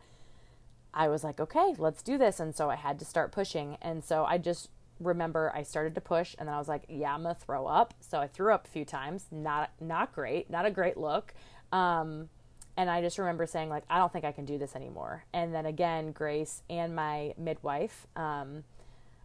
I 0.93 1.09
was 1.09 1.25
like, 1.25 1.41
okay, 1.41 1.75
let's 1.79 2.03
do 2.03 2.19
this. 2.19 2.39
And 2.39 2.55
so 2.55 2.69
I 2.69 2.77
had 2.77 2.99
to 2.99 3.07
start 3.07 3.33
pushing. 3.33 3.79
And 3.81 4.05
so 4.05 4.27
I 4.27 4.37
just 4.37 4.69
remember 5.01 5.53
I 5.55 5.63
started 5.63 5.95
to 5.95 6.01
push 6.01 6.35
and 6.39 6.49
then 6.49 6.55
I 6.55 6.59
was 6.59 6.69
like, 6.69 6.85
yeah, 6.89 7.15
I'm 7.15 7.23
gonna 7.23 7.35
throw 7.35 7.67
up. 7.67 7.95
So 8.01 8.19
I 8.19 8.27
threw 8.27 8.53
up 8.53 8.67
a 8.67 8.71
few 8.71 8.85
times. 8.85 9.27
Not 9.31 9.71
not 9.81 10.15
great, 10.15 10.51
not 10.51 10.67
a 10.67 10.71
great 10.71 10.97
look. 10.97 11.35
Um, 11.73 12.29
and 12.77 12.89
I 12.89 13.01
just 13.01 13.19
remember 13.19 13.47
saying 13.47 13.69
like, 13.69 13.85
I 13.91 13.99
don't 13.99 14.13
think 14.13 14.25
I 14.25 14.33
can 14.33 14.45
do 14.45 14.59
this 14.59 14.77
anymore. 14.77 15.25
And 15.33 15.55
then 15.55 15.67
again, 15.67 16.13
Grace 16.13 16.63
and 16.71 16.95
my 16.95 17.35
midwife 17.37 18.07
um, 18.17 18.65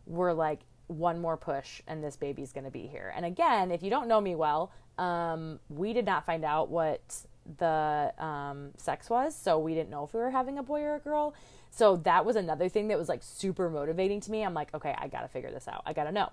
were 0.05 0.33
like, 0.33 0.61
one 0.87 1.19
more 1.19 1.37
push 1.37 1.81
and 1.87 2.03
this 2.03 2.15
baby's 2.15 2.51
gonna 2.51 2.71
be 2.71 2.87
here. 2.87 3.13
And 3.15 3.25
again, 3.25 3.71
if 3.71 3.83
you 3.83 3.89
don't 3.89 4.07
know 4.07 4.19
me 4.19 4.35
well, 4.35 4.71
um, 4.97 5.59
we 5.69 5.93
did 5.93 6.05
not 6.05 6.25
find 6.25 6.43
out 6.43 6.69
what 6.69 7.25
the 7.57 8.13
um, 8.17 8.71
sex 8.77 9.09
was, 9.09 9.35
so 9.35 9.59
we 9.59 9.73
didn't 9.73 9.89
know 9.89 10.03
if 10.03 10.13
we 10.13 10.19
were 10.19 10.31
having 10.31 10.57
a 10.57 10.63
boy 10.63 10.81
or 10.81 10.95
a 10.95 10.99
girl. 10.99 11.33
So 11.75 11.95
that 11.97 12.23
was 12.23 12.35
another 12.35 12.69
thing 12.69 12.89
that 12.89 12.99
was 12.99 13.09
like 13.09 13.23
super 13.23 13.67
motivating 13.67 14.21
to 14.21 14.31
me. 14.31 14.43
I'm 14.43 14.53
like, 14.53 14.71
okay, 14.75 14.93
I 14.95 15.07
gotta 15.07 15.27
figure 15.27 15.49
this 15.49 15.67
out. 15.67 15.81
I 15.87 15.93
gotta 15.93 16.11
know. 16.11 16.29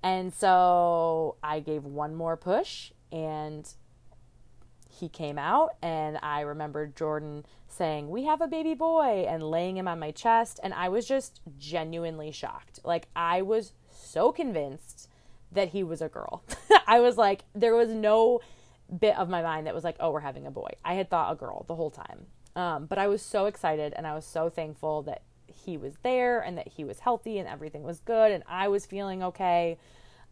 And 0.00 0.32
so 0.32 1.34
I 1.42 1.58
gave 1.58 1.82
one 1.84 2.14
more 2.14 2.36
push 2.36 2.92
and 3.10 3.68
he 4.88 5.08
came 5.08 5.38
out 5.38 5.74
and 5.82 6.18
I 6.22 6.42
remember 6.42 6.86
Jordan 6.86 7.44
saying, 7.66 8.10
"We 8.10 8.24
have 8.26 8.40
a 8.40 8.46
baby 8.46 8.74
boy" 8.74 9.26
and 9.28 9.42
laying 9.42 9.76
him 9.76 9.88
on 9.88 9.98
my 9.98 10.12
chest 10.12 10.60
and 10.62 10.72
I 10.72 10.88
was 10.88 11.04
just 11.04 11.40
genuinely 11.58 12.30
shocked. 12.30 12.78
Like 12.84 13.08
I 13.16 13.42
was 13.42 13.72
so 13.90 14.30
convinced 14.30 15.08
that 15.50 15.70
he 15.70 15.82
was 15.82 16.00
a 16.00 16.08
girl. 16.08 16.44
I 16.86 17.00
was 17.00 17.18
like 17.18 17.42
there 17.56 17.74
was 17.74 17.88
no 17.88 18.40
bit 19.00 19.18
of 19.18 19.28
my 19.28 19.42
mind 19.42 19.66
that 19.66 19.74
was 19.74 19.82
like, 19.82 19.96
"Oh, 19.98 20.12
we're 20.12 20.20
having 20.20 20.46
a 20.46 20.52
boy." 20.52 20.70
I 20.84 20.94
had 20.94 21.10
thought 21.10 21.32
a 21.32 21.36
girl 21.36 21.64
the 21.66 21.74
whole 21.74 21.90
time. 21.90 22.26
Um, 22.56 22.86
but 22.86 22.98
I 22.98 23.06
was 23.06 23.20
so 23.20 23.44
excited 23.44 23.92
and 23.94 24.06
I 24.06 24.14
was 24.14 24.24
so 24.24 24.48
thankful 24.48 25.02
that 25.02 25.22
he 25.46 25.76
was 25.76 25.92
there 26.02 26.40
and 26.40 26.56
that 26.56 26.66
he 26.66 26.84
was 26.84 27.00
healthy 27.00 27.38
and 27.38 27.46
everything 27.46 27.82
was 27.82 28.00
good 28.00 28.32
and 28.32 28.42
I 28.48 28.68
was 28.68 28.86
feeling 28.86 29.22
okay. 29.22 29.78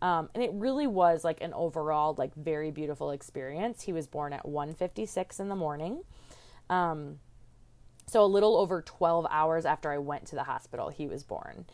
Um, 0.01 0.31
and 0.35 0.43
it 0.43 0.51
really 0.55 0.87
was 0.87 1.23
like 1.23 1.43
an 1.43 1.53
overall 1.53 2.15
like 2.17 2.35
very 2.35 2.71
beautiful 2.71 3.11
experience. 3.11 3.83
He 3.83 3.93
was 3.93 4.07
born 4.07 4.33
at 4.33 4.45
1:56 4.47 5.39
in 5.39 5.49
the 5.51 5.55
morning. 5.55 6.03
Um, 6.71 7.21
so 8.07 8.25
a 8.25 8.27
little 8.27 8.57
over 8.57 8.83
12 8.83 9.27
hours 9.31 9.67
after 9.67 9.93
I 9.93 9.99
went 9.99 10.27
to 10.27 10.35
the 10.35 10.45
hospital, 10.45 10.89
he 10.89 11.07
was 11.07 11.23
born. 11.23 11.67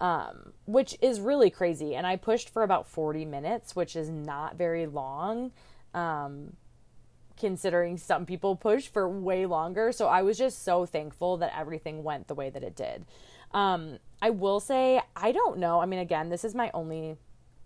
Um, 0.00 0.52
which 0.66 0.98
is 1.00 1.20
really 1.20 1.50
crazy. 1.50 1.94
And 1.94 2.06
I 2.06 2.16
pushed 2.16 2.50
for 2.50 2.62
about 2.62 2.86
40 2.88 3.24
minutes, 3.24 3.76
which 3.76 3.96
is 3.96 4.10
not 4.10 4.56
very 4.56 4.86
long. 4.86 5.52
Um, 5.94 6.56
considering 7.38 7.96
some 7.96 8.26
people 8.26 8.56
push 8.56 8.88
for 8.88 9.08
way 9.08 9.46
longer. 9.46 9.92
So 9.92 10.06
I 10.06 10.22
was 10.22 10.38
just 10.38 10.64
so 10.64 10.86
thankful 10.86 11.36
that 11.38 11.52
everything 11.58 12.02
went 12.02 12.28
the 12.28 12.34
way 12.34 12.50
that 12.50 12.62
it 12.62 12.76
did. 12.76 13.04
Um, 13.52 13.98
I 14.20 14.30
will 14.30 14.60
say, 14.60 15.00
I 15.14 15.32
don't 15.32 15.58
know. 15.58 15.80
I 15.80 15.86
mean, 15.86 16.00
again, 16.00 16.28
this 16.28 16.44
is 16.44 16.54
my 16.54 16.70
only 16.74 17.16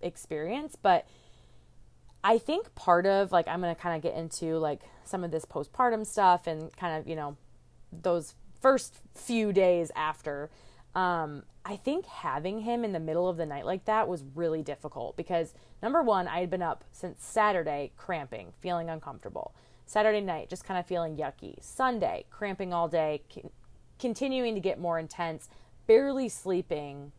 experience, 0.01 0.77
but 0.81 1.07
I 2.23 2.39
think 2.39 2.75
part 2.75 3.07
of 3.07 3.33
like 3.33 3.47
I'm 3.49 3.61
going 3.61 3.75
to 3.75 3.81
kind 3.81 3.97
of 3.97 4.03
get 4.03 4.19
into 4.19 4.59
like 4.59 4.83
some 5.05 5.25
of 5.25 5.31
this 5.31 5.45
postpartum 5.45 6.07
stuff 6.07 6.47
and 6.47 6.75
kind 6.77 6.99
of, 6.99 7.09
you 7.09 7.17
know, 7.17 7.37
those 7.93 8.35
first 8.61 8.97
few 9.15 9.53
days 9.53 9.91
after 9.95 10.51
um 10.95 11.43
I 11.69 11.77
think 11.77 12.07
having 12.07 12.61
him 12.61 12.83
in 12.83 12.93
the 12.93 13.01
middle 13.01 13.29
of 13.29 13.37
the 13.37 13.45
night 13.45 13.67
like 13.67 13.85
that 13.85 14.09
was 14.09 14.25
really 14.35 14.63
difficult 14.63 15.19
because 15.19 15.53
number 15.83 16.03
1, 16.03 16.27
I 16.27 16.41
had 16.41 16.51
been 16.51 16.63
up 16.63 16.83
since 16.93 17.23
Saturday 17.23 17.93
cramping, 17.99 18.55
feeling 18.59 18.89
uncomfortable. 18.89 19.55
Saturday 19.85 20.23
night 20.23 20.49
just 20.49 20.65
kind 20.65 20.81
of 20.81 20.87
feeling 20.87 21.17
yucky. 21.17 21.63
Sunday, 21.63 22.25
cramping 22.31 22.73
all 22.73 22.89
day, 22.89 23.23
continuing 23.99 24.55
to 24.55 24.61
get 24.61 24.81
more 24.81 24.99
intense, 24.99 25.51
barely 25.87 26.31
sleeping 26.31 27.13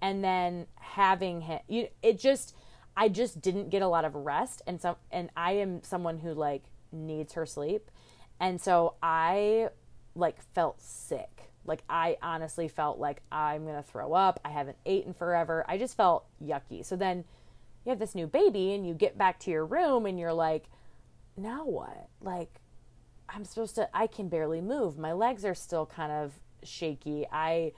and 0.00 0.22
then 0.22 0.66
having 0.76 1.42
him 1.42 1.58
you, 1.68 1.88
it 2.02 2.18
just 2.18 2.54
i 2.96 3.08
just 3.08 3.40
didn't 3.40 3.70
get 3.70 3.82
a 3.82 3.88
lot 3.88 4.04
of 4.04 4.14
rest 4.14 4.62
and 4.66 4.80
so 4.80 4.96
and 5.10 5.30
i 5.36 5.52
am 5.52 5.82
someone 5.82 6.18
who 6.18 6.32
like 6.32 6.64
needs 6.92 7.32
her 7.32 7.46
sleep 7.46 7.90
and 8.38 8.60
so 8.60 8.94
i 9.02 9.68
like 10.14 10.40
felt 10.54 10.80
sick 10.80 11.50
like 11.66 11.82
i 11.88 12.16
honestly 12.22 12.68
felt 12.68 12.98
like 12.98 13.22
i'm 13.30 13.64
gonna 13.66 13.82
throw 13.82 14.12
up 14.12 14.40
i 14.44 14.50
haven't 14.50 14.76
eaten 14.84 15.12
forever 15.12 15.64
i 15.68 15.76
just 15.76 15.96
felt 15.96 16.24
yucky 16.42 16.84
so 16.84 16.96
then 16.96 17.24
you 17.84 17.90
have 17.90 17.98
this 17.98 18.14
new 18.14 18.26
baby 18.26 18.72
and 18.72 18.86
you 18.86 18.94
get 18.94 19.16
back 19.16 19.38
to 19.38 19.50
your 19.50 19.64
room 19.64 20.06
and 20.06 20.18
you're 20.18 20.32
like 20.32 20.64
now 21.36 21.64
what 21.64 22.08
like 22.20 22.60
i'm 23.28 23.44
supposed 23.44 23.74
to 23.74 23.88
i 23.96 24.06
can 24.06 24.28
barely 24.28 24.60
move 24.60 24.98
my 24.98 25.12
legs 25.12 25.44
are 25.44 25.54
still 25.54 25.86
kind 25.86 26.12
of 26.12 26.32
shaky 26.62 27.26
i 27.30 27.72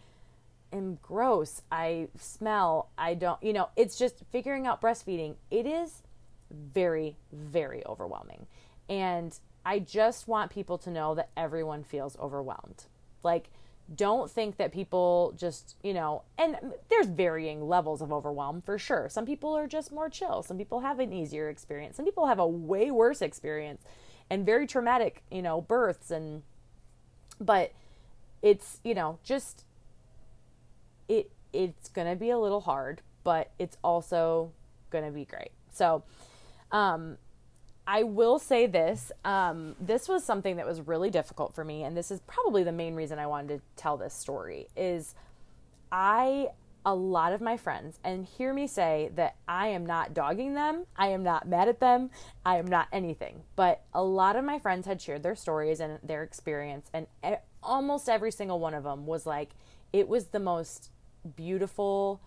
am 0.72 0.98
gross. 1.02 1.62
I 1.70 2.08
smell. 2.18 2.90
I 2.96 3.14
don't, 3.14 3.42
you 3.42 3.52
know, 3.52 3.68
it's 3.76 3.96
just 3.96 4.22
figuring 4.30 4.66
out 4.66 4.80
breastfeeding. 4.80 5.36
It 5.50 5.66
is 5.66 6.02
very, 6.50 7.16
very 7.32 7.84
overwhelming. 7.86 8.46
And 8.88 9.38
I 9.64 9.80
just 9.80 10.28
want 10.28 10.50
people 10.50 10.78
to 10.78 10.90
know 10.90 11.14
that 11.14 11.30
everyone 11.36 11.84
feels 11.84 12.16
overwhelmed. 12.18 12.84
Like, 13.22 13.50
don't 13.94 14.30
think 14.30 14.58
that 14.58 14.72
people 14.72 15.34
just, 15.36 15.76
you 15.82 15.94
know, 15.94 16.22
and 16.36 16.56
there's 16.90 17.06
varying 17.06 17.66
levels 17.66 18.02
of 18.02 18.12
overwhelm 18.12 18.60
for 18.60 18.78
sure. 18.78 19.08
Some 19.08 19.24
people 19.24 19.56
are 19.56 19.66
just 19.66 19.92
more 19.92 20.10
chill. 20.10 20.42
Some 20.42 20.58
people 20.58 20.80
have 20.80 20.98
an 20.98 21.12
easier 21.12 21.48
experience. 21.48 21.96
Some 21.96 22.04
people 22.04 22.26
have 22.26 22.38
a 22.38 22.46
way 22.46 22.90
worse 22.90 23.22
experience 23.22 23.82
and 24.28 24.44
very 24.44 24.66
traumatic, 24.66 25.22
you 25.30 25.40
know, 25.40 25.62
births 25.62 26.10
and, 26.10 26.42
but 27.40 27.72
it's, 28.42 28.80
you 28.84 28.94
know, 28.94 29.18
just 29.24 29.64
it 31.08 31.30
it's 31.52 31.88
going 31.88 32.08
to 32.08 32.16
be 32.16 32.30
a 32.30 32.38
little 32.38 32.60
hard, 32.60 33.00
but 33.24 33.50
it's 33.58 33.78
also 33.82 34.52
going 34.90 35.04
to 35.04 35.10
be 35.10 35.24
great. 35.24 35.50
So, 35.72 36.02
um, 36.72 37.16
I 37.88 38.02
will 38.02 38.38
say 38.38 38.66
this. 38.66 39.10
Um, 39.24 39.74
this 39.80 40.08
was 40.08 40.22
something 40.22 40.56
that 40.56 40.66
was 40.66 40.82
really 40.82 41.08
difficult 41.08 41.54
for 41.54 41.64
me, 41.64 41.84
and 41.84 41.96
this 41.96 42.10
is 42.10 42.20
probably 42.26 42.62
the 42.62 42.70
main 42.70 42.94
reason 42.94 43.18
I 43.18 43.26
wanted 43.26 43.56
to 43.56 43.62
tell 43.76 43.96
this 43.96 44.12
story. 44.12 44.68
Is 44.76 45.14
I 45.90 46.48
a 46.84 46.94
lot 46.94 47.32
of 47.32 47.40
my 47.40 47.56
friends 47.56 47.98
and 48.04 48.26
hear 48.26 48.52
me 48.52 48.66
say 48.66 49.10
that 49.14 49.36
I 49.48 49.68
am 49.68 49.86
not 49.86 50.12
dogging 50.12 50.52
them, 50.54 50.84
I 50.96 51.08
am 51.08 51.22
not 51.22 51.48
mad 51.48 51.68
at 51.68 51.80
them, 51.80 52.10
I 52.44 52.58
am 52.58 52.66
not 52.66 52.88
anything. 52.92 53.42
But 53.56 53.82
a 53.94 54.04
lot 54.04 54.36
of 54.36 54.44
my 54.44 54.58
friends 54.58 54.86
had 54.86 55.00
shared 55.00 55.22
their 55.22 55.34
stories 55.34 55.80
and 55.80 55.98
their 56.02 56.22
experience, 56.22 56.90
and 56.92 57.06
almost 57.62 58.10
every 58.10 58.30
single 58.30 58.60
one 58.60 58.74
of 58.74 58.84
them 58.84 59.06
was 59.06 59.24
like, 59.24 59.52
it 59.94 60.08
was 60.08 60.26
the 60.26 60.40
most 60.40 60.90
beautiful 61.36 62.20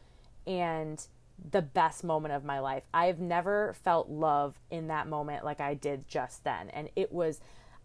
and 0.47 1.05
the 1.49 1.61
best 1.61 2.03
moment 2.03 2.33
of 2.33 2.43
my 2.43 2.59
life. 2.59 2.83
I've 2.93 3.19
never 3.19 3.73
felt 3.83 4.09
love 4.09 4.59
in 4.69 4.87
that 4.87 5.07
moment 5.07 5.43
like 5.43 5.59
I 5.59 5.73
did 5.73 6.07
just 6.07 6.43
then. 6.43 6.69
And 6.69 6.89
it 6.95 7.11
was 7.11 7.39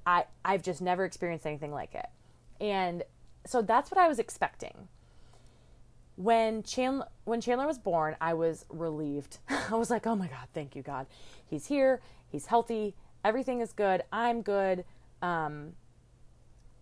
I 0.06 0.24
I've 0.44 0.62
just 0.62 0.82
never 0.82 1.04
experienced 1.04 1.46
anything 1.46 1.72
like 1.72 1.94
it. 1.94 2.06
And 2.60 3.02
so 3.46 3.62
that's 3.62 3.90
what 3.90 3.98
I 3.98 4.08
was 4.08 4.18
expecting. 4.18 4.88
When 6.16 6.62
Chandler 6.62 7.06
when 7.24 7.40
Chandler 7.40 7.66
was 7.66 7.78
born, 7.78 8.16
I 8.20 8.34
was 8.34 8.64
relieved. 8.68 9.38
I 9.48 9.74
was 9.74 9.90
like, 9.90 10.06
"Oh 10.06 10.16
my 10.16 10.28
god, 10.28 10.48
thank 10.54 10.76
you 10.76 10.82
God. 10.82 11.06
He's 11.44 11.66
here. 11.66 12.00
He's 12.28 12.46
healthy. 12.46 12.94
Everything 13.24 13.60
is 13.60 13.72
good. 13.72 14.02
I'm 14.12 14.42
good. 14.42 14.84
Um 15.22 15.72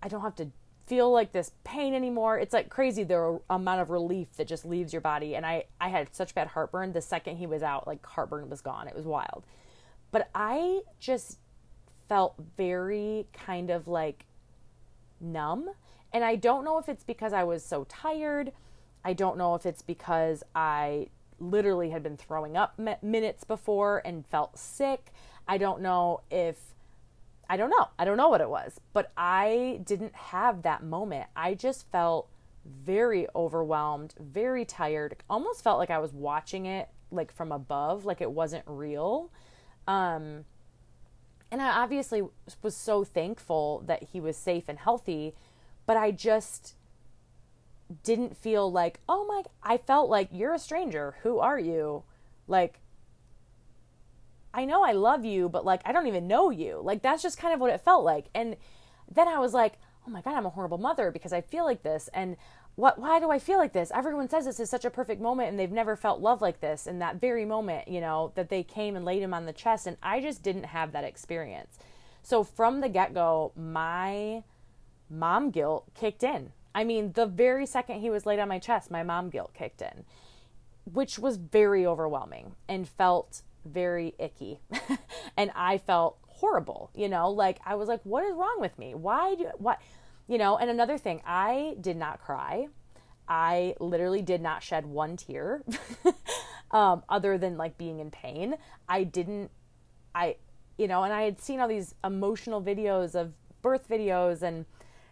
I 0.02 0.08
don't 0.08 0.22
have 0.22 0.34
to 0.36 0.50
feel 0.86 1.10
like 1.10 1.32
this 1.32 1.52
pain 1.64 1.94
anymore. 1.94 2.38
It's 2.38 2.52
like 2.52 2.68
crazy 2.68 3.04
the 3.04 3.40
amount 3.48 3.80
of 3.80 3.90
relief 3.90 4.36
that 4.36 4.46
just 4.46 4.64
leaves 4.64 4.92
your 4.92 5.00
body. 5.00 5.34
And 5.34 5.46
I, 5.46 5.64
I 5.80 5.88
had 5.88 6.14
such 6.14 6.34
bad 6.34 6.48
heartburn. 6.48 6.92
The 6.92 7.00
second 7.00 7.36
he 7.36 7.46
was 7.46 7.62
out, 7.62 7.86
like 7.86 8.04
heartburn 8.04 8.50
was 8.50 8.60
gone. 8.60 8.88
It 8.88 8.94
was 8.94 9.06
wild. 9.06 9.44
But 10.10 10.30
I 10.34 10.82
just 11.00 11.38
felt 12.08 12.34
very 12.56 13.26
kind 13.32 13.70
of 13.70 13.88
like 13.88 14.26
numb. 15.20 15.70
And 16.12 16.22
I 16.22 16.36
don't 16.36 16.64
know 16.64 16.78
if 16.78 16.88
it's 16.88 17.04
because 17.04 17.32
I 17.32 17.44
was 17.44 17.64
so 17.64 17.84
tired. 17.84 18.52
I 19.04 19.12
don't 19.14 19.36
know 19.36 19.54
if 19.54 19.66
it's 19.66 19.82
because 19.82 20.42
I 20.54 21.08
literally 21.40 21.90
had 21.90 22.02
been 22.02 22.16
throwing 22.16 22.56
up 22.56 22.78
minutes 23.02 23.44
before 23.44 24.02
and 24.04 24.26
felt 24.26 24.58
sick. 24.58 25.12
I 25.48 25.58
don't 25.58 25.82
know 25.82 26.20
if 26.30 26.73
I 27.48 27.56
don't 27.56 27.70
know. 27.70 27.88
I 27.98 28.04
don't 28.04 28.16
know 28.16 28.28
what 28.28 28.40
it 28.40 28.48
was, 28.48 28.80
but 28.92 29.12
I 29.16 29.80
didn't 29.84 30.14
have 30.14 30.62
that 30.62 30.82
moment. 30.82 31.26
I 31.36 31.54
just 31.54 31.90
felt 31.90 32.28
very 32.64 33.26
overwhelmed, 33.34 34.14
very 34.18 34.64
tired. 34.64 35.16
Almost 35.28 35.62
felt 35.62 35.78
like 35.78 35.90
I 35.90 35.98
was 35.98 36.12
watching 36.12 36.66
it 36.66 36.88
like 37.10 37.32
from 37.32 37.52
above, 37.52 38.04
like 38.04 38.20
it 38.20 38.30
wasn't 38.30 38.64
real. 38.66 39.30
Um 39.86 40.44
and 41.50 41.62
I 41.62 41.82
obviously 41.82 42.22
was 42.62 42.74
so 42.74 43.04
thankful 43.04 43.84
that 43.86 44.02
he 44.12 44.20
was 44.20 44.36
safe 44.36 44.64
and 44.68 44.78
healthy, 44.78 45.34
but 45.86 45.96
I 45.96 46.10
just 46.10 46.74
didn't 48.02 48.36
feel 48.36 48.72
like, 48.72 49.00
"Oh 49.08 49.24
my, 49.26 49.42
I 49.62 49.76
felt 49.76 50.10
like 50.10 50.30
you're 50.32 50.54
a 50.54 50.58
stranger. 50.58 51.16
Who 51.22 51.38
are 51.38 51.58
you?" 51.58 52.02
Like 52.48 52.80
I 54.54 54.64
know 54.64 54.84
I 54.84 54.92
love 54.92 55.24
you, 55.24 55.48
but 55.48 55.64
like 55.64 55.82
I 55.84 55.92
don't 55.92 56.06
even 56.06 56.28
know 56.28 56.50
you. 56.50 56.80
Like 56.82 57.02
that's 57.02 57.22
just 57.22 57.38
kind 57.38 57.52
of 57.52 57.60
what 57.60 57.72
it 57.72 57.80
felt 57.80 58.04
like. 58.04 58.26
And 58.34 58.56
then 59.12 59.26
I 59.28 59.38
was 59.38 59.52
like, 59.52 59.74
oh 60.06 60.10
my 60.10 60.22
god, 60.22 60.34
I'm 60.34 60.46
a 60.46 60.50
horrible 60.50 60.78
mother 60.78 61.10
because 61.10 61.32
I 61.32 61.40
feel 61.40 61.64
like 61.64 61.82
this. 61.82 62.08
And 62.14 62.36
what 62.76 62.98
why 62.98 63.18
do 63.18 63.30
I 63.30 63.38
feel 63.38 63.58
like 63.58 63.72
this? 63.72 63.90
Everyone 63.92 64.28
says 64.28 64.44
this 64.44 64.60
is 64.60 64.70
such 64.70 64.84
a 64.84 64.90
perfect 64.90 65.20
moment 65.20 65.48
and 65.48 65.58
they've 65.58 65.70
never 65.70 65.96
felt 65.96 66.20
love 66.20 66.40
like 66.40 66.60
this 66.60 66.86
in 66.86 67.00
that 67.00 67.20
very 67.20 67.44
moment, 67.44 67.88
you 67.88 68.00
know, 68.00 68.32
that 68.36 68.48
they 68.48 68.62
came 68.62 68.96
and 68.96 69.04
laid 69.04 69.22
him 69.22 69.34
on 69.34 69.46
the 69.46 69.52
chest 69.52 69.86
and 69.86 69.96
I 70.02 70.20
just 70.20 70.42
didn't 70.42 70.66
have 70.66 70.92
that 70.92 71.04
experience. 71.04 71.78
So 72.22 72.42
from 72.42 72.80
the 72.80 72.88
get-go, 72.88 73.52
my 73.54 74.44
mom 75.10 75.50
guilt 75.50 75.86
kicked 75.94 76.22
in. 76.22 76.52
I 76.74 76.84
mean, 76.84 77.12
the 77.12 77.26
very 77.26 77.66
second 77.66 78.00
he 78.00 78.10
was 78.10 78.26
laid 78.26 78.38
on 78.38 78.48
my 78.48 78.58
chest, 78.58 78.90
my 78.90 79.02
mom 79.02 79.30
guilt 79.30 79.52
kicked 79.52 79.82
in, 79.82 80.04
which 80.90 81.18
was 81.18 81.36
very 81.36 81.86
overwhelming 81.86 82.54
and 82.68 82.88
felt 82.88 83.42
very 83.64 84.14
icky. 84.18 84.60
and 85.36 85.50
I 85.54 85.78
felt 85.78 86.18
horrible, 86.26 86.90
you 86.94 87.08
know, 87.08 87.30
like 87.30 87.58
I 87.64 87.74
was 87.74 87.88
like, 87.88 88.00
what 88.04 88.24
is 88.24 88.34
wrong 88.34 88.56
with 88.58 88.78
me? 88.78 88.94
Why 88.94 89.34
do 89.34 89.50
what 89.58 89.80
you 90.26 90.38
know, 90.38 90.56
and 90.56 90.70
another 90.70 90.98
thing, 90.98 91.20
I 91.26 91.76
did 91.80 91.96
not 91.96 92.20
cry. 92.20 92.68
I 93.28 93.74
literally 93.78 94.22
did 94.22 94.40
not 94.40 94.62
shed 94.62 94.86
one 94.86 95.16
tear 95.16 95.62
um, 96.70 97.02
other 97.08 97.38
than 97.38 97.56
like 97.56 97.76
being 97.78 98.00
in 98.00 98.10
pain. 98.10 98.56
I 98.88 99.04
didn't, 99.04 99.50
I, 100.14 100.36
you 100.78 100.88
know, 100.88 101.02
and 101.02 101.12
I 101.12 101.22
had 101.22 101.40
seen 101.40 101.60
all 101.60 101.68
these 101.68 101.94
emotional 102.02 102.62
videos 102.62 103.14
of 103.14 103.32
birth 103.62 103.88
videos 103.88 104.42
and 104.42 104.66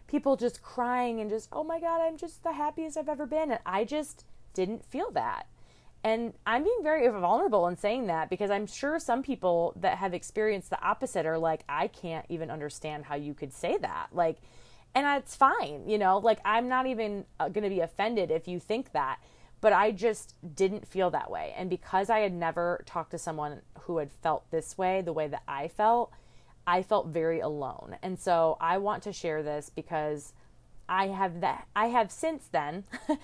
people 0.07 0.35
just 0.35 0.61
crying 0.61 1.19
and 1.19 1.29
just, 1.29 1.49
oh 1.51 1.63
my 1.63 1.79
God, 1.79 2.01
I'm 2.01 2.17
just 2.17 2.43
the 2.43 2.53
happiest 2.53 2.97
I've 2.97 3.09
ever 3.09 3.25
been. 3.25 3.51
And 3.51 3.59
I 3.65 3.83
just 3.83 4.25
didn't 4.53 4.85
feel 4.85 5.11
that. 5.11 5.47
And 6.03 6.33
I'm 6.45 6.63
being 6.63 6.79
very 6.83 7.07
vulnerable 7.07 7.67
in 7.67 7.77
saying 7.77 8.07
that 8.07 8.29
because 8.29 8.51
I'm 8.51 8.67
sure 8.67 8.99
some 8.99 9.23
people 9.23 9.73
that 9.77 9.97
have 9.99 10.13
experienced 10.13 10.69
the 10.69 10.81
opposite 10.81 11.25
are 11.25 11.37
like, 11.37 11.63
I 11.69 11.87
can't 11.87 12.25
even 12.29 12.51
understand 12.51 13.05
how 13.05 13.15
you 13.15 13.33
could 13.33 13.53
say 13.53 13.77
that. 13.77 14.07
Like, 14.11 14.37
and 14.95 15.05
it's 15.17 15.35
fine, 15.35 15.87
you 15.87 15.97
know, 15.97 16.17
like 16.19 16.39
I'm 16.45 16.67
not 16.67 16.87
even 16.87 17.25
uh, 17.39 17.49
going 17.49 17.63
to 17.63 17.69
be 17.69 17.79
offended 17.79 18.31
if 18.31 18.47
you 18.47 18.59
think 18.59 18.91
that. 18.91 19.19
but 19.61 19.71
I 19.71 19.91
just 19.91 20.35
didn't 20.55 20.85
feel 20.85 21.09
that 21.11 21.31
way. 21.31 21.53
And 21.57 21.69
because 21.69 22.09
I 22.09 22.19
had 22.19 22.33
never 22.33 22.83
talked 22.85 23.11
to 23.11 23.17
someone 23.17 23.61
who 23.83 23.97
had 23.99 24.11
felt 24.11 24.51
this 24.51 24.77
way, 24.77 25.01
the 25.01 25.13
way 25.13 25.27
that 25.29 25.43
I 25.47 25.69
felt, 25.69 26.11
I 26.67 26.83
felt 26.83 27.07
very 27.07 27.39
alone. 27.39 27.95
And 28.03 28.19
so 28.19 28.57
I 28.59 28.77
want 28.77 29.03
to 29.03 29.13
share 29.13 29.41
this 29.41 29.71
because 29.73 30.33
I 30.89 31.07
have 31.07 31.39
that 31.39 31.67
I 31.75 31.87
have 31.87 32.11
since 32.11 32.47
then 32.51 32.83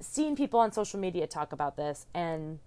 seen 0.00 0.36
people 0.36 0.60
on 0.60 0.72
social 0.72 1.00
media 1.00 1.26
talk 1.26 1.52
about 1.52 1.76
this 1.76 2.06
and 2.14 2.58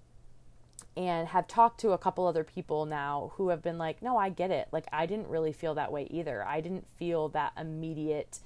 and 0.95 1.27
have 1.27 1.47
talked 1.47 1.79
to 1.79 1.91
a 1.91 1.97
couple 1.97 2.25
other 2.25 2.43
people 2.43 2.85
now 2.85 3.31
who 3.35 3.49
have 3.49 3.61
been 3.61 3.77
like, 3.77 4.01
"No, 4.01 4.17
I 4.17 4.29
get 4.29 4.51
it. 4.51 4.67
Like 4.71 4.85
I 4.91 5.05
didn't 5.05 5.27
really 5.27 5.53
feel 5.53 5.75
that 5.75 5.91
way 5.91 6.07
either. 6.09 6.45
I 6.45 6.61
didn't 6.61 6.87
feel 6.87 7.29
that 7.29 7.53
immediate, 7.57 8.39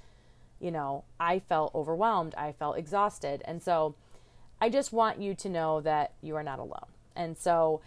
you 0.60 0.70
know, 0.70 1.04
I 1.18 1.38
felt 1.38 1.74
overwhelmed, 1.74 2.34
I 2.36 2.52
felt 2.52 2.78
exhausted." 2.78 3.42
And 3.44 3.62
so 3.62 3.94
I 4.60 4.68
just 4.68 4.92
want 4.92 5.20
you 5.20 5.34
to 5.34 5.48
know 5.48 5.80
that 5.80 6.12
you 6.22 6.36
are 6.36 6.42
not 6.42 6.58
alone. 6.58 6.86
And 7.16 7.36
so 7.36 7.80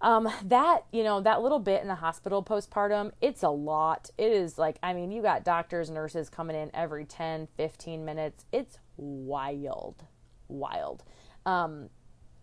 um, 0.00 0.28
that, 0.44 0.84
you 0.92 1.02
know, 1.02 1.20
that 1.22 1.42
little 1.42 1.58
bit 1.58 1.80
in 1.80 1.88
the 1.88 1.94
hospital 1.94 2.42
postpartum, 2.42 3.12
it's 3.22 3.42
a 3.42 3.48
lot. 3.48 4.10
It 4.18 4.32
is 4.32 4.58
like, 4.58 4.76
I 4.82 4.92
mean, 4.92 5.10
you 5.10 5.22
got 5.22 5.44
doctors, 5.44 5.90
nurses 5.90 6.28
coming 6.28 6.56
in 6.56 6.70
every 6.74 7.06
10, 7.06 7.48
15 7.56 8.04
minutes. 8.04 8.44
It's 8.52 8.78
wild, 8.98 10.04
wild. 10.48 11.02
Um, 11.46 11.88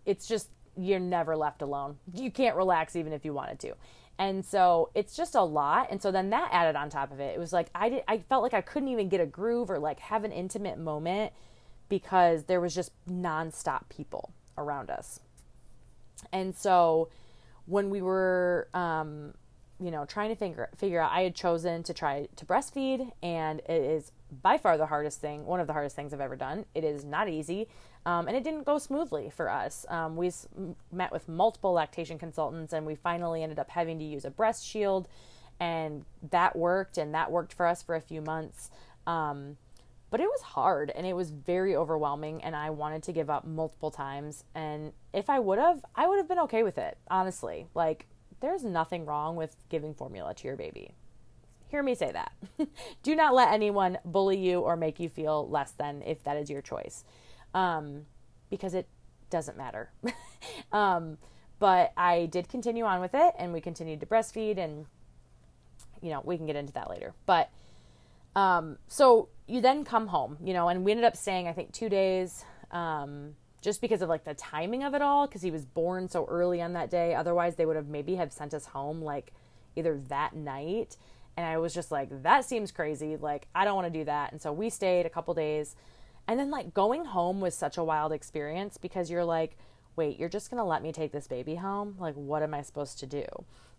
it's 0.05 0.27
just, 0.27 0.49
you're 0.77 0.99
never 0.99 1.35
left 1.35 1.61
alone. 1.61 1.97
You 2.13 2.31
can't 2.31 2.55
relax 2.55 2.95
even 2.95 3.13
if 3.13 3.25
you 3.25 3.33
wanted 3.33 3.59
to. 3.59 3.75
And 4.17 4.45
so 4.45 4.91
it's 4.93 5.15
just 5.15 5.35
a 5.35 5.41
lot. 5.41 5.87
And 5.89 6.01
so 6.01 6.11
then 6.11 6.29
that 6.29 6.49
added 6.51 6.75
on 6.75 6.89
top 6.89 7.11
of 7.11 7.19
it. 7.19 7.33
It 7.35 7.39
was 7.39 7.51
like 7.51 7.69
I 7.73 7.89
did 7.89 8.03
I 8.07 8.19
felt 8.19 8.43
like 8.43 8.53
I 8.53 8.61
couldn't 8.61 8.89
even 8.89 9.09
get 9.09 9.19
a 9.19 9.25
groove 9.25 9.71
or 9.71 9.79
like 9.79 9.99
have 9.99 10.23
an 10.23 10.31
intimate 10.31 10.77
moment 10.77 11.33
because 11.89 12.43
there 12.43 12.61
was 12.61 12.75
just 12.75 12.91
nonstop 13.09 13.89
people 13.89 14.31
around 14.57 14.91
us. 14.91 15.19
And 16.31 16.55
so 16.55 17.09
when 17.65 17.89
we 17.89 18.01
were 18.01 18.67
um, 18.73 19.33
you 19.81 19.89
know 19.89 20.05
trying 20.05 20.29
to 20.29 20.35
figure 20.35 20.69
figure 20.75 21.01
out 21.01 21.11
i 21.11 21.21
had 21.21 21.33
chosen 21.33 21.81
to 21.81 21.93
try 21.93 22.27
to 22.35 22.45
breastfeed 22.45 23.11
and 23.23 23.59
it 23.61 23.81
is 23.81 24.11
by 24.41 24.57
far 24.57 24.77
the 24.77 24.85
hardest 24.85 25.19
thing 25.19 25.45
one 25.45 25.59
of 25.59 25.67
the 25.67 25.73
hardest 25.73 25.95
things 25.95 26.13
i've 26.13 26.21
ever 26.21 26.35
done 26.35 26.65
it 26.75 26.83
is 26.83 27.03
not 27.03 27.27
easy 27.27 27.67
um, 28.05 28.27
and 28.27 28.35
it 28.35 28.43
didn't 28.43 28.65
go 28.65 28.77
smoothly 28.77 29.29
for 29.29 29.49
us. 29.49 29.85
Um, 29.89 30.15
we 30.15 30.31
met 30.91 31.11
with 31.11 31.27
multiple 31.27 31.73
lactation 31.73 32.17
consultants 32.17 32.73
and 32.73 32.85
we 32.85 32.95
finally 32.95 33.43
ended 33.43 33.59
up 33.59 33.69
having 33.69 33.99
to 33.99 34.05
use 34.05 34.25
a 34.25 34.31
breast 34.31 34.65
shield 34.65 35.07
and 35.59 36.05
that 36.31 36.55
worked 36.55 36.97
and 36.97 37.13
that 37.13 37.31
worked 37.31 37.53
for 37.53 37.67
us 37.67 37.83
for 37.83 37.95
a 37.95 38.01
few 38.01 38.21
months. 38.21 38.71
Um, 39.05 39.57
but 40.09 40.19
it 40.19 40.27
was 40.27 40.41
hard 40.41 40.91
and 40.93 41.05
it 41.05 41.15
was 41.15 41.31
very 41.31 41.73
overwhelming 41.73 42.43
and 42.43 42.53
i 42.53 42.69
wanted 42.69 43.01
to 43.01 43.13
give 43.13 43.29
up 43.29 43.45
multiple 43.45 43.89
times 43.89 44.43
and 44.53 44.91
if 45.13 45.29
i 45.29 45.39
would 45.39 45.57
have 45.57 45.83
i 45.95 46.05
would 46.05 46.17
have 46.17 46.27
been 46.27 46.37
okay 46.37 46.63
with 46.63 46.77
it 46.77 46.97
honestly. 47.09 47.67
Like 47.73 48.07
there's 48.41 48.63
nothing 48.63 49.05
wrong 49.05 49.35
with 49.35 49.55
giving 49.69 49.93
formula 49.93 50.33
to 50.33 50.47
your 50.47 50.57
baby. 50.57 50.93
Hear 51.69 51.81
me 51.81 51.95
say 51.95 52.11
that. 52.11 52.33
Do 53.03 53.15
not 53.15 53.33
let 53.33 53.53
anyone 53.53 53.99
bully 54.03 54.37
you 54.37 54.59
or 54.59 54.75
make 54.75 54.99
you 54.99 55.07
feel 55.07 55.47
less 55.47 55.71
than 55.71 56.01
if 56.01 56.23
that 56.23 56.35
is 56.35 56.49
your 56.49 56.61
choice 56.61 57.05
um, 57.53 58.05
because 58.49 58.73
it 58.73 58.87
doesn't 59.29 59.57
matter 59.57 59.91
um, 60.71 61.17
but 61.59 61.93
i 61.95 62.25
did 62.27 62.49
continue 62.49 62.83
on 62.83 62.99
with 62.99 63.13
it 63.13 63.33
and 63.37 63.53
we 63.53 63.61
continued 63.61 63.99
to 63.99 64.05
breastfeed 64.05 64.57
and 64.57 64.85
you 66.01 66.09
know 66.09 66.21
we 66.25 66.37
can 66.37 66.45
get 66.45 66.55
into 66.55 66.73
that 66.73 66.89
later 66.89 67.13
but 67.25 67.49
um, 68.35 68.77
so 68.87 69.29
you 69.47 69.61
then 69.61 69.83
come 69.83 70.07
home, 70.07 70.37
you 70.43 70.53
know, 70.53 70.69
and 70.69 70.83
we 70.85 70.91
ended 70.91 71.05
up 71.05 71.17
staying, 71.17 71.47
I 71.47 71.53
think, 71.53 71.73
two 71.73 71.89
days, 71.89 72.45
um, 72.71 73.35
just 73.61 73.81
because 73.81 74.01
of 74.01 74.09
like 74.09 74.23
the 74.23 74.33
timing 74.33 74.83
of 74.83 74.93
it 74.93 75.01
all, 75.01 75.27
because 75.27 75.41
he 75.41 75.51
was 75.51 75.65
born 75.65 76.07
so 76.07 76.25
early 76.25 76.61
on 76.61 76.73
that 76.73 76.89
day. 76.89 77.13
Otherwise, 77.13 77.55
they 77.55 77.65
would 77.65 77.75
have 77.75 77.87
maybe 77.87 78.15
have 78.15 78.31
sent 78.31 78.53
us 78.53 78.65
home 78.65 79.01
like 79.01 79.33
either 79.75 79.99
that 80.07 80.35
night. 80.35 80.97
And 81.37 81.45
I 81.45 81.57
was 81.57 81.73
just 81.73 81.91
like, 81.91 82.23
that 82.23 82.45
seems 82.45 82.71
crazy. 82.71 83.17
Like, 83.17 83.47
I 83.53 83.65
don't 83.65 83.75
want 83.75 83.91
to 83.91 83.99
do 83.99 84.05
that. 84.05 84.31
And 84.31 84.41
so 84.41 84.51
we 84.51 84.69
stayed 84.69 85.05
a 85.05 85.09
couple 85.09 85.33
days. 85.33 85.75
And 86.31 86.39
then, 86.39 86.49
like, 86.49 86.73
going 86.73 87.03
home 87.03 87.41
was 87.41 87.53
such 87.53 87.77
a 87.77 87.83
wild 87.83 88.13
experience 88.13 88.77
because 88.77 89.11
you're 89.11 89.25
like, 89.25 89.57
wait, 89.97 90.17
you're 90.17 90.29
just 90.29 90.49
going 90.49 90.59
to 90.59 90.63
let 90.63 90.81
me 90.81 90.93
take 90.93 91.11
this 91.11 91.27
baby 91.27 91.55
home? 91.55 91.97
Like, 91.99 92.13
what 92.13 92.41
am 92.41 92.53
I 92.53 92.61
supposed 92.61 92.99
to 92.99 93.05
do? 93.05 93.25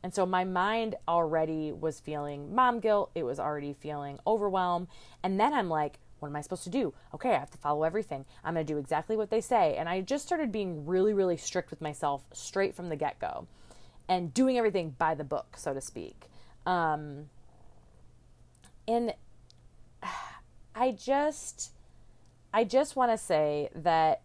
And 0.03 0.13
so 0.15 0.27
my 0.27 0.45
mind 0.45 0.97
already 1.09 1.73
was 1.73 1.99
feeling 1.99 2.55
mom 2.55 2.81
guilt. 2.81 3.11
It 3.15 3.23
was 3.23 3.41
already 3.41 3.73
feeling 3.73 4.19
overwhelm. 4.27 4.89
And 5.23 5.41
then 5.41 5.55
I'm 5.55 5.71
like, 5.71 5.99
what 6.19 6.29
am 6.29 6.37
I 6.37 6.43
supposed 6.43 6.65
to 6.65 6.69
do? 6.69 6.93
Okay, 7.15 7.31
I 7.31 7.39
have 7.39 7.51
to 7.53 7.57
follow 7.57 7.85
everything. 7.85 8.27
I'm 8.45 8.53
going 8.53 8.67
to 8.67 8.71
do 8.71 8.79
exactly 8.79 9.17
what 9.17 9.31
they 9.31 9.41
say. 9.41 9.75
And 9.79 9.89
I 9.89 10.03
just 10.03 10.27
started 10.27 10.53
being 10.53 10.85
really, 10.85 11.15
really 11.15 11.39
strict 11.39 11.71
with 11.71 11.81
myself 11.81 12.21
straight 12.35 12.75
from 12.75 12.91
the 12.91 12.97
get 12.97 13.19
go 13.19 13.47
and 14.11 14.35
doing 14.35 14.59
everything 14.59 14.95
by 14.99 15.15
the 15.15 15.25
book, 15.25 15.57
so 15.57 15.73
to 15.73 15.81
speak. 15.81 16.25
Um, 16.67 17.31
and 18.87 19.15
I 20.75 20.91
just, 20.91 21.71
I 22.53 22.65
just 22.65 22.97
want 22.97 23.11
to 23.11 23.19
say 23.19 23.71
that 23.75 24.23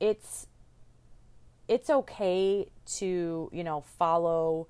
it's, 0.00 0.46
it's 1.68 1.90
okay 1.90 2.68
to, 2.96 3.50
you 3.52 3.64
know, 3.64 3.84
follow 3.98 4.68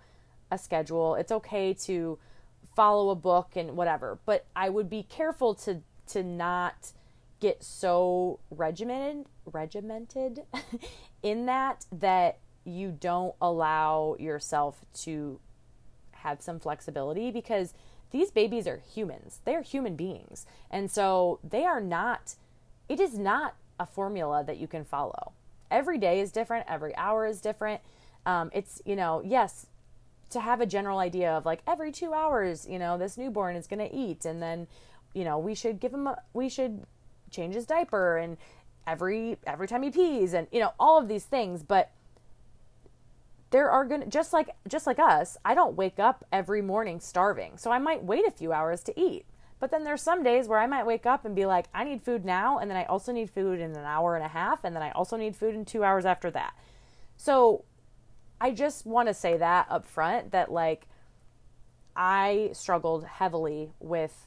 a 0.51 0.59
schedule. 0.59 1.15
It's 1.15 1.33
okay 1.33 1.75
to 1.75 2.19
follow 2.75 3.11
a 3.11 3.15
book 3.15 3.53
and 3.57 3.77
whatever, 3.77 4.19
but 4.27 4.47
I 4.55 4.69
would 4.69 4.91
be 4.91 5.03
careful 5.03 5.55
to 5.57 5.83
to 6.07 6.23
not 6.23 6.93
get 7.41 7.65
so 7.65 8.41
regimented 8.51 9.27
regimented 9.47 10.41
in 11.23 11.47
that 11.47 11.87
that 11.93 12.39
you 12.65 12.97
don't 12.99 13.35
allow 13.41 14.17
yourself 14.19 14.85
to 14.95 15.39
have 16.13 16.41
some 16.41 16.59
flexibility 16.59 17.31
because 17.31 17.75
these 18.11 18.31
babies 18.31 18.67
are 18.67 18.79
humans. 18.79 19.41
They're 19.45 19.63
human 19.63 19.97
beings. 19.97 20.47
And 20.71 20.91
so 20.91 21.41
they 21.43 21.65
are 21.65 21.81
not 21.81 22.37
it 22.89 23.01
is 23.01 23.19
not 23.19 23.55
a 23.79 23.87
formula 23.87 24.45
that 24.45 24.59
you 24.59 24.67
can 24.67 24.85
follow. 24.85 25.33
Every 25.71 25.99
day 25.99 26.21
is 26.21 26.31
different, 26.31 26.67
every 26.69 26.95
hour 26.97 27.27
is 27.27 27.41
different. 27.41 27.81
Um, 28.27 28.51
it's, 28.55 28.81
you 28.85 28.97
know, 28.97 29.23
yes, 29.25 29.67
to 30.31 30.41
have 30.41 30.61
a 30.61 30.67
general 30.67 30.99
idea 30.99 31.33
of 31.33 31.45
like 31.45 31.61
every 31.67 31.93
two 31.93 32.13
hours, 32.13 32.67
you 32.69 32.79
know, 32.79 32.97
this 32.97 33.17
newborn 33.17 33.57
is 33.57 33.67
going 33.67 33.87
to 33.87 33.95
eat, 33.95 34.25
and 34.25 34.43
then, 34.43 34.67
you 35.15 35.25
know, 35.25 35.39
we 35.39 35.55
should 35.55 35.81
give 35.81 35.93
him 35.93 36.07
a, 36.07 36.21
we 36.33 36.49
should 36.49 36.85
change 37.31 37.55
his 37.55 37.67
diaper, 37.67 38.17
and 38.17 38.37
every 38.87 39.39
every 39.47 39.69
time 39.69 39.83
he 39.83 39.91
pees, 39.91 40.33
and 40.33 40.47
you 40.53 40.61
know, 40.61 40.73
all 40.79 40.99
of 40.99 41.09
these 41.09 41.25
things, 41.25 41.63
but 41.63 41.91
there 43.55 43.71
are 43.71 43.85
going 43.85 44.01
to 44.01 44.09
just 44.09 44.33
like 44.33 44.51
just 44.67 44.85
like 44.85 44.99
us 44.99 45.37
i 45.45 45.55
don't 45.55 45.77
wake 45.77 46.01
up 46.01 46.25
every 46.33 46.61
morning 46.61 46.99
starving 46.99 47.57
so 47.57 47.71
i 47.71 47.79
might 47.79 48.03
wait 48.03 48.27
a 48.27 48.31
few 48.33 48.53
hours 48.53 48.83
to 48.83 49.01
eat 49.01 49.25
but 49.65 49.71
then 49.71 49.85
there's 49.85 50.03
some 50.03 50.23
days 50.23 50.47
where 50.47 50.59
i 50.59 50.67
might 50.67 50.85
wake 50.85 51.07
up 51.07 51.25
and 51.25 51.35
be 51.35 51.47
like 51.47 51.65
i 51.73 51.85
need 51.85 52.03
food 52.03 52.23
now 52.23 52.59
and 52.59 52.71
then 52.71 52.77
i 52.77 52.85
also 52.85 53.13
need 53.13 53.31
food 53.31 53.59
in 53.61 53.71
an 53.71 53.85
hour 53.85 54.15
and 54.15 54.23
a 54.25 54.29
half 54.29 54.63
and 54.63 54.77
then 54.77 54.83
i 54.83 54.91
also 54.91 55.17
need 55.17 55.35
food 55.35 55.55
in 55.55 55.65
two 55.65 55.83
hours 55.83 56.05
after 56.05 56.31
that 56.31 56.53
so 57.17 57.65
I 58.41 58.51
just 58.51 58.85
want 58.85 59.09
to 59.09 59.15
say 59.15 59.37
that 59.37 59.67
up 59.71 59.87
front 59.87 60.33
that 60.33 60.53
like 60.53 60.87
I 61.97 62.51
struggled 62.53 63.05
heavily 63.05 63.71
with 63.79 64.27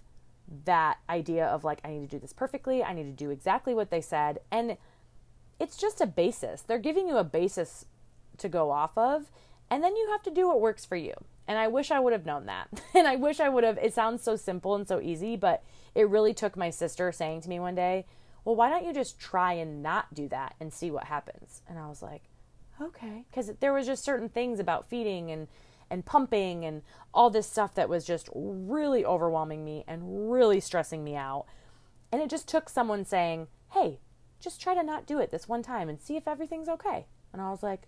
that 0.65 0.97
idea 1.09 1.45
of 1.45 1.63
like 1.63 1.81
I 1.83 1.89
need 1.89 2.09
to 2.09 2.15
do 2.15 2.19
this 2.19 2.33
perfectly, 2.33 2.83
I 2.83 2.93
need 2.93 3.03
to 3.03 3.11
do 3.11 3.29
exactly 3.29 3.73
what 3.73 3.91
they 3.91 4.01
said 4.01 4.39
and 4.51 4.77
it's 5.59 5.77
just 5.77 6.01
a 6.01 6.07
basis. 6.07 6.61
They're 6.61 6.79
giving 6.79 7.07
you 7.07 7.17
a 7.17 7.23
basis 7.23 7.85
to 8.37 8.47
go 8.49 8.71
off 8.71 8.97
of 8.97 9.29
and 9.69 9.83
then 9.83 9.95
you 9.95 10.07
have 10.11 10.23
to 10.23 10.31
do 10.31 10.47
what 10.47 10.61
works 10.61 10.85
for 10.85 10.95
you. 10.95 11.13
And 11.47 11.57
I 11.57 11.67
wish 11.67 11.91
I 11.91 11.99
would 11.99 12.13
have 12.13 12.25
known 12.25 12.45
that. 12.47 12.67
and 12.93 13.07
I 13.07 13.15
wish 13.15 13.39
I 13.39 13.49
would 13.49 13.63
have 13.63 13.77
it 13.77 13.93
sounds 13.93 14.23
so 14.23 14.35
simple 14.35 14.75
and 14.75 14.87
so 14.87 14.99
easy, 14.99 15.35
but 15.35 15.63
it 15.95 16.09
really 16.09 16.33
took 16.33 16.57
my 16.57 16.69
sister 16.69 17.11
saying 17.11 17.41
to 17.41 17.49
me 17.49 17.59
one 17.59 17.75
day, 17.75 18.05
"Well, 18.43 18.55
why 18.55 18.69
don't 18.69 18.85
you 18.85 18.93
just 18.93 19.19
try 19.19 19.53
and 19.53 19.81
not 19.81 20.13
do 20.13 20.27
that 20.29 20.55
and 20.59 20.73
see 20.73 20.91
what 20.91 21.05
happens?" 21.05 21.61
And 21.67 21.79
I 21.79 21.87
was 21.87 22.01
like, 22.01 22.23
okay. 22.81 23.25
Because 23.29 23.51
there 23.59 23.73
was 23.73 23.85
just 23.85 24.03
certain 24.03 24.29
things 24.29 24.59
about 24.59 24.89
feeding 24.89 25.31
and 25.31 25.47
and 25.89 26.05
pumping 26.05 26.65
and 26.65 26.81
all 27.13 27.29
this 27.29 27.49
stuff 27.49 27.73
that 27.75 27.87
was 27.87 28.03
just 28.03 28.27
really 28.33 29.05
overwhelming 29.05 29.63
me 29.63 29.85
and 29.87 30.29
really 30.29 30.59
stressing 30.59 31.01
me 31.01 31.15
out. 31.15 31.45
And 32.11 32.21
it 32.21 32.29
just 32.29 32.47
took 32.47 32.69
someone 32.69 33.05
saying 33.05 33.47
hey 33.71 33.99
just 34.39 34.61
try 34.61 34.75
to 34.75 34.83
not 34.83 35.07
do 35.07 35.19
it 35.19 35.31
this 35.31 35.47
one 35.47 35.63
time 35.63 35.89
and 35.89 35.99
see 35.99 36.15
if 36.15 36.27
everything's 36.27 36.69
okay. 36.69 37.05
And 37.33 37.41
i 37.41 37.49
was 37.49 37.63
like 37.63 37.87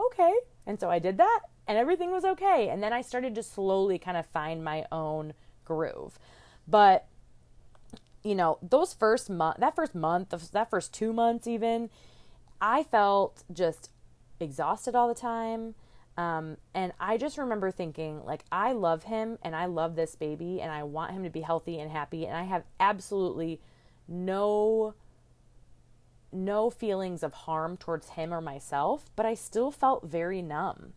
okay. 0.00 0.32
And 0.66 0.78
so 0.78 0.90
i 0.90 0.98
did 0.98 1.18
that 1.18 1.40
and 1.66 1.78
everything 1.78 2.10
was 2.10 2.24
okay 2.24 2.68
and 2.68 2.82
then 2.82 2.92
i 2.92 3.00
started 3.00 3.34
to 3.34 3.42
slowly 3.42 3.98
kind 3.98 4.16
of 4.16 4.26
find 4.26 4.64
my 4.64 4.84
own 4.92 5.32
groove 5.64 6.18
but 6.66 7.06
you 8.22 8.34
know 8.34 8.58
those 8.62 8.94
first 8.94 9.28
month 9.28 9.58
that 9.58 9.74
first 9.74 9.94
month 9.94 10.30
that 10.52 10.70
first 10.70 10.92
two 10.92 11.12
months 11.12 11.46
even 11.46 11.90
I 12.60 12.82
felt 12.82 13.44
just 13.52 13.90
exhausted 14.40 14.94
all 14.94 15.06
the 15.06 15.14
time. 15.14 15.74
Um, 16.16 16.56
and 16.74 16.92
I 16.98 17.18
just 17.18 17.36
remember 17.36 17.70
thinking, 17.70 18.24
like, 18.24 18.44
I 18.50 18.72
love 18.72 19.04
him 19.04 19.38
and 19.42 19.54
I 19.54 19.66
love 19.66 19.96
this 19.96 20.14
baby 20.14 20.62
and 20.62 20.72
I 20.72 20.82
want 20.84 21.12
him 21.12 21.24
to 21.24 21.30
be 21.30 21.42
healthy 21.42 21.78
and 21.78 21.90
happy. 21.90 22.24
And 22.24 22.34
I 22.34 22.44
have 22.44 22.64
absolutely 22.80 23.60
no, 24.08 24.94
no 26.32 26.70
feelings 26.70 27.22
of 27.22 27.34
harm 27.34 27.76
towards 27.76 28.10
him 28.10 28.32
or 28.32 28.40
myself, 28.40 29.10
but 29.14 29.26
I 29.26 29.34
still 29.34 29.70
felt 29.70 30.04
very 30.04 30.40
numb. 30.40 30.94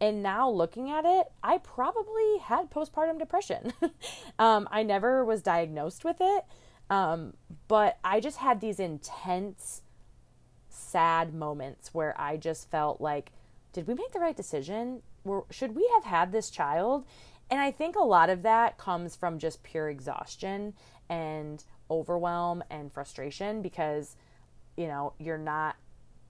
And 0.00 0.22
now 0.22 0.48
looking 0.48 0.90
at 0.90 1.04
it, 1.04 1.26
I 1.42 1.58
probably 1.58 2.38
had 2.40 2.70
postpartum 2.70 3.18
depression. 3.18 3.72
um, 4.38 4.68
I 4.70 4.82
never 4.82 5.24
was 5.24 5.42
diagnosed 5.42 6.04
with 6.04 6.18
it, 6.20 6.44
um, 6.88 7.34
but 7.66 7.98
I 8.04 8.20
just 8.20 8.38
had 8.38 8.60
these 8.60 8.78
intense, 8.78 9.82
sad 10.68 11.34
moments 11.34 11.92
where 11.92 12.18
I 12.20 12.36
just 12.36 12.70
felt 12.70 13.00
like, 13.00 13.32
did 13.72 13.86
we 13.86 13.94
make 13.94 14.12
the 14.12 14.20
right 14.20 14.36
decision? 14.36 15.02
Or 15.24 15.44
should 15.50 15.74
we 15.74 15.88
have 15.94 16.04
had 16.04 16.32
this 16.32 16.48
child? 16.48 17.04
And 17.50 17.60
I 17.60 17.70
think 17.70 17.96
a 17.96 18.04
lot 18.04 18.30
of 18.30 18.42
that 18.42 18.78
comes 18.78 19.16
from 19.16 19.38
just 19.38 19.62
pure 19.62 19.88
exhaustion 19.88 20.74
and 21.08 21.64
overwhelm 21.90 22.62
and 22.70 22.92
frustration 22.92 23.62
because, 23.62 24.16
you 24.76 24.86
know, 24.86 25.14
you're 25.18 25.38
not 25.38 25.76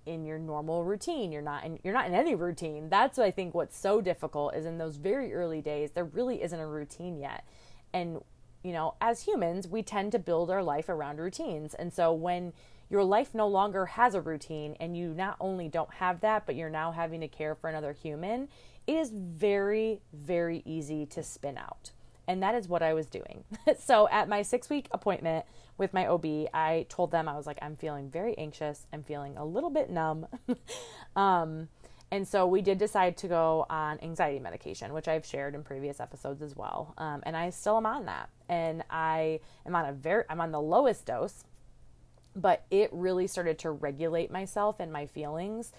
in 0.09 0.25
your 0.25 0.39
normal 0.39 0.85
routine. 0.85 1.31
You're 1.31 1.43
not 1.43 1.65
in 1.65 1.79
you're 1.85 1.95
not 1.95 2.07
in 2.07 2.15
any 2.15 2.35
routine. 2.35 2.89
That's 2.89 3.19
I 3.19 3.31
think 3.31 3.55
what's 3.55 3.79
so 3.79 4.01
difficult 4.01 4.55
is 4.55 4.65
in 4.65 4.79
those 4.79 4.97
very 4.97 5.35
early 5.35 5.61
days 5.61 5.93
there 5.93 6.05
really 6.05 6.43
isn't 6.43 6.59
a 6.59 6.67
routine 6.67 7.19
yet. 7.19 7.45
And 7.93 8.23
you 8.63 8.73
know, 8.73 8.95
as 9.01 9.23
humans, 9.23 9.69
we 9.69 9.83
tend 9.83 10.13
to 10.13 10.19
build 10.19 10.51
our 10.51 10.63
life 10.63 10.89
around 10.89 11.19
routines. 11.19 11.75
And 11.75 11.93
so 11.93 12.13
when 12.13 12.53
your 12.91 13.05
life 13.05 13.35
no 13.35 13.47
longer 13.47 13.87
has 13.87 14.15
a 14.15 14.21
routine 14.21 14.77
and 14.81 14.97
you 14.97 15.15
not 15.15 15.37
only 15.41 15.69
don't 15.69 15.93
have 15.95 16.21
that, 16.21 16.47
but 16.47 16.57
you're 16.57 16.71
now 16.71 16.91
having 16.91 17.21
to 17.21 17.29
care 17.29 17.55
for 17.55 17.69
another 17.69 17.93
human, 17.93 18.49
it 18.87 18.97
is 18.97 19.11
very, 19.11 20.01
very 20.13 20.63
easy 20.65 21.07
to 21.07 21.23
spin 21.23 21.59
out. 21.59 21.93
And 22.27 22.43
that 22.43 22.55
is 22.55 22.69
what 22.69 22.83
I 22.83 22.95
was 22.95 23.07
doing. 23.07 23.45
so 23.79 24.09
at 24.09 24.29
my 24.29 24.43
six 24.43 24.69
week 24.69 24.89
appointment 24.91 25.45
with 25.79 25.95
my 25.95 26.07
OB, 26.07 26.27
I 26.53 26.87
told 26.89 27.13
them, 27.13 27.29
I 27.29 27.37
was 27.37 27.47
like, 27.47 27.59
I'm 27.63 27.77
feeling 27.77 28.11
very 28.11 28.37
anxious. 28.37 28.87
I'm 28.93 29.05
feeling 29.05 29.37
a 29.37 29.45
little 29.45 29.71
bit 29.71 29.89
numb. 29.89 30.27
um, 31.17 31.69
and 32.11 32.27
so 32.27 32.47
we 32.47 32.63
did 32.63 32.79
decide 32.79 33.17
to 33.19 33.29
go 33.29 33.65
on 33.71 33.99
anxiety 34.03 34.41
medication, 34.41 34.93
which 34.93 35.09
I've 35.09 35.25
shared 35.25 35.55
in 35.55 35.63
previous 35.63 36.01
episodes 36.01 36.43
as 36.43 36.57
well. 36.57 36.95
Um, 36.99 37.23
and 37.25 37.37
I 37.37 37.51
still 37.51 37.77
am 37.77 37.87
on 37.87 38.07
that. 38.07 38.29
And 38.49 38.83
I 38.91 39.41
am 39.65 39.77
on 39.77 39.87
a 39.87 39.93
very, 39.93 40.25
I'm 40.29 40.41
on 40.41 40.51
the 40.51 40.61
lowest 40.61 41.07
dose, 41.07 41.45
but 42.35 42.65
it 42.71 42.91
really 42.93 43.27
started 43.27 43.59
to 43.61 43.71
regulate 43.71 44.31
myself 44.31 44.81
and 44.81 44.93
my 44.93 45.07
feelings 45.07 45.73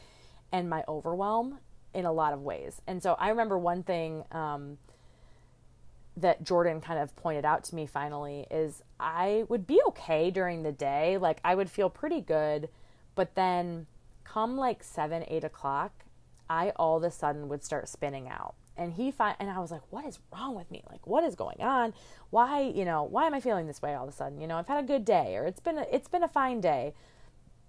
and 0.51 0.69
my 0.69 0.83
overwhelm 0.87 1.59
in 1.93 2.05
a 2.05 2.11
lot 2.11 2.33
of 2.33 2.41
ways. 2.41 2.81
And 2.87 3.01
so 3.01 3.15
I 3.19 3.29
remember 3.29 3.57
one 3.57 3.83
thing, 3.83 4.23
um, 4.31 4.77
that 6.17 6.43
Jordan 6.43 6.81
kind 6.81 6.99
of 6.99 7.15
pointed 7.15 7.45
out 7.45 7.63
to 7.65 7.75
me 7.75 7.85
finally 7.85 8.45
is 8.51 8.83
I 8.99 9.45
would 9.47 9.65
be 9.65 9.79
okay 9.87 10.29
during 10.31 10.63
the 10.63 10.71
day. 10.71 11.17
Like 11.17 11.39
I 11.43 11.55
would 11.55 11.69
feel 11.69 11.89
pretty 11.89 12.21
good, 12.21 12.69
but 13.15 13.35
then 13.35 13.87
come 14.23 14.57
like 14.57 14.83
seven, 14.83 15.23
eight 15.27 15.43
o'clock, 15.43 16.05
I 16.49 16.71
all 16.75 16.97
of 16.97 17.03
a 17.03 17.11
sudden 17.11 17.47
would 17.49 17.63
start 17.63 17.87
spinning 17.87 18.27
out. 18.27 18.55
And 18.75 18.93
he 18.93 19.11
find 19.11 19.35
and 19.39 19.49
I 19.49 19.59
was 19.59 19.71
like, 19.71 19.81
what 19.89 20.05
is 20.05 20.19
wrong 20.33 20.55
with 20.55 20.69
me? 20.71 20.83
Like, 20.89 21.05
what 21.05 21.23
is 21.23 21.35
going 21.35 21.61
on? 21.61 21.93
Why, 22.29 22.61
you 22.61 22.85
know, 22.85 23.03
why 23.03 23.25
am 23.25 23.33
I 23.33 23.39
feeling 23.39 23.67
this 23.67 23.81
way 23.81 23.93
all 23.93 24.03
of 24.03 24.09
a 24.09 24.15
sudden? 24.15 24.39
You 24.39 24.47
know, 24.47 24.57
I've 24.57 24.67
had 24.67 24.83
a 24.83 24.87
good 24.87 25.05
day 25.05 25.35
or 25.35 25.45
it's 25.45 25.59
been 25.59 25.77
a, 25.77 25.85
it's 25.91 26.07
been 26.07 26.23
a 26.23 26.27
fine 26.27 26.61
day. 26.61 26.93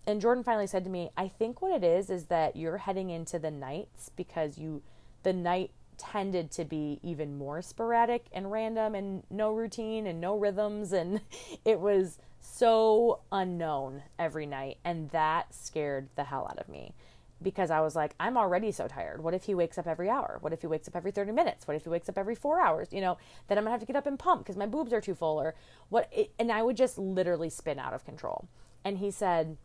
And 0.07 0.21
Jordan 0.21 0.45
finally 0.45 0.67
said 0.67 0.85
to 0.85 0.91
me, 0.91 1.11
I 1.17 1.29
think 1.29 1.61
what 1.61 1.73
it 1.73 1.85
is 1.85 2.11
is 2.11 2.27
that 2.27 2.57
you're 2.57 2.79
heading 2.79 3.11
into 3.11 3.39
the 3.39 3.51
nights 3.51 4.11
because 4.17 4.59
you 4.59 4.83
the 5.23 5.33
night 5.33 5.71
tended 6.01 6.51
to 6.51 6.65
be 6.65 6.99
even 7.03 7.37
more 7.37 7.61
sporadic 7.61 8.25
and 8.33 8.51
random 8.51 8.95
and 8.95 9.23
no 9.31 9.53
routine 9.53 10.07
and 10.07 10.21
no 10.21 10.35
rhythms 10.35 10.93
and 10.93 11.21
it 11.65 11.79
was 11.79 12.19
so 12.41 13.21
unknown 13.31 14.03
every 14.19 14.47
night 14.47 14.79
and 14.83 15.11
that 15.11 15.55
scared 15.55 16.09
the 16.17 16.25
hell 16.25 16.49
out 16.51 16.59
of 16.59 16.69
me 16.69 16.95
because 17.43 17.71
I 17.71 17.81
was 17.81 17.95
like 17.95 18.15
I'm 18.19 18.37
already 18.39 18.73
so 18.73 18.89
tired. 18.89 19.23
What 19.23 19.35
if 19.35 19.45
he 19.45 19.55
wakes 19.55 19.77
up 19.77 19.87
every 19.87 20.09
hour? 20.09 20.39
What 20.41 20.55
if 20.55 20.63
he 20.63 20.67
wakes 20.67 20.89
up 20.89 20.97
every 20.97 21.11
30 21.11 21.33
minutes? 21.33 21.69
What 21.69 21.77
if 21.77 21.85
he 21.85 21.91
wakes 21.91 22.09
up 22.09 22.17
every 22.17 22.35
4 22.35 22.61
hours? 22.61 22.89
You 22.93 23.03
know, 23.03 23.19
then 23.49 23.59
I'm 23.59 23.65
going 23.65 23.69
to 23.69 23.73
have 23.73 23.81
to 23.81 23.87
get 23.87 23.97
up 23.97 24.07
and 24.07 24.19
pump 24.19 24.43
because 24.43 24.57
my 24.57 24.67
boobs 24.67 24.93
are 24.93 25.01
too 25.01 25.15
full 25.15 25.41
or 25.41 25.55
what 25.91 26.13
and 26.39 26.51
I 26.51 26.63
would 26.63 26.77
just 26.77 26.99
literally 26.99 27.51
spin 27.51 27.79
out 27.79 27.93
of 27.93 28.05
control. 28.05 28.49
And 28.85 28.99
he 28.99 29.11
said 29.11 29.59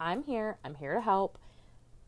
I'm 0.00 0.22
here. 0.22 0.58
I'm 0.64 0.76
here 0.76 0.94
to 0.94 1.00
help 1.00 1.38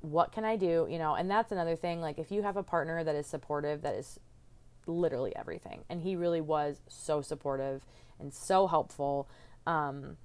what 0.01 0.33
can 0.33 0.45
I 0.45 0.57
do? 0.57 0.87
You 0.89 0.99
know, 0.99 1.15
and 1.15 1.31
that's 1.31 1.53
another 1.53 1.77
thing. 1.77 2.01
Like, 2.01 2.19
if 2.19 2.31
you 2.31 2.43
have 2.43 2.57
a 2.57 2.63
partner 2.63 3.05
that 3.05 3.15
is 3.15 3.27
supportive, 3.27 3.83
that 3.83 3.95
is 3.95 4.19
literally 4.87 5.35
everything. 5.37 5.85
And 5.89 6.03
he 6.03 6.17
really 6.17 6.41
was 6.41 6.81
so 6.89 7.21
supportive 7.23 7.85
and 8.19 8.33
so 8.33 8.67
helpful. 8.67 9.29
Um, 9.67 10.17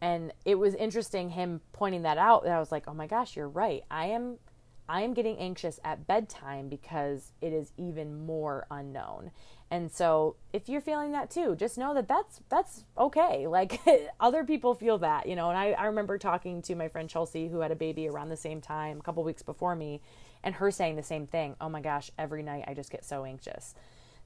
and 0.00 0.32
it 0.44 0.56
was 0.56 0.74
interesting 0.74 1.30
him 1.30 1.60
pointing 1.72 2.02
that 2.02 2.18
out. 2.18 2.44
That 2.44 2.52
I 2.52 2.58
was 2.58 2.72
like, 2.72 2.84
oh 2.88 2.94
my 2.94 3.06
gosh, 3.06 3.36
you're 3.36 3.48
right. 3.48 3.82
I 3.90 4.06
am, 4.06 4.38
I 4.92 5.00
am 5.00 5.14
getting 5.14 5.38
anxious 5.38 5.80
at 5.84 6.06
bedtime 6.06 6.68
because 6.68 7.32
it 7.40 7.54
is 7.54 7.72
even 7.78 8.26
more 8.26 8.66
unknown. 8.70 9.30
And 9.70 9.90
so 9.90 10.36
if 10.52 10.68
you're 10.68 10.82
feeling 10.82 11.12
that 11.12 11.30
too, 11.30 11.56
just 11.56 11.78
know 11.78 11.94
that 11.94 12.08
that's 12.08 12.42
that's 12.50 12.84
okay. 12.98 13.46
Like 13.52 13.80
other 14.20 14.44
people 14.44 14.74
feel 14.74 14.98
that, 14.98 15.26
you 15.26 15.34
know. 15.34 15.48
And 15.48 15.56
I, 15.56 15.70
I 15.72 15.86
remember 15.86 16.18
talking 16.18 16.60
to 16.62 16.74
my 16.74 16.88
friend 16.88 17.08
Chelsea 17.08 17.48
who 17.48 17.60
had 17.60 17.70
a 17.70 17.74
baby 17.74 18.06
around 18.06 18.28
the 18.28 18.36
same 18.36 18.60
time, 18.60 18.98
a 18.98 19.02
couple 19.02 19.24
weeks 19.24 19.40
before 19.40 19.74
me, 19.74 20.02
and 20.42 20.56
her 20.56 20.70
saying 20.70 20.96
the 20.96 21.02
same 21.02 21.26
thing. 21.26 21.56
Oh 21.58 21.70
my 21.70 21.80
gosh, 21.80 22.10
every 22.18 22.42
night 22.42 22.64
I 22.66 22.74
just 22.74 22.90
get 22.90 23.02
so 23.02 23.24
anxious. 23.24 23.74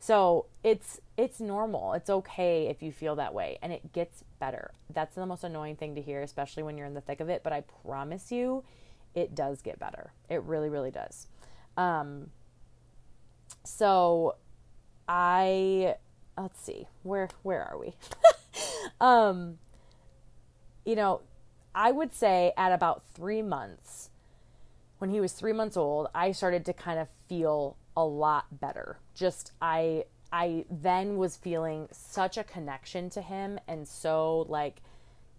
So 0.01 0.47
it's 0.65 1.01
it's 1.17 1.39
normal. 1.39 1.93
It's 1.93 2.11
okay 2.11 2.67
if 2.67 2.83
you 2.83 2.91
feel 2.91 3.15
that 3.17 3.33
way 3.33 3.59
and 3.63 3.73
it 3.73 3.93
gets 3.93 4.25
better. 4.41 4.73
That's 4.93 5.15
the 5.15 5.27
most 5.27 5.45
annoying 5.45 5.77
thing 5.77 5.95
to 5.95 6.03
hear, 6.03 6.23
especially 6.23 6.65
when 6.65 6.77
you're 6.77 6.89
in 6.89 6.95
the 6.95 7.01
thick 7.01 7.21
of 7.21 7.29
it, 7.29 7.45
but 7.45 7.53
I 7.53 7.63
promise 7.85 8.33
you 8.33 8.65
it 9.17 9.35
does 9.35 9.63
get 9.63 9.81
better. 9.81 10.13
It 10.29 10.43
really, 10.45 10.69
really 10.69 10.93
does. 10.93 11.27
Um 11.77 12.31
so 13.65 14.37
I 15.09 15.97
let's 16.39 16.61
see 16.61 16.87
where 17.03 17.29
where 17.43 17.63
are 17.65 17.79
we 17.79 17.95
um 19.01 19.59
you 20.85 20.95
know 20.95 21.21
i 21.75 21.91
would 21.91 22.13
say 22.13 22.53
at 22.57 22.73
about 22.73 23.03
three 23.15 23.43
months 23.43 24.11
when 24.99 25.11
he 25.11 25.21
was 25.21 25.33
three 25.33 25.53
months 25.53 25.77
old 25.77 26.09
i 26.15 26.31
started 26.31 26.65
to 26.65 26.73
kind 26.73 26.99
of 26.99 27.09
feel 27.29 27.77
a 27.97 28.05
lot 28.05 28.61
better 28.61 28.99
just 29.15 29.53
i 29.63 30.05
i 30.33 30.65
then 30.71 31.17
was 31.17 31.37
feeling 31.37 31.89
such 31.91 32.37
a 32.37 32.45
connection 32.45 33.09
to 33.09 33.23
him 33.23 33.59
and 33.67 33.89
so 33.89 34.45
like 34.49 34.83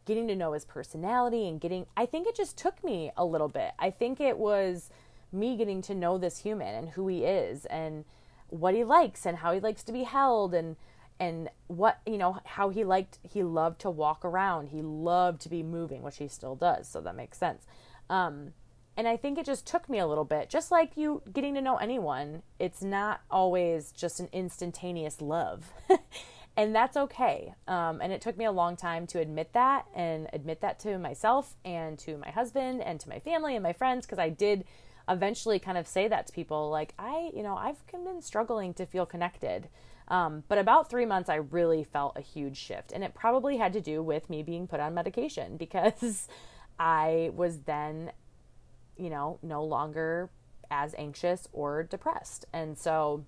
getting 0.08 0.28
to 0.28 0.36
know 0.36 0.54
his 0.54 0.65
personality 0.65 1.48
and 1.48 1.62
getting 1.62 1.86
i 1.96 2.06
think 2.06 2.26
it 2.26 2.36
just 2.36 2.58
took 2.58 2.84
me 2.84 3.12
a 3.15 3.26
little 3.26 3.50
bit. 3.50 3.72
I 3.78 3.91
think 3.91 4.20
it 4.20 4.38
was 4.38 4.89
me 5.32 5.58
getting 5.58 5.82
to 5.84 5.96
know 5.96 6.17
this 6.17 6.39
human 6.39 6.74
and 6.74 6.89
who 6.89 7.08
he 7.08 7.26
is 7.26 7.65
and 7.65 8.06
what 8.50 8.74
he 8.74 8.84
likes 8.84 9.26
and 9.26 9.38
how 9.38 9.52
he 9.52 9.60
likes 9.60 9.84
to 9.84 9.91
be 9.91 10.04
held 10.04 10.54
and 10.54 10.78
and 11.20 11.50
what 11.65 12.00
you 12.06 12.17
know 12.17 12.39
how 12.46 12.70
he 12.70 12.84
liked 12.84 13.20
he 13.24 13.43
loved 13.43 13.82
to 13.82 13.89
walk 13.89 14.24
around. 14.24 14.70
He 14.70 14.82
loved 14.82 15.41
to 15.41 15.50
be 15.50 15.63
moving 15.63 16.02
which 16.02 16.17
he 16.17 16.28
still 16.28 16.56
does 16.56 16.88
so 16.88 17.02
that 17.02 17.15
makes 17.15 17.38
sense. 17.38 17.65
Um, 18.10 18.54
and 18.96 19.08
i 19.08 19.17
think 19.17 19.38
it 19.38 19.46
just 19.46 19.67
took 19.67 19.89
me 19.89 20.00
a 20.00 20.08
little 20.08 20.26
bit. 20.26 20.50
Just 20.50 20.72
like 20.72 20.96
you 20.96 21.22
getting 21.34 21.56
to 21.56 21.62
know 21.62 21.78
anyone 21.78 22.43
it's 22.60 22.82
not 22.82 23.22
always 23.30 23.91
just 23.91 24.20
an 24.20 24.30
instantaneous 24.32 25.22
love 25.22 25.74
and 26.58 26.74
that's 26.74 26.98
okay. 26.98 27.54
Um, 27.67 28.02
and 28.02 28.12
it 28.12 28.20
took 28.20 28.36
me 28.36 28.46
a 28.46 28.52
long 28.52 28.76
time 28.76 29.06
to 29.08 29.20
admit 29.20 29.54
that 29.54 29.86
and 29.96 30.28
admit 30.34 30.60
that 30.62 30.80
to 30.80 30.98
myself 30.98 31.56
and 31.63 32.00
to 32.00 32.17
my 32.17 32.32
husband 32.32 32.82
and 32.82 33.00
to 33.00 33.08
my 33.08 33.20
family 33.20 33.56
and 33.56 33.62
my 33.62 33.74
friends 33.74 34.06
because 34.06 34.17
i 34.17 34.30
did 34.30 34.65
eventually 35.08 35.60
kind 35.60 35.78
of 35.78 35.88
say 35.88 36.08
that 36.08 36.28
to 36.28 36.34
people 36.34 36.70
like 36.70 36.93
i 37.00 37.30
you 37.34 37.43
know 37.43 37.56
i've 37.56 37.78
been 37.91 38.22
struggling 38.22 38.74
to 38.74 38.86
feel 38.86 39.06
connected. 39.06 39.70
Um, 40.10 40.43
but 40.48 40.58
about 40.58 40.89
three 40.89 41.06
months 41.06 41.30
i 41.30 41.36
really 41.36 41.84
felt 41.84 42.17
a 42.17 42.22
huge 42.22 42.58
shift. 42.58 42.91
And 42.91 43.04
it 43.04 43.13
probably 43.13 43.58
had 43.58 43.74
to 43.74 43.82
do 43.82 44.02
with 44.02 44.30
me 44.30 44.41
being 44.41 44.67
put 44.67 44.80
on 44.80 44.96
medication 44.96 45.58
because 45.65 46.28
i 46.80 47.30
was 47.36 47.60
then 47.60 48.12
you 48.98 49.12
know 49.12 49.38
no 49.43 49.63
longer 49.63 50.32
as 50.72 50.96
anxious 50.98 51.48
or 51.54 51.84
depressed. 51.84 52.46
And 52.52 52.78
so 52.78 53.26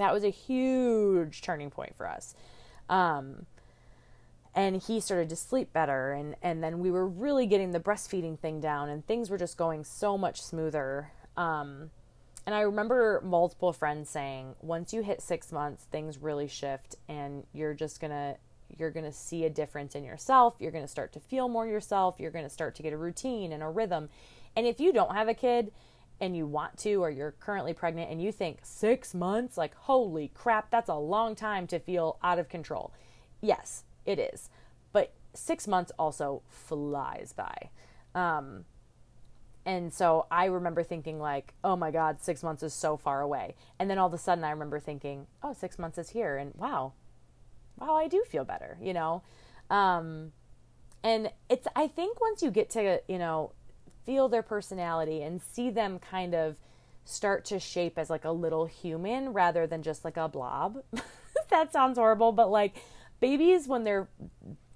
that 0.00 0.12
was 0.12 0.24
a 0.24 0.30
huge 0.30 1.42
turning 1.42 1.70
point 1.70 1.94
for 1.96 2.08
us. 2.08 2.34
Um, 2.88 3.46
and 4.54 4.82
he 4.82 5.00
started 5.00 5.28
to 5.28 5.36
sleep 5.36 5.72
better 5.72 6.12
and 6.12 6.34
and 6.42 6.62
then 6.62 6.80
we 6.80 6.90
were 6.90 7.06
really 7.06 7.46
getting 7.46 7.70
the 7.70 7.78
breastfeeding 7.78 8.38
thing 8.38 8.60
down 8.60 8.88
and 8.88 9.06
things 9.06 9.30
were 9.30 9.38
just 9.38 9.56
going 9.56 9.84
so 9.84 10.18
much 10.18 10.42
smoother. 10.42 11.12
Um, 11.36 11.90
and 12.46 12.54
i 12.54 12.62
remember 12.62 13.20
multiple 13.22 13.72
friends 13.72 14.08
saying 14.08 14.54
once 14.60 14.92
you 14.92 15.02
hit 15.02 15.20
six 15.20 15.52
months 15.52 15.84
things 15.92 16.18
really 16.18 16.48
shift 16.48 16.96
and 17.06 17.44
you're 17.52 17.74
just 17.74 18.00
gonna 18.00 18.34
you're 18.78 18.90
gonna 18.90 19.12
see 19.12 19.44
a 19.44 19.50
difference 19.50 19.94
in 19.94 20.04
yourself. 20.04 20.54
You're 20.58 20.70
gonna 20.70 20.88
start 20.88 21.12
to 21.14 21.20
feel 21.20 21.48
more 21.48 21.66
yourself. 21.66 22.16
You're 22.18 22.30
gonna 22.30 22.50
start 22.50 22.74
to 22.76 22.82
get 22.82 22.92
a 22.92 22.96
routine 22.96 23.52
and 23.52 23.62
a 23.62 23.68
rhythm. 23.68 24.08
And 24.56 24.66
if 24.66 24.80
you 24.80 24.92
don't 24.92 25.14
have 25.14 25.28
a 25.28 25.34
kid 25.34 25.72
and 26.20 26.36
you 26.36 26.46
want 26.46 26.76
to 26.78 26.96
or 26.96 27.10
you're 27.10 27.32
currently 27.32 27.72
pregnant 27.72 28.10
and 28.10 28.22
you 28.22 28.30
think 28.30 28.58
six 28.62 29.14
months 29.14 29.56
like 29.56 29.74
holy 29.74 30.30
crap 30.34 30.70
that's 30.70 30.88
a 30.88 30.94
long 30.94 31.34
time 31.34 31.66
to 31.66 31.78
feel 31.78 32.18
out 32.22 32.38
of 32.38 32.48
control 32.48 32.92
yes 33.40 33.84
it 34.06 34.18
is. 34.18 34.50
But 34.92 35.12
six 35.34 35.66
months 35.66 35.92
also 35.98 36.42
flies 36.48 37.32
by. 37.32 37.70
Um, 38.14 38.64
and 39.64 39.92
so 39.92 40.26
I 40.30 40.46
remember 40.46 40.82
thinking 40.82 41.18
like, 41.20 41.54
oh 41.62 41.76
my 41.76 41.90
God, 41.90 42.20
six 42.20 42.42
months 42.42 42.62
is 42.62 42.72
so 42.72 42.96
far 42.96 43.20
away. 43.20 43.54
And 43.78 43.90
then 43.90 43.98
all 43.98 44.08
of 44.08 44.14
a 44.14 44.18
sudden 44.18 44.42
I 44.42 44.50
remember 44.50 44.80
thinking, 44.80 45.26
oh, 45.42 45.52
six 45.52 45.78
months 45.78 45.98
is 45.98 46.10
here. 46.10 46.36
And 46.36 46.54
wow, 46.56 46.92
wow, 47.78 47.94
I 47.94 48.08
do 48.08 48.24
feel 48.26 48.44
better, 48.44 48.78
you 48.80 48.92
know? 48.92 49.22
Um, 49.68 50.32
and 51.02 51.30
it's, 51.48 51.68
I 51.76 51.86
think 51.86 52.20
once 52.20 52.42
you 52.42 52.50
get 52.50 52.70
to, 52.70 53.00
you 53.06 53.18
know, 53.18 53.52
feel 54.04 54.28
their 54.28 54.42
personality 54.42 55.22
and 55.22 55.40
see 55.40 55.70
them 55.70 55.98
kind 55.98 56.34
of 56.34 56.56
start 57.04 57.44
to 57.46 57.58
shape 57.58 57.98
as 57.98 58.10
like 58.10 58.24
a 58.24 58.30
little 58.30 58.66
human 58.66 59.32
rather 59.32 59.66
than 59.66 59.82
just 59.82 60.04
like 60.04 60.16
a 60.16 60.28
blob. 60.28 60.82
that 61.50 61.72
sounds 61.72 61.98
horrible, 61.98 62.32
but 62.32 62.50
like 62.50 62.76
babies, 63.20 63.66
when 63.66 63.84
they're 63.84 64.08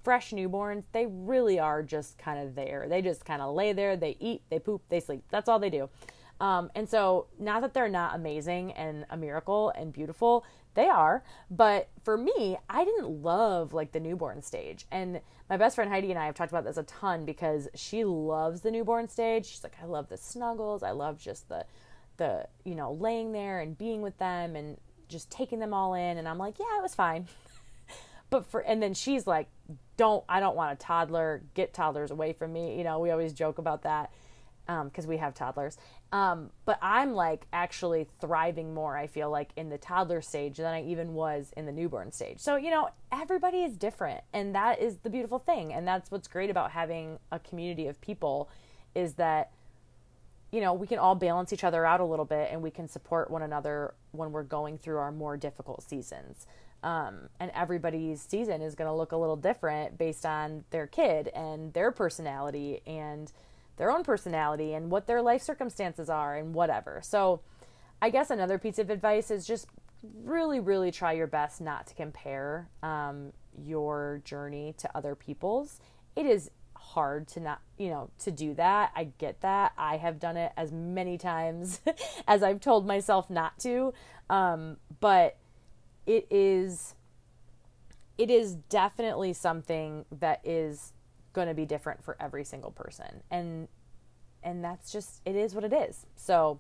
fresh 0.03 0.33
newborns, 0.33 0.85
they 0.93 1.07
really 1.07 1.59
are 1.59 1.83
just 1.83 2.19
kind 2.19 2.47
of 2.47 2.55
there. 2.55 2.87
They 2.89 3.03
just 3.03 3.25
kind 3.25 3.41
of 3.41 3.55
lay 3.55 3.73
there, 3.73 3.97
they 3.97 4.17
eat, 4.21 4.43
they 4.51 4.59
poop, 4.59 4.83
they 4.89 5.01
sleep. 5.01 5.25
That's 5.31 5.49
all 5.49 5.59
they 5.59 5.71
do. 5.71 5.89
Um, 6.41 6.71
and 6.75 6.89
so, 6.89 7.29
not 7.39 7.63
that 7.63 7.75
they're 7.75 7.89
not 7.89 8.15
amazing 8.15 8.73
and 8.73 9.07
a 9.09 9.17
miracle 9.17 9.73
and 9.77 9.93
beautiful, 9.93 10.45
they 10.75 10.89
are. 10.89 11.23
But 11.51 11.89
for 12.03 12.17
me, 12.17 12.57
I 12.69 12.85
didn't 12.85 13.23
love 13.23 13.73
like 13.73 13.93
the 13.93 14.01
newborn 14.01 14.43
stage. 14.43 14.87
And 14.91 15.21
my 15.49 15.57
best 15.57 15.75
friend 15.77 15.91
Heidi 15.91 16.11
and 16.11 16.19
I 16.19 16.27
have 16.27 16.35
talked 16.35 16.53
about 16.53 16.65
this 16.65 16.77
a 16.77 16.83
ton 16.85 17.25
because 17.25 17.69
she 17.75 18.05
loves 18.05 18.61
the 18.61 18.71
newborn 18.71 19.09
stage. 19.09 19.47
She's 19.47 19.63
like, 19.63 19.77
I 19.83 19.87
love 19.87 20.09
the 20.09 20.17
snuggles. 20.17 20.83
I 20.83 20.91
love 20.91 21.19
just 21.19 21.49
the, 21.49 21.65
the, 22.17 22.47
you 22.65 22.75
know, 22.75 22.93
laying 22.93 23.33
there 23.33 23.61
and 23.61 23.77
being 23.77 24.03
with 24.03 24.19
them 24.19 24.57
and 24.57 24.79
just 25.09 25.31
taking 25.31 25.59
them 25.59 25.75
all 25.75 25.95
in. 25.95 26.19
And 26.19 26.29
I'm 26.29 26.39
like, 26.39 26.59
yeah, 26.59 26.79
it 26.79 26.83
was 26.83 26.95
fine. 26.95 27.27
but 28.31 28.47
for, 28.47 28.61
and 28.61 28.83
then 28.83 28.95
she's 28.95 29.27
like, 29.27 29.49
don't 29.97 30.25
I 30.29 30.41
don't 30.41 30.57
want 30.57 30.73
a 30.73 30.77
toddler. 30.77 31.43
Get 31.55 31.73
toddlers 31.73 32.11
away 32.11 32.33
from 32.33 32.53
me. 32.53 32.77
You 32.77 32.85
know, 32.85 32.99
we 32.99 33.11
always 33.11 33.33
joke 33.33 33.59
about 33.59 33.83
that 33.83 34.11
because 34.67 35.05
um, 35.05 35.09
we 35.09 35.19
have 35.19 35.35
toddlers. 35.35 35.77
Um, 36.15 36.51
but 36.65 36.79
I'm 36.81 37.13
like 37.13 37.45
actually 37.53 38.07
thriving 38.21 38.73
more. 38.73 38.97
I 38.97 39.09
feel 39.09 39.31
like 39.31 39.51
in 39.57 39.69
the 39.69 39.79
toddler 39.79 40.23
stage 40.23 40.59
than 40.59 40.67
I 40.67 40.85
even 40.85 41.13
was 41.13 41.53
in 41.57 41.67
the 41.67 41.73
newborn 41.73 42.13
stage. 42.13 42.39
So 42.39 42.55
you 42.55 42.71
know, 42.71 42.89
everybody 43.11 43.65
is 43.65 43.77
different, 43.77 44.23
and 44.33 44.55
that 44.55 44.81
is 44.81 44.99
the 44.99 45.11
beautiful 45.11 45.41
thing. 45.41 45.73
And 45.73 45.89
that's 45.89 46.13
what's 46.13 46.29
great 46.29 46.51
about 46.51 46.71
having 46.71 47.19
a 47.33 47.41
community 47.41 47.89
of 47.89 48.01
people 48.01 48.49
is 48.95 49.15
that 49.15 49.51
you 50.53 50.61
know 50.61 50.73
we 50.73 50.87
can 50.87 51.01
all 51.01 51.17
balance 51.17 51.53
each 51.53 51.65
other 51.65 51.85
out 51.85 51.99
a 51.99 52.05
little 52.05 52.25
bit, 52.25 52.49
and 52.53 52.63
we 52.63 52.71
can 52.71 52.87
support 52.87 53.29
one 53.29 53.43
another 53.43 53.95
when 54.13 54.31
we're 54.31 54.45
going 54.45 54.79
through 54.79 54.99
our 54.99 55.11
more 55.11 55.37
difficult 55.37 55.83
seasons. 55.83 56.47
Um, 56.85 57.29
and 57.41 57.51
everybody's 57.57 58.21
season 58.23 58.63
is 58.63 58.77
going 58.77 58.89
to 58.89 58.95
look 58.95 59.11
a 59.11 59.17
little 59.17 59.37
different 59.37 59.99
based 59.99 60.25
on 60.25 60.65
their 60.71 60.87
kid 60.87 61.27
and 61.35 61.73
their 61.73 61.91
personality 61.91 62.83
and 62.87 63.33
their 63.77 63.91
own 63.91 64.05
personality 64.05 64.75
and 64.75 64.91
what 64.91 65.07
their 65.07 65.23
life 65.23 65.43
circumstances 65.43 66.09
are 66.09 66.37
and 66.37 66.55
whatever. 66.55 67.01
So, 67.03 67.41
I 68.03 68.11
guess 68.11 68.31
another 68.31 68.59
piece 68.59 68.79
of 68.79 68.91
advice 68.91 69.31
is 69.31 69.47
just 69.47 69.67
really, 70.23 70.61
really 70.61 70.91
try 70.91 71.13
your 71.13 71.27
best 71.27 71.61
not 71.61 71.87
to 71.87 71.95
compare 71.95 72.69
um, 72.83 73.33
your 73.57 74.21
journey 74.25 74.75
to 74.79 74.97
other 74.97 75.15
people's. 75.15 75.81
It 76.15 76.27
is 76.27 76.51
hard 76.77 77.27
to 77.29 77.41
not, 77.41 77.61
you 77.79 77.89
know, 77.89 78.11
to 78.19 78.31
do 78.31 78.55
that. 78.55 78.93
I 78.95 79.05
get 79.19 79.41
that. 79.41 79.73
I 79.79 79.97
have 79.97 80.21
done 80.21 80.37
it 80.37 80.53
as 80.57 80.71
many 80.71 81.17
times 81.19 81.81
as 82.29 82.43
I've 82.43 82.61
told 82.61 82.87
myself 82.87 83.31
not 83.31 83.59
to. 83.61 83.95
Um, 84.29 84.77
but 85.01 85.37
it 86.07 86.27
is 86.31 86.95
it 88.17 88.31
is 88.31 88.55
definitely 88.55 89.33
something 89.33 90.05
that 90.13 90.41
is 90.45 90.93
going 91.35 91.49
to 91.49 91.55
be 91.55 91.67
different 91.67 92.03
for 92.03 92.17
every 92.19 92.45
single 92.45 92.71
person. 92.71 93.23
And 93.31 93.69
and 94.43 94.65
that's 94.65 94.91
just 94.91 95.21
it 95.27 95.37
is 95.37 95.55
what 95.55 95.65
it 95.65 95.73
is. 95.73 96.07
So 96.17 96.59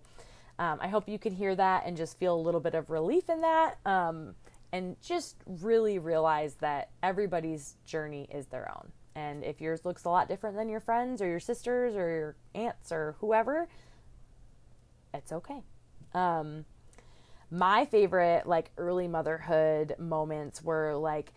um, 0.57 0.79
i 0.81 0.87
hope 0.87 1.09
you 1.09 1.19
can 1.19 1.35
hear 1.35 1.53
that 1.57 1.83
and 1.85 1.97
just 1.97 2.17
feel 2.17 2.37
a 2.37 2.41
little 2.41 2.61
bit 2.61 2.77
of 2.77 2.89
relief 2.89 3.29
in 3.29 3.41
that 3.41 3.77
um, 3.85 4.37
and 4.73 4.95
just 5.03 5.37
really 5.47 5.99
realize 5.99 6.55
that 6.61 6.91
everybody's 7.03 7.75
journey 7.85 8.29
is 8.33 8.47
their 8.47 8.71
own. 8.71 8.93
And 9.17 9.45
if 9.45 9.61
yours 9.61 9.85
looks 9.85 10.05
a 10.05 10.11
lot 10.11 10.29
different 10.29 10.57
than 10.57 10.69
your 10.69 10.81
friends 10.81 11.21
or 11.23 11.27
your 11.27 11.41
sisters 11.41 11.97
or 11.97 12.09
your 12.09 12.37
aunts 12.55 12.93
or 12.93 13.17
whoever 13.21 13.69
it's 15.15 15.33
okay. 15.33 15.63
Um, 16.13 16.65
my 17.51 17.85
favorite 17.85 18.47
like 18.47 18.71
early 18.77 19.09
motherhood 19.09 19.95
moments 19.99 20.63
were 20.63 20.95
like 20.97 21.33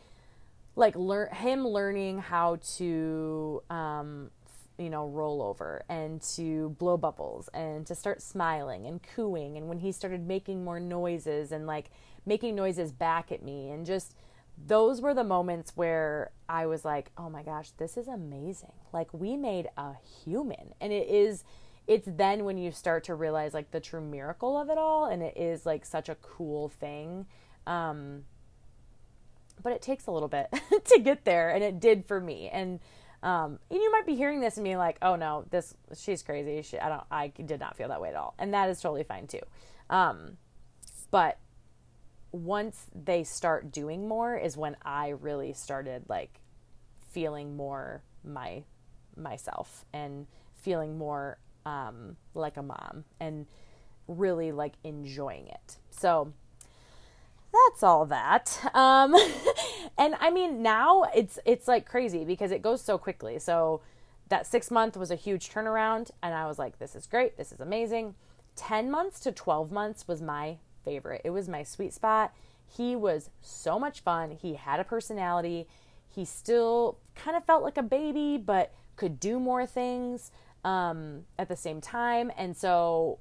like 0.78 0.95
learn 0.95 1.34
him 1.34 1.67
learning 1.67 2.19
how 2.19 2.57
to 2.78 3.61
um 3.69 4.30
you 4.78 4.89
know 4.89 5.07
roll 5.07 5.41
over 5.41 5.84
and 5.89 6.21
to 6.21 6.69
blow 6.78 6.95
bubbles 6.95 7.49
and 7.53 7.86
to 7.88 7.95
start 7.95 8.21
smiling 8.21 8.86
and 8.86 9.01
cooing 9.15 9.57
and 9.57 9.67
when 9.67 9.80
he 9.80 9.91
started 9.91 10.25
making 10.25 10.63
more 10.63 10.80
noises 10.80 11.51
and 11.51 11.65
like 11.65 11.89
making 12.25 12.55
noises 12.55 12.91
back 12.91 13.32
at 13.32 13.43
me 13.43 13.71
and 13.71 13.86
just 13.86 14.15
those 14.65 15.01
were 15.01 15.13
the 15.13 15.23
moments 15.23 15.73
where 15.75 16.32
I 16.49 16.65
was 16.65 16.84
like, 16.84 17.11
"Oh 17.15 17.30
my 17.30 17.43
gosh, 17.43 17.69
this 17.78 17.95
is 17.95 18.07
amazing. 18.07 18.73
Like 18.91 19.13
we 19.13 19.38
made 19.38 19.69
a 19.78 19.93
human." 20.25 20.73
And 20.82 20.91
it 20.91 21.07
is 21.07 21.43
it's 21.86 22.07
then 22.11 22.43
when 22.43 22.57
you 22.57 22.71
start 22.71 23.03
to 23.05 23.15
realize 23.15 23.53
like 23.53 23.71
the 23.71 23.80
true 23.80 24.01
miracle 24.01 24.57
of 24.57 24.69
it 24.69 24.78
all 24.78 25.05
and 25.05 25.23
it 25.23 25.38
is 25.38 25.65
like 25.65 25.86
such 25.86 26.09
a 26.09 26.15
cool 26.15 26.69
thing 26.69 27.25
um, 27.65 28.23
but 29.62 29.74
it 29.74 29.82
takes 29.82 30.08
a 30.08 30.12
little 30.12 30.28
bit 30.28 30.47
to 30.86 30.99
get 30.99 31.26
there 31.26 31.49
and 31.49 31.64
it 31.64 31.80
did 31.80 32.05
for 32.05 32.20
me. 32.20 32.49
And 32.49 32.80
um, 33.24 33.58
and 33.72 33.82
you 33.82 33.91
might 33.91 34.05
be 34.05 34.16
hearing 34.16 34.41
this 34.41 34.58
and 34.58 34.64
being 34.64 34.78
like 34.78 34.97
oh 35.01 35.16
no 35.16 35.45
this 35.49 35.74
she's 35.97 36.22
crazy. 36.24 36.62
She, 36.62 36.80
i 36.80 36.89
don't 36.89 37.03
i 37.10 37.28
did 37.28 37.60
not 37.60 37.76
feel 37.76 37.89
that 37.89 38.01
way 38.01 38.10
at 38.10 38.16
all. 38.16 38.36
And 38.38 38.53
that 38.53 38.70
is 38.70 38.80
totally 38.82 39.03
fine 39.03 39.28
too. 39.28 39.41
Um, 39.89 40.38
but 41.12 41.39
once 42.32 42.88
they 42.93 43.24
start 43.24 43.72
doing 43.72 44.05
more 44.08 44.38
is 44.38 44.58
when 44.58 44.76
i 44.84 45.08
really 45.08 45.53
started 45.53 46.03
like 46.10 46.41
feeling 47.10 47.55
more 47.55 48.03
my 48.24 48.64
myself 49.16 49.86
and 49.93 50.28
feeling 50.53 50.97
more 50.97 51.39
um, 51.66 52.16
like 52.34 52.58
a 52.58 52.62
mom 52.62 53.03
and 53.20 53.45
really 54.08 54.51
like 54.51 54.74
enjoying 54.84 55.47
it. 55.47 55.78
So 55.89 56.34
that's 57.54 57.84
all 57.84 58.06
that. 58.06 58.60
Um, 58.74 59.16
and 59.98 60.16
I 60.20 60.30
mean 60.30 60.62
now 60.62 61.04
it's 61.16 61.39
it's 61.45 61.68
like 61.68 61.86
crazy 61.86 62.24
because 62.24 62.52
it 62.52 62.62
goes 62.62 62.82
so 62.82 62.98
quickly. 62.98 63.39
So 63.39 63.82
that 64.30 64.45
six 64.45 64.70
month 64.70 64.98
was 64.98 65.12
a 65.12 65.16
huge 65.16 65.50
turnaround, 65.50 66.12
and 66.22 66.34
I 66.34 66.48
was 66.48 66.60
like, 66.60 66.80
this 66.80 66.95
is 66.95 67.08
great, 67.08 67.38
this 67.38 67.52
is 67.52 67.60
amazing. 67.60 68.16
Ten 68.56 68.91
months 68.91 69.20
to 69.22 69.32
twelve 69.32 69.72
months 69.72 70.08
was 70.08 70.22
my 70.22 70.58
favorite. 70.84 71.22
It 71.24 71.32
was 71.32 71.48
my 71.48 71.64
sweet 71.64 71.93
spot. 71.93 72.34
He 72.66 72.95
was 72.95 73.30
so 73.41 73.80
much 73.80 74.02
fun. 74.02 74.32
He 74.32 74.56
had 74.56 74.80
a 74.80 74.84
personality. 74.84 75.68
He 76.08 76.26
still 76.26 76.98
kind 77.16 77.38
of 77.38 77.45
felt 77.45 77.64
like 77.64 77.78
a 77.78 77.84
baby, 77.84 78.38
but 78.38 78.74
could 78.95 79.20
do 79.20 79.39
more 79.39 79.66
things 79.66 80.32
um, 80.64 81.24
at 81.38 81.48
the 81.48 81.56
same 81.56 81.80
time. 81.80 82.32
And 82.38 82.58
so 82.58 83.20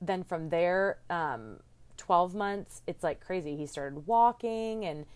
then 0.00 0.24
from 0.24 0.48
there, 0.48 0.98
um, 1.10 1.58
12 2.02 2.34
months, 2.34 2.82
it's 2.88 3.04
like 3.04 3.20
crazy. 3.20 3.54
He 3.54 3.64
started 3.64 4.08
walking 4.08 4.84
and 4.84 5.06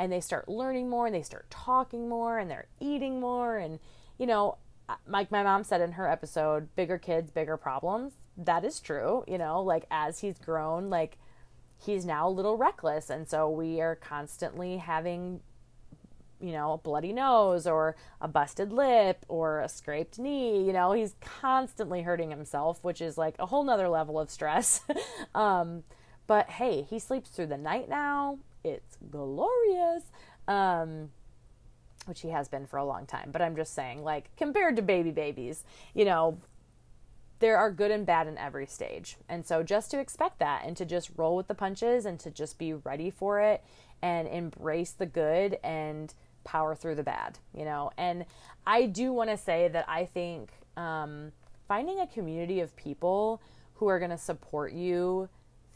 and 0.00 0.10
they 0.10 0.20
start 0.20 0.48
learning 0.48 0.90
more 0.90 1.06
and 1.06 1.14
they 1.14 1.22
start 1.22 1.48
talking 1.50 2.08
more 2.08 2.40
and 2.40 2.50
they're 2.50 2.66
eating 2.80 3.20
more 3.20 3.58
and 3.58 3.78
you 4.18 4.26
know 4.26 4.56
like 5.06 5.30
my 5.30 5.44
mom 5.44 5.62
said 5.62 5.80
in 5.80 5.92
her 5.92 6.10
episode 6.10 6.74
bigger 6.74 6.98
kids 6.98 7.30
bigger 7.30 7.56
problems 7.56 8.14
that 8.36 8.64
is 8.64 8.80
true 8.80 9.22
you 9.28 9.38
know 9.38 9.62
like 9.62 9.84
as 9.92 10.18
he's 10.18 10.38
grown 10.38 10.90
like 10.90 11.18
he's 11.78 12.04
now 12.04 12.26
a 12.26 12.30
little 12.30 12.56
reckless 12.56 13.10
and 13.10 13.28
so 13.28 13.48
we 13.48 13.80
are 13.80 13.94
constantly 13.94 14.78
having 14.78 15.40
you 16.40 16.50
know, 16.50 16.72
a 16.72 16.78
bloody 16.78 17.12
nose 17.12 17.66
or 17.68 17.94
a 18.20 18.26
busted 18.26 18.72
lip 18.72 19.24
or 19.28 19.60
a 19.60 19.68
scraped 19.68 20.18
knee. 20.18 20.64
You 20.66 20.72
know, 20.72 20.92
he's 20.92 21.14
constantly 21.20 22.02
hurting 22.02 22.30
himself, 22.30 22.82
which 22.82 23.00
is 23.00 23.16
like 23.16 23.36
a 23.38 23.46
whole 23.46 23.62
nother 23.62 23.88
level 23.88 24.18
of 24.18 24.28
stress. 24.28 24.80
um, 25.36 25.84
but 26.32 26.48
hey, 26.48 26.80
he 26.88 26.98
sleeps 26.98 27.28
through 27.28 27.48
the 27.48 27.58
night 27.58 27.90
now. 27.90 28.38
It's 28.64 28.96
glorious. 29.10 30.02
Um, 30.48 31.10
which 32.06 32.22
he 32.22 32.30
has 32.30 32.48
been 32.48 32.66
for 32.66 32.78
a 32.78 32.86
long 32.86 33.04
time. 33.04 33.28
But 33.30 33.42
I'm 33.42 33.54
just 33.54 33.74
saying, 33.74 34.02
like, 34.02 34.34
compared 34.38 34.76
to 34.76 34.82
baby 34.82 35.10
babies, 35.10 35.62
you 35.92 36.06
know, 36.06 36.38
there 37.40 37.58
are 37.58 37.70
good 37.70 37.90
and 37.90 38.06
bad 38.06 38.28
in 38.28 38.38
every 38.38 38.64
stage. 38.64 39.18
And 39.28 39.44
so 39.44 39.62
just 39.62 39.90
to 39.90 40.00
expect 40.00 40.38
that 40.38 40.62
and 40.64 40.74
to 40.78 40.86
just 40.86 41.10
roll 41.18 41.36
with 41.36 41.48
the 41.48 41.54
punches 41.54 42.06
and 42.06 42.18
to 42.20 42.30
just 42.30 42.58
be 42.58 42.72
ready 42.72 43.10
for 43.10 43.38
it 43.38 43.62
and 44.00 44.26
embrace 44.26 44.92
the 44.92 45.04
good 45.04 45.58
and 45.62 46.14
power 46.44 46.74
through 46.74 46.94
the 46.94 47.02
bad, 47.02 47.40
you 47.54 47.66
know. 47.66 47.90
And 47.98 48.24
I 48.66 48.86
do 48.86 49.12
want 49.12 49.28
to 49.28 49.36
say 49.36 49.68
that 49.68 49.84
I 49.86 50.06
think 50.06 50.48
um, 50.78 51.30
finding 51.68 52.00
a 52.00 52.06
community 52.06 52.60
of 52.60 52.74
people 52.74 53.42
who 53.74 53.86
are 53.88 53.98
going 53.98 54.10
to 54.10 54.16
support 54.16 54.72
you 54.72 55.28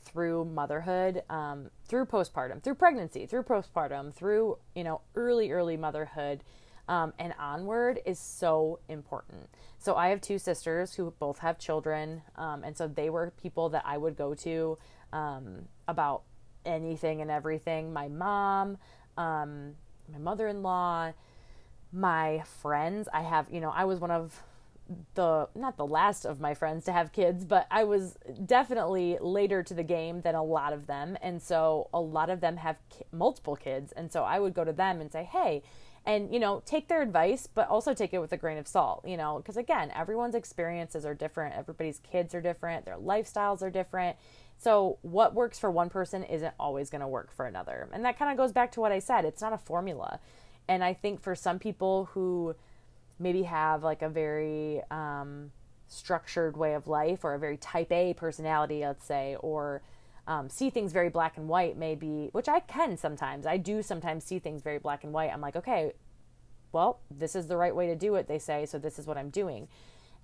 through 0.07 0.45
motherhood, 0.45 1.23
um, 1.29 1.71
through 1.89 2.07
postpartum, 2.07 2.63
through 2.63 2.77
pregnancy, 2.77 3.27
through 3.27 3.43
postpartum, 3.43 4.15
through 4.15 4.59
you 4.75 4.85
know 4.85 5.01
early 5.15 5.51
early 5.51 5.77
motherhood, 5.77 6.43
um, 6.89 7.13
and 7.19 7.35
onward 7.39 8.01
is 8.07 8.19
so 8.19 8.79
important. 8.89 9.49
So 9.79 9.95
I 9.95 10.09
have 10.09 10.21
two 10.21 10.39
sisters 10.39 10.95
who 10.95 11.13
both 11.19 11.39
have 11.41 11.59
children, 11.59 12.23
um, 12.37 12.65
and 12.65 12.77
so 12.77 12.89
they 12.89 13.11
were 13.11 13.33
people 13.43 13.69
that 13.71 13.83
I 13.85 13.99
would 13.99 14.17
go 14.17 14.35
to 14.35 14.79
um, 15.13 15.69
about 15.89 16.23
anything 16.65 17.21
and 17.21 17.31
everything. 17.31 17.93
My 17.93 18.09
mom, 18.09 18.79
um, 19.17 19.75
my 20.13 20.19
mother 20.19 20.49
in 20.49 20.63
law, 20.63 21.13
my 21.93 22.43
friends. 22.61 23.09
I 23.13 23.23
have, 23.23 23.49
you 23.51 23.61
know, 23.61 23.73
I 23.75 23.85
was 23.85 23.99
one 23.99 24.11
of 24.11 24.43
the 25.15 25.49
not 25.55 25.77
the 25.77 25.87
last 25.87 26.25
of 26.25 26.41
my 26.41 26.55
friends 26.55 26.85
to 26.85 26.93
have 26.93 27.13
kids, 27.13 27.45
but 27.45 27.67
I 27.71 27.85
was 27.85 28.17
definitely 28.45 29.19
later 29.21 29.63
to 29.63 29.75
the 29.75 29.83
game 29.83 30.21
than 30.21 30.35
a 30.35 30.43
lot 30.43 30.73
of 30.73 30.87
them. 30.87 31.17
And 31.23 31.43
so 31.43 31.89
a 31.93 32.01
lot 32.01 32.31
of 32.31 32.41
them 32.41 32.57
have 32.59 32.79
ki- 32.89 33.05
multiple 33.13 33.57
kids. 33.57 33.93
And 33.93 34.11
so 34.13 34.23
I 34.23 34.39
would 34.39 34.55
go 34.55 34.65
to 34.65 34.73
them 34.73 35.01
and 35.01 35.11
say, 35.11 35.25
"Hey, 35.25 35.63
and 36.07 36.33
you 36.33 36.39
know 36.39 36.63
take 36.65 36.89
their 36.89 37.03
advice 37.03 37.49
but 37.53 37.69
also 37.69 37.93
take 37.93 38.15
it 38.15 38.21
with 38.21 38.33
a 38.33 38.37
grain 38.37 38.59
of 38.59 38.69
salt 38.69 39.03
you 39.05 39.17
know 39.17 39.39
because 39.39 39.57
again 39.57 39.91
everyone's 39.95 40.35
experiences 40.35 41.05
are 41.05 41.15
different. 41.15 41.55
Everybody's 41.57 41.99
kids 41.99 42.35
are 42.35 42.41
different. 42.41 42.85
Their 42.85 42.97
lifestyles 42.97 43.61
are 43.63 43.71
different. 43.71 44.17
So 44.59 44.99
what 45.03 45.35
works 45.35 45.59
for 45.59 45.71
one 45.71 45.91
person 45.91 46.23
isn't 46.25 46.55
always 46.59 46.89
going 46.89 47.03
to 47.03 47.09
work 47.09 47.31
for 47.33 47.45
another. 47.45 47.91
And 47.93 48.05
that 48.07 48.19
kind 48.19 48.31
of 48.31 48.39
goes 48.39 48.53
back 48.53 48.73
to 48.73 48.81
what 48.81 48.91
i 48.91 49.01
said. 49.01 49.27
It's 49.27 49.43
not 49.43 49.53
a 49.53 49.59
formula. 49.59 50.21
And 50.69 50.83
i 50.85 50.95
think 50.95 51.21
for 51.21 51.35
some 51.35 51.59
people 51.59 52.07
who 52.13 52.55
maybe 53.19 53.43
have 53.45 53.83
like 53.83 54.03
a 54.03 54.09
very 54.09 54.83
um, 54.91 55.51
structured 55.89 56.57
way 56.57 56.75
of 56.75 56.87
life 56.87 57.25
or 57.25 57.35
a 57.35 57.39
very 57.39 57.57
type 57.57 57.91
a 57.93 58.15
personality 58.15 58.81
let's 58.81 59.05
say 59.05 59.37
or 59.41 59.83
um, 60.27 60.49
see 60.49 60.71
things 60.71 60.93
very 60.93 61.09
black 61.09 61.37
and 61.37 61.49
white 61.49 61.77
maybe 61.77 62.29
which 62.33 62.49
i 62.49 62.61
can 62.61 62.97
sometimes. 62.97 63.47
I 63.47 63.57
do 63.57 63.83
sometimes 63.83 64.25
see 64.25 64.39
things 64.39 64.63
very 64.63 64.79
black 64.79 65.05
and 65.05 65.13
white. 65.13 65.31
I'm 65.33 65.41
like 65.41 65.57
okay 65.57 65.93
well 66.73 67.01
this 67.11 67.37
is 67.37 67.47
the 67.47 67.57
right 67.57 67.75
way 67.75 67.87
to 67.87 67.97
do 67.97 68.17
it 68.17 68.27
they 68.27 68.39
say 68.39 68.67
so 68.67 68.79
this 68.79 68.99
is 68.99 69.07
what 69.07 69.17
i'm 69.17 69.31
doing. 69.31 69.69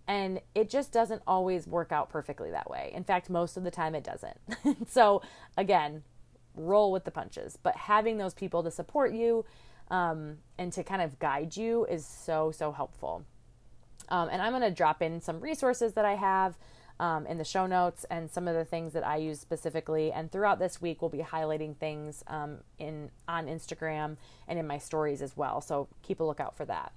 And 0.08 0.40
it 0.56 0.68
just 0.68 0.90
doesn't 0.90 1.22
always 1.28 1.68
work 1.68 1.92
out 1.92 2.10
perfectly 2.10 2.50
that 2.50 2.68
way. 2.68 2.90
In 2.92 3.04
fact 3.04 3.30
most 3.30 3.56
of 3.56 3.62
the 3.62 3.70
time 3.70 3.94
it 3.94 4.04
doesn't. 4.04 4.38
So 4.88 5.22
again 5.56 6.02
roll 6.54 6.92
with 6.92 7.04
the 7.04 7.10
punches. 7.10 7.56
But 7.62 7.76
having 7.76 8.18
those 8.18 8.34
people 8.34 8.62
to 8.62 8.70
support 8.70 9.12
you 9.12 9.44
um, 9.90 10.38
and 10.58 10.72
to 10.72 10.82
kind 10.82 11.02
of 11.02 11.18
guide 11.18 11.56
you 11.56 11.84
is 11.86 12.06
so 12.06 12.50
so 12.50 12.72
helpful 12.72 13.24
um, 14.08 14.28
and 14.30 14.40
i'm 14.42 14.52
going 14.52 14.62
to 14.62 14.70
drop 14.70 15.02
in 15.02 15.20
some 15.20 15.40
resources 15.40 15.94
that 15.94 16.04
i 16.04 16.14
have 16.14 16.56
um, 17.02 17.26
in 17.26 17.36
the 17.36 17.44
show 17.44 17.66
notes 17.66 18.06
and 18.10 18.30
some 18.30 18.46
of 18.46 18.54
the 18.54 18.64
things 18.64 18.92
that 18.92 19.04
I 19.04 19.16
use 19.16 19.40
specifically. 19.40 20.12
And 20.12 20.30
throughout 20.30 20.60
this 20.60 20.80
week, 20.80 21.02
we'll 21.02 21.10
be 21.10 21.18
highlighting 21.18 21.76
things 21.76 22.22
um, 22.28 22.58
in 22.78 23.10
on 23.26 23.46
Instagram 23.46 24.16
and 24.46 24.56
in 24.56 24.68
my 24.68 24.78
stories 24.78 25.20
as 25.20 25.36
well. 25.36 25.60
So 25.60 25.88
keep 26.02 26.20
a 26.20 26.24
lookout 26.24 26.56
for 26.56 26.64
that. 26.66 26.92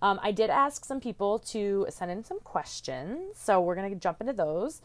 Um, 0.00 0.20
I 0.22 0.30
did 0.30 0.48
ask 0.48 0.84
some 0.84 1.00
people 1.00 1.40
to 1.40 1.86
send 1.90 2.12
in 2.12 2.22
some 2.22 2.38
questions, 2.40 3.36
so 3.36 3.60
we're 3.60 3.74
gonna 3.74 3.96
jump 3.96 4.20
into 4.20 4.32
those. 4.32 4.80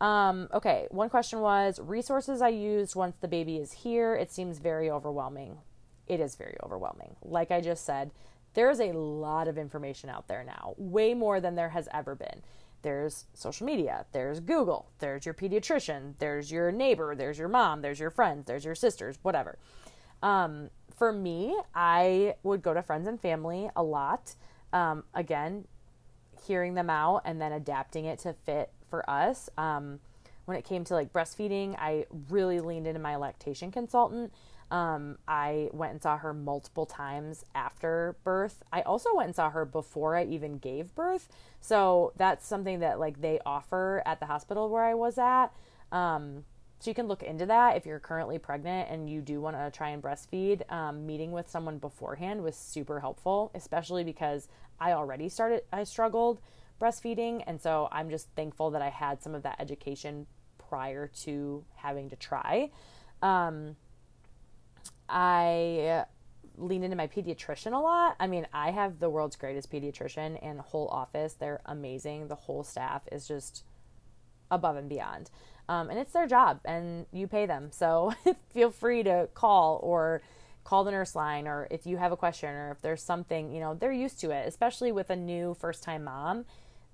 Um, 0.00 0.48
okay, 0.52 0.88
one 0.90 1.08
question 1.08 1.40
was 1.40 1.78
resources 1.80 2.42
I 2.42 2.48
used 2.48 2.96
once 2.96 3.16
the 3.20 3.28
baby 3.28 3.58
is 3.58 3.72
here. 3.72 4.16
It 4.16 4.32
seems 4.32 4.58
very 4.58 4.90
overwhelming. 4.90 5.58
It 6.06 6.20
is 6.20 6.36
very 6.36 6.56
overwhelming. 6.62 7.16
Like 7.22 7.50
I 7.50 7.60
just 7.60 7.84
said, 7.84 8.10
there 8.54 8.70
is 8.70 8.80
a 8.80 8.92
lot 8.92 9.48
of 9.48 9.58
information 9.58 10.08
out 10.08 10.28
there 10.28 10.44
now, 10.44 10.74
way 10.78 11.14
more 11.14 11.40
than 11.40 11.56
there 11.56 11.70
has 11.70 11.88
ever 11.92 12.14
been 12.14 12.42
there's 12.86 13.24
social 13.34 13.66
media, 13.66 14.06
there's 14.12 14.38
Google, 14.38 14.86
there's 15.00 15.24
your 15.24 15.34
pediatrician, 15.34 16.14
there's 16.20 16.52
your 16.52 16.70
neighbor, 16.70 17.16
there's 17.16 17.36
your 17.36 17.48
mom, 17.48 17.82
there's 17.82 17.98
your 17.98 18.10
friends, 18.10 18.46
there's 18.46 18.64
your 18.64 18.76
sisters, 18.76 19.18
whatever. 19.22 19.58
Um, 20.22 20.70
for 20.96 21.12
me, 21.12 21.56
I 21.74 22.36
would 22.44 22.62
go 22.62 22.72
to 22.74 22.82
friends 22.82 23.08
and 23.08 23.20
family 23.20 23.68
a 23.74 23.82
lot. 23.82 24.36
Um, 24.72 25.02
again, 25.14 25.66
hearing 26.46 26.74
them 26.74 26.88
out 26.88 27.22
and 27.24 27.40
then 27.40 27.50
adapting 27.50 28.04
it 28.04 28.20
to 28.20 28.32
fit 28.32 28.70
for 28.88 29.08
us. 29.10 29.50
Um, 29.58 29.98
when 30.44 30.56
it 30.56 30.64
came 30.64 30.84
to 30.84 30.94
like 30.94 31.12
breastfeeding, 31.12 31.76
I 31.80 32.06
really 32.30 32.60
leaned 32.60 32.86
into 32.86 33.00
my 33.00 33.16
lactation 33.16 33.72
consultant 33.72 34.32
um, 34.70 35.18
I 35.28 35.68
went 35.72 35.92
and 35.92 36.02
saw 36.02 36.16
her 36.18 36.34
multiple 36.34 36.86
times 36.86 37.44
after 37.54 38.16
birth. 38.24 38.62
I 38.72 38.82
also 38.82 39.14
went 39.14 39.26
and 39.26 39.36
saw 39.36 39.50
her 39.50 39.64
before 39.64 40.16
I 40.16 40.24
even 40.24 40.58
gave 40.58 40.94
birth. 40.94 41.28
So 41.60 42.12
that's 42.16 42.46
something 42.46 42.80
that 42.80 42.98
like 42.98 43.20
they 43.20 43.38
offer 43.46 44.02
at 44.04 44.20
the 44.20 44.26
hospital 44.26 44.68
where 44.68 44.84
I 44.84 44.94
was 44.94 45.18
at. 45.18 45.48
Um, 45.92 46.44
so 46.78 46.90
you 46.90 46.94
can 46.94 47.08
look 47.08 47.22
into 47.22 47.46
that 47.46 47.76
if 47.76 47.86
you're 47.86 48.00
currently 48.00 48.38
pregnant 48.38 48.90
and 48.90 49.08
you 49.08 49.20
do 49.22 49.40
want 49.40 49.56
to 49.56 49.70
try 49.70 49.90
and 49.90 50.02
breastfeed. 50.02 50.70
Um, 50.70 51.06
meeting 51.06 51.32
with 51.32 51.48
someone 51.48 51.78
beforehand 51.78 52.42
was 52.42 52.56
super 52.56 53.00
helpful, 53.00 53.50
especially 53.54 54.04
because 54.04 54.48
I 54.78 54.92
already 54.92 55.28
started. 55.28 55.62
I 55.72 55.84
struggled 55.84 56.40
breastfeeding, 56.80 57.42
and 57.46 57.60
so 57.60 57.88
I'm 57.90 58.10
just 58.10 58.28
thankful 58.36 58.70
that 58.72 58.82
I 58.82 58.90
had 58.90 59.22
some 59.22 59.34
of 59.34 59.42
that 59.44 59.56
education 59.58 60.26
prior 60.58 61.06
to 61.22 61.64
having 61.76 62.10
to 62.10 62.16
try. 62.16 62.70
Um, 63.22 63.76
I 65.08 66.04
lean 66.58 66.82
into 66.82 66.96
my 66.96 67.06
pediatrician 67.06 67.72
a 67.72 67.78
lot. 67.78 68.16
I 68.18 68.26
mean, 68.26 68.46
I 68.52 68.70
have 68.70 68.98
the 68.98 69.10
world's 69.10 69.36
greatest 69.36 69.70
pediatrician 69.70 70.38
and 70.42 70.60
whole 70.60 70.88
office. 70.88 71.34
They're 71.34 71.60
amazing. 71.66 72.28
The 72.28 72.34
whole 72.34 72.64
staff 72.64 73.02
is 73.12 73.28
just 73.28 73.64
above 74.50 74.76
and 74.76 74.88
beyond. 74.88 75.30
Um, 75.68 75.90
and 75.90 75.98
it's 75.98 76.12
their 76.12 76.26
job 76.26 76.60
and 76.64 77.06
you 77.12 77.26
pay 77.26 77.46
them. 77.46 77.70
So 77.72 78.14
feel 78.54 78.70
free 78.70 79.02
to 79.02 79.28
call 79.34 79.80
or 79.82 80.22
call 80.64 80.84
the 80.84 80.90
nurse 80.90 81.14
line 81.14 81.46
or 81.46 81.68
if 81.70 81.86
you 81.86 81.96
have 81.96 82.12
a 82.12 82.16
question 82.16 82.50
or 82.50 82.70
if 82.72 82.80
there's 82.80 83.02
something, 83.02 83.52
you 83.52 83.60
know, 83.60 83.74
they're 83.74 83.92
used 83.92 84.20
to 84.20 84.30
it, 84.30 84.46
especially 84.46 84.92
with 84.92 85.10
a 85.10 85.16
new 85.16 85.54
first 85.54 85.82
time 85.82 86.04
mom. 86.04 86.44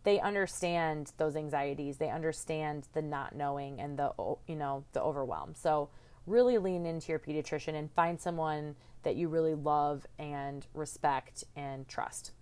They 0.04 0.18
understand 0.18 1.12
those 1.16 1.36
anxieties. 1.36 1.98
They 1.98 2.10
understand 2.10 2.88
the 2.92 3.02
not 3.02 3.36
knowing 3.36 3.80
and 3.80 3.98
the, 3.98 4.12
you 4.48 4.56
know, 4.56 4.84
the 4.94 5.00
overwhelm. 5.00 5.54
So 5.54 5.90
really 6.26 6.58
lean 6.58 6.86
into 6.86 7.10
your 7.10 7.18
pediatrician 7.18 7.74
and 7.74 7.90
find 7.90 8.20
someone 8.20 8.76
that 9.02 9.16
you 9.16 9.28
really 9.28 9.54
love 9.54 10.06
and 10.18 10.66
respect 10.74 11.44
and 11.56 11.88
trust. 11.88 12.32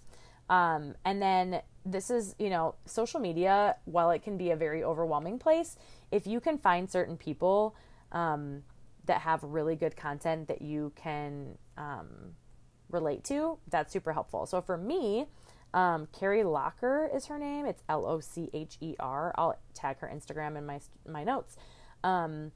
Um, 0.48 0.94
and 1.04 1.22
then 1.22 1.62
this 1.86 2.10
is, 2.10 2.34
you 2.38 2.50
know, 2.50 2.74
social 2.84 3.20
media, 3.20 3.76
while 3.84 4.10
it 4.10 4.22
can 4.22 4.36
be 4.36 4.50
a 4.50 4.56
very 4.56 4.82
overwhelming 4.82 5.38
place, 5.38 5.76
if 6.10 6.26
you 6.26 6.40
can 6.40 6.58
find 6.58 6.90
certain 6.90 7.16
people 7.16 7.76
um, 8.12 8.64
that 9.06 9.20
have 9.20 9.42
really 9.42 9.76
good 9.76 9.96
content 9.96 10.48
that 10.48 10.60
you 10.60 10.92
can 10.96 11.56
um, 11.78 12.34
relate 12.90 13.24
to, 13.24 13.58
that's 13.70 13.92
super 13.92 14.12
helpful. 14.12 14.44
So 14.44 14.60
for 14.60 14.76
me, 14.76 15.26
um, 15.72 16.08
Karrie 16.12 16.44
Locher 16.44 17.14
is 17.14 17.26
her 17.26 17.38
name. 17.38 17.64
It's 17.64 17.82
L 17.88 18.04
O 18.04 18.18
C 18.18 18.50
H 18.52 18.76
E 18.80 18.96
R. 18.98 19.32
I'll 19.38 19.56
tag 19.72 20.00
her 20.00 20.10
Instagram 20.12 20.58
in 20.58 20.66
my 20.66 20.80
my 21.08 21.22
notes. 21.22 21.56
Um, 22.02 22.50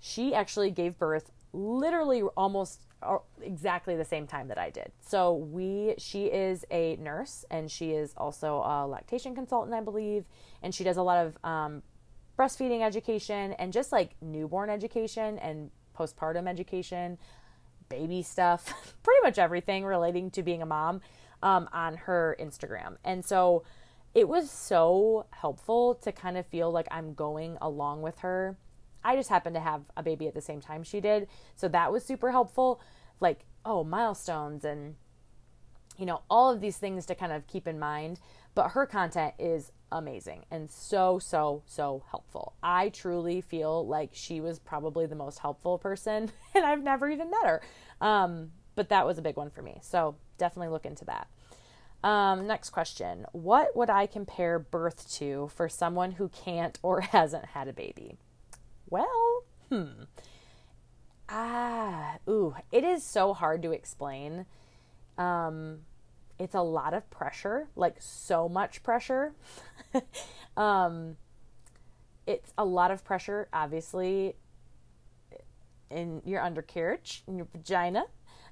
she 0.00 0.34
actually 0.34 0.70
gave 0.70 0.98
birth 0.98 1.30
literally 1.52 2.22
almost 2.36 2.86
uh, 3.02 3.18
exactly 3.42 3.96
the 3.96 4.04
same 4.04 4.26
time 4.26 4.48
that 4.48 4.58
I 4.58 4.70
did. 4.70 4.92
So 5.00 5.34
we 5.34 5.94
she 5.98 6.26
is 6.26 6.64
a 6.70 6.96
nurse 6.96 7.44
and 7.50 7.70
she 7.70 7.92
is 7.92 8.14
also 8.16 8.62
a 8.64 8.86
lactation 8.86 9.34
consultant, 9.34 9.74
I 9.74 9.80
believe, 9.80 10.24
and 10.62 10.74
she 10.74 10.84
does 10.84 10.96
a 10.96 11.02
lot 11.02 11.26
of 11.26 11.36
um, 11.44 11.82
breastfeeding 12.38 12.82
education 12.82 13.52
and 13.54 13.72
just 13.72 13.92
like 13.92 14.16
newborn 14.22 14.70
education 14.70 15.38
and 15.38 15.70
postpartum 15.96 16.48
education, 16.48 17.18
baby 17.88 18.22
stuff, 18.22 18.94
pretty 19.02 19.20
much 19.22 19.38
everything 19.38 19.84
relating 19.84 20.30
to 20.30 20.42
being 20.42 20.62
a 20.62 20.66
mom 20.66 21.00
um, 21.42 21.68
on 21.72 21.96
her 21.96 22.36
Instagram. 22.40 22.96
And 23.04 23.24
so 23.24 23.64
it 24.14 24.28
was 24.28 24.50
so 24.50 25.26
helpful 25.30 25.94
to 25.96 26.12
kind 26.12 26.36
of 26.36 26.46
feel 26.46 26.70
like 26.70 26.88
I'm 26.90 27.14
going 27.14 27.56
along 27.60 28.02
with 28.02 28.18
her 28.20 28.56
I 29.04 29.16
just 29.16 29.28
happened 29.28 29.54
to 29.54 29.60
have 29.60 29.82
a 29.96 30.02
baby 30.02 30.26
at 30.26 30.34
the 30.34 30.40
same 30.40 30.60
time 30.60 30.82
she 30.82 31.00
did. 31.00 31.28
So 31.54 31.68
that 31.68 31.92
was 31.92 32.04
super 32.04 32.30
helpful. 32.30 32.80
Like, 33.20 33.44
oh, 33.64 33.84
milestones 33.84 34.64
and, 34.64 34.96
you 35.96 36.06
know, 36.06 36.22
all 36.30 36.50
of 36.50 36.60
these 36.60 36.76
things 36.76 37.06
to 37.06 37.14
kind 37.14 37.32
of 37.32 37.46
keep 37.46 37.66
in 37.66 37.78
mind. 37.78 38.20
But 38.54 38.70
her 38.70 38.86
content 38.86 39.34
is 39.38 39.72
amazing 39.92 40.44
and 40.50 40.70
so, 40.70 41.18
so, 41.18 41.62
so 41.66 42.04
helpful. 42.10 42.54
I 42.62 42.88
truly 42.88 43.40
feel 43.40 43.86
like 43.86 44.10
she 44.12 44.40
was 44.40 44.58
probably 44.58 45.06
the 45.06 45.14
most 45.14 45.40
helpful 45.40 45.78
person, 45.78 46.30
and 46.54 46.64
I've 46.64 46.82
never 46.82 47.08
even 47.08 47.30
met 47.30 47.46
her. 47.46 47.62
Um, 48.00 48.52
but 48.74 48.88
that 48.88 49.06
was 49.06 49.18
a 49.18 49.22
big 49.22 49.36
one 49.36 49.50
for 49.50 49.62
me. 49.62 49.78
So 49.82 50.16
definitely 50.38 50.68
look 50.68 50.86
into 50.86 51.04
that. 51.06 51.28
Um, 52.02 52.46
next 52.46 52.70
question 52.70 53.26
What 53.32 53.76
would 53.76 53.90
I 53.90 54.06
compare 54.06 54.58
birth 54.58 55.10
to 55.16 55.50
for 55.54 55.68
someone 55.68 56.12
who 56.12 56.28
can't 56.28 56.78
or 56.82 57.00
hasn't 57.00 57.46
had 57.46 57.68
a 57.68 57.72
baby? 57.72 58.16
Well, 58.90 59.44
hmm. 59.68 60.04
Ah, 61.28 62.18
ooh, 62.28 62.56
it 62.72 62.82
is 62.82 63.04
so 63.04 63.32
hard 63.32 63.62
to 63.62 63.70
explain. 63.70 64.46
Um, 65.16 65.80
it's 66.40 66.56
a 66.56 66.62
lot 66.62 66.92
of 66.92 67.08
pressure, 67.10 67.68
like 67.76 67.96
so 68.00 68.48
much 68.48 68.82
pressure. 68.82 69.32
um, 70.56 71.16
it's 72.26 72.52
a 72.58 72.64
lot 72.64 72.90
of 72.90 73.04
pressure, 73.04 73.48
obviously, 73.52 74.34
in 75.88 76.20
your 76.24 76.42
undercarriage, 76.42 77.22
in 77.28 77.36
your 77.36 77.46
vagina. 77.52 78.06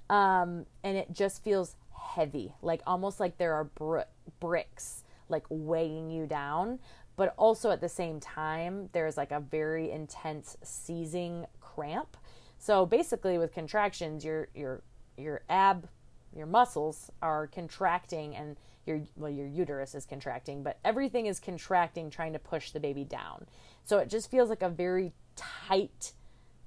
Um, 0.08 0.66
and 0.84 0.96
it 0.96 1.12
just 1.12 1.42
feels 1.42 1.74
heavy, 2.14 2.52
like 2.62 2.80
almost 2.86 3.18
like 3.18 3.38
there 3.38 3.54
are 3.54 3.64
br- 3.64 4.00
bricks 4.38 5.02
like 5.28 5.44
weighing 5.48 6.10
you 6.10 6.26
down. 6.26 6.78
But 7.18 7.34
also 7.36 7.72
at 7.72 7.80
the 7.80 7.88
same 7.88 8.20
time, 8.20 8.90
there's 8.92 9.16
like 9.16 9.32
a 9.32 9.40
very 9.40 9.90
intense 9.90 10.56
seizing 10.62 11.46
cramp. 11.60 12.16
So 12.58 12.86
basically, 12.86 13.38
with 13.38 13.52
contractions, 13.52 14.24
your 14.24 14.48
your 14.54 14.82
your 15.16 15.42
ab, 15.48 15.88
your 16.32 16.46
muscles 16.46 17.10
are 17.20 17.48
contracting, 17.48 18.36
and 18.36 18.56
your 18.86 19.00
well, 19.16 19.32
your 19.32 19.48
uterus 19.48 19.96
is 19.96 20.06
contracting, 20.06 20.62
but 20.62 20.78
everything 20.84 21.26
is 21.26 21.40
contracting, 21.40 22.08
trying 22.08 22.34
to 22.34 22.38
push 22.38 22.70
the 22.70 22.78
baby 22.78 23.02
down. 23.02 23.46
So 23.84 23.98
it 23.98 24.08
just 24.08 24.30
feels 24.30 24.48
like 24.48 24.62
a 24.62 24.68
very 24.68 25.12
tight, 25.34 26.12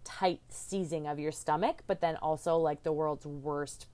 tight 0.04 0.42
seizing 0.50 1.08
of 1.08 1.18
your 1.18 1.32
stomach, 1.32 1.84
but 1.88 2.02
then 2.02 2.18
also 2.18 2.58
like 2.58 2.84
the 2.84 2.92
world's 2.92 3.26
worst 3.26 3.88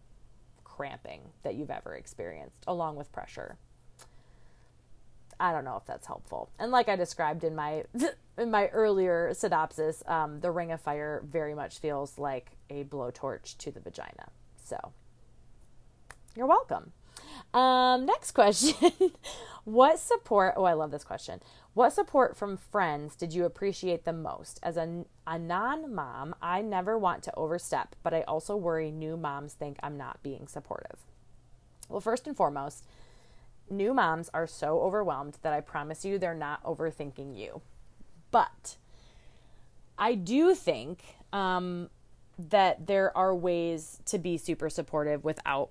cramping 0.63 1.21
that 1.43 1.53
you've 1.53 1.69
ever 1.69 1.93
experienced, 1.93 2.63
along 2.65 2.95
with 2.95 3.11
pressure. 3.11 3.57
I 5.39 5.51
don't 5.51 5.65
know 5.65 5.77
if 5.77 5.85
that's 5.85 6.07
helpful. 6.07 6.49
And 6.59 6.71
like 6.71 6.89
I 6.89 6.95
described 6.95 7.43
in 7.43 7.55
my 7.55 7.83
in 8.37 8.51
my 8.51 8.67
earlier 8.67 9.33
synopsis, 9.33 10.03
um, 10.07 10.39
the 10.41 10.51
Ring 10.51 10.71
of 10.71 10.81
Fire 10.81 11.23
very 11.25 11.53
much 11.53 11.79
feels 11.79 12.17
like 12.17 12.51
a 12.69 12.83
blowtorch 12.83 13.57
to 13.57 13.71
the 13.71 13.79
vagina. 13.79 14.29
So 14.63 14.91
you're 16.35 16.47
welcome. 16.47 16.91
Um, 17.53 18.05
next 18.05 18.31
question. 18.31 18.91
what 19.63 19.99
support? 19.99 20.53
Oh, 20.57 20.63
I 20.63 20.73
love 20.73 20.91
this 20.91 21.03
question. 21.03 21.41
What 21.73 21.93
support 21.93 22.35
from 22.35 22.57
friends 22.57 23.15
did 23.15 23.33
you 23.33 23.45
appreciate 23.45 24.03
the 24.03 24.13
most? 24.13 24.59
As 24.63 24.77
a, 24.77 25.05
a 25.25 25.39
non 25.39 25.93
mom, 25.93 26.35
I 26.41 26.61
never 26.61 26.97
want 26.97 27.23
to 27.23 27.35
overstep, 27.35 27.95
but 28.03 28.13
I 28.13 28.21
also 28.21 28.55
worry 28.55 28.91
new 28.91 29.17
moms 29.17 29.53
think 29.53 29.77
I'm 29.81 29.97
not 29.97 30.21
being 30.23 30.47
supportive. 30.47 30.99
Well, 31.89 32.01
first 32.01 32.27
and 32.27 32.35
foremost, 32.35 32.85
new 33.69 33.93
moms 33.93 34.29
are 34.33 34.47
so 34.47 34.81
overwhelmed 34.81 35.37
that 35.41 35.53
I 35.53 35.61
promise 35.61 36.05
you 36.05 36.17
they're 36.17 36.33
not 36.33 36.63
overthinking 36.63 37.37
you. 37.37 37.61
But 38.31 38.77
I 39.97 40.15
do 40.15 40.53
think 40.53 41.03
um, 41.33 41.89
that 42.37 42.87
there 42.87 43.15
are 43.17 43.35
ways 43.35 43.99
to 44.05 44.17
be 44.17 44.37
super 44.37 44.69
supportive 44.69 45.23
without 45.23 45.69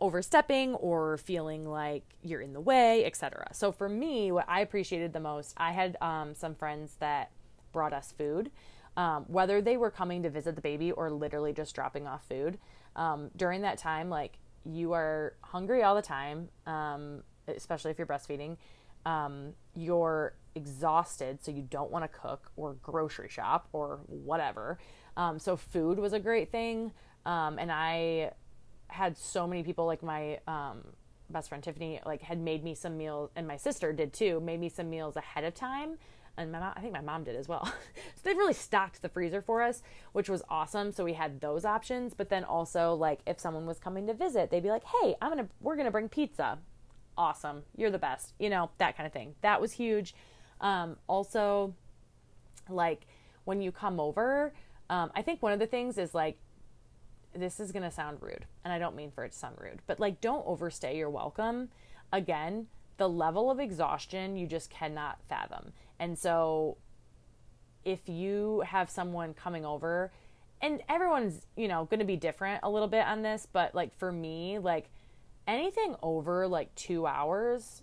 overstepping 0.00 0.74
or 0.74 1.18
feeling 1.18 1.68
like 1.68 2.04
you're 2.22 2.40
in 2.40 2.52
the 2.52 2.60
way, 2.60 3.04
etc. 3.04 3.48
So 3.52 3.70
for 3.70 3.88
me, 3.88 4.32
what 4.32 4.46
I 4.48 4.60
appreciated 4.60 5.12
the 5.12 5.20
most, 5.20 5.54
I 5.56 5.72
had 5.72 5.96
um, 6.00 6.34
some 6.34 6.54
friends 6.54 6.96
that 7.00 7.30
brought 7.72 7.92
us 7.92 8.12
food, 8.16 8.50
um, 8.96 9.24
whether 9.28 9.60
they 9.60 9.76
were 9.76 9.90
coming 9.90 10.22
to 10.22 10.30
visit 10.30 10.56
the 10.56 10.62
baby 10.62 10.90
or 10.90 11.10
literally 11.10 11.52
just 11.52 11.74
dropping 11.74 12.06
off 12.06 12.26
food. 12.26 12.58
Um, 12.96 13.30
during 13.36 13.62
that 13.62 13.78
time, 13.78 14.08
like 14.08 14.38
you 14.64 14.92
are 14.92 15.34
hungry 15.42 15.82
all 15.82 15.94
the 15.94 16.02
time, 16.02 16.48
um, 16.66 17.22
especially 17.56 17.90
if 17.90 17.98
you're 17.98 18.06
breastfeeding. 18.06 18.56
Um, 19.06 19.54
you're 19.74 20.34
exhausted, 20.54 21.42
so 21.42 21.50
you 21.50 21.62
don't 21.62 21.90
want 21.90 22.04
to 22.04 22.08
cook 22.08 22.50
or 22.56 22.74
grocery 22.82 23.28
shop 23.28 23.68
or 23.72 24.00
whatever. 24.06 24.78
Um, 25.16 25.38
so 25.38 25.56
food 25.56 25.98
was 25.98 26.12
a 26.12 26.20
great 26.20 26.52
thing, 26.52 26.92
and 27.58 27.72
I 27.72 28.32
had 28.88 29.16
so 29.16 29.46
many 29.46 29.62
people 29.62 29.86
like 29.86 30.02
my 30.02 30.40
um, 30.46 30.82
best 31.30 31.48
friend 31.48 31.62
Tiffany 31.62 32.00
like 32.04 32.22
had 32.22 32.40
made 32.40 32.64
me 32.64 32.74
some 32.74 32.96
meals 32.96 33.30
and 33.36 33.46
my 33.46 33.56
sister 33.56 33.92
did 33.92 34.12
too 34.12 34.40
made 34.40 34.58
me 34.58 34.68
some 34.68 34.90
meals 34.90 35.16
ahead 35.16 35.44
of 35.44 35.54
time 35.54 35.96
and 36.36 36.52
mom, 36.52 36.72
I 36.74 36.80
think 36.80 36.92
my 36.92 37.00
mom 37.00 37.24
did 37.24 37.36
as 37.36 37.48
well. 37.48 37.64
so 37.66 38.20
they've 38.22 38.36
really 38.36 38.54
stocked 38.54 39.02
the 39.02 39.08
freezer 39.08 39.42
for 39.42 39.62
us, 39.62 39.82
which 40.12 40.28
was 40.28 40.42
awesome. 40.48 40.92
So 40.92 41.04
we 41.04 41.12
had 41.12 41.40
those 41.40 41.64
options, 41.64 42.14
but 42.14 42.30
then 42.30 42.44
also 42.44 42.94
like 42.94 43.20
if 43.26 43.38
someone 43.38 43.66
was 43.66 43.78
coming 43.78 44.06
to 44.06 44.14
visit, 44.14 44.50
they'd 44.50 44.62
be 44.62 44.70
like, 44.70 44.84
"Hey, 44.84 45.16
I'm 45.20 45.30
to 45.44 45.52
we're 45.60 45.74
to 45.86 45.90
bring 45.90 46.08
pizza." 46.08 46.58
Awesome. 47.20 47.64
You're 47.76 47.90
the 47.90 47.98
best. 47.98 48.32
You 48.38 48.48
know, 48.48 48.70
that 48.78 48.96
kind 48.96 49.06
of 49.06 49.12
thing. 49.12 49.34
That 49.42 49.60
was 49.60 49.72
huge. 49.72 50.14
Um, 50.58 50.96
also 51.06 51.74
like 52.66 53.06
when 53.44 53.60
you 53.60 53.72
come 53.72 54.00
over, 54.00 54.54
um, 54.88 55.10
I 55.14 55.20
think 55.20 55.42
one 55.42 55.52
of 55.52 55.58
the 55.58 55.66
things 55.66 55.98
is 55.98 56.14
like 56.14 56.38
this 57.34 57.60
is 57.60 57.72
going 57.72 57.82
to 57.82 57.90
sound 57.90 58.22
rude, 58.22 58.46
and 58.64 58.72
I 58.72 58.78
don't 58.78 58.96
mean 58.96 59.10
for 59.10 59.22
it 59.24 59.32
to 59.32 59.38
sound 59.38 59.56
rude, 59.60 59.82
but 59.86 60.00
like 60.00 60.22
don't 60.22 60.46
overstay 60.46 60.96
your 60.96 61.10
welcome. 61.10 61.68
Again, 62.10 62.68
the 62.96 63.06
level 63.06 63.50
of 63.50 63.60
exhaustion 63.60 64.38
you 64.38 64.46
just 64.46 64.70
cannot 64.70 65.18
fathom. 65.28 65.74
And 65.98 66.18
so 66.18 66.78
if 67.84 68.08
you 68.08 68.62
have 68.66 68.88
someone 68.88 69.34
coming 69.34 69.66
over 69.66 70.10
and 70.62 70.82
everyone's, 70.88 71.46
you 71.54 71.68
know, 71.68 71.84
going 71.84 72.00
to 72.00 72.06
be 72.06 72.16
different 72.16 72.60
a 72.62 72.70
little 72.70 72.88
bit 72.88 73.04
on 73.04 73.20
this, 73.20 73.46
but 73.52 73.74
like 73.74 73.94
for 73.98 74.10
me, 74.10 74.58
like 74.58 74.90
anything 75.46 75.96
over 76.02 76.46
like 76.46 76.74
2 76.74 77.06
hours 77.06 77.82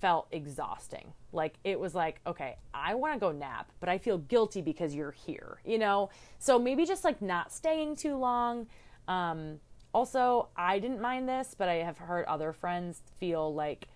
felt 0.00 0.26
exhausting. 0.32 1.12
Like 1.32 1.54
it 1.62 1.78
was 1.78 1.94
like, 1.94 2.20
okay, 2.26 2.56
I 2.74 2.94
want 2.94 3.14
to 3.14 3.20
go 3.20 3.30
nap, 3.30 3.70
but 3.78 3.88
I 3.88 3.98
feel 3.98 4.18
guilty 4.18 4.60
because 4.60 4.94
you're 4.94 5.12
here, 5.12 5.58
you 5.64 5.78
know? 5.78 6.10
So 6.38 6.58
maybe 6.58 6.84
just 6.84 7.04
like 7.04 7.22
not 7.22 7.52
staying 7.52 7.96
too 7.96 8.16
long. 8.16 8.66
Um, 9.06 9.60
also, 9.94 10.48
I 10.56 10.80
didn't 10.80 11.00
mind 11.00 11.28
this, 11.28 11.54
but 11.56 11.68
I 11.68 11.74
have 11.76 11.98
heard 11.98 12.24
other 12.26 12.52
friends 12.52 13.00
feel 13.20 13.54
like, 13.54 13.86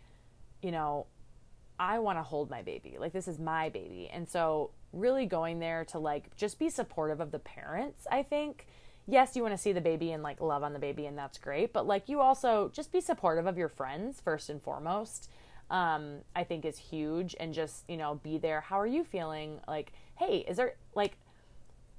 you 0.63 0.71
know, 0.71 1.07
I 1.79 1.99
want 1.99 2.19
to 2.19 2.23
hold 2.23 2.51
my 2.51 2.63
baby. 2.63 2.97
Like 2.99 3.13
this 3.13 3.29
is 3.29 3.39
my 3.39 3.69
baby. 3.69 4.09
And 4.13 4.29
so 4.29 4.71
really 4.93 5.27
going 5.27 5.59
there 5.59 5.85
to 5.87 5.99
like 5.99 6.35
just 6.37 6.59
be 6.59 6.71
supportive 6.71 7.21
of 7.21 7.33
the 7.33 7.39
parents, 7.39 8.07
I 8.11 8.23
think. 8.23 8.67
Yes, 9.07 9.37
you 9.37 9.43
want 9.43 9.55
to 9.55 9.59
see 9.59 9.73
the 9.73 9.81
baby 9.81 10.13
and 10.13 10.23
like 10.23 10.41
love 10.41 10.63
on 10.63 10.73
the 10.73 10.79
baby 10.79 11.07
and 11.07 11.17
that's 11.17 11.39
great, 11.39 11.73
but 11.73 11.87
like 11.87 12.09
you 12.09 12.21
also 12.21 12.71
just 12.73 12.93
be 12.93 13.01
supportive 13.01 13.47
of 13.47 13.57
your 13.57 13.69
friends 13.69 14.21
first 14.21 14.51
and 14.51 14.61
foremost 14.61 15.31
um, 15.71 16.19
I 16.35 16.45
think 16.45 16.65
is 16.65 16.79
huge. 16.79 17.35
And 17.39 17.53
just, 17.53 17.85
you 17.89 17.97
know, 17.97 18.21
be 18.23 18.39
there. 18.39 18.61
How 18.61 18.81
are 18.81 18.87
you 18.87 19.05
feeling? 19.05 19.61
Like, 19.67 19.93
hey, 20.17 20.45
is 20.49 20.57
there, 20.57 20.75
like, 20.95 21.17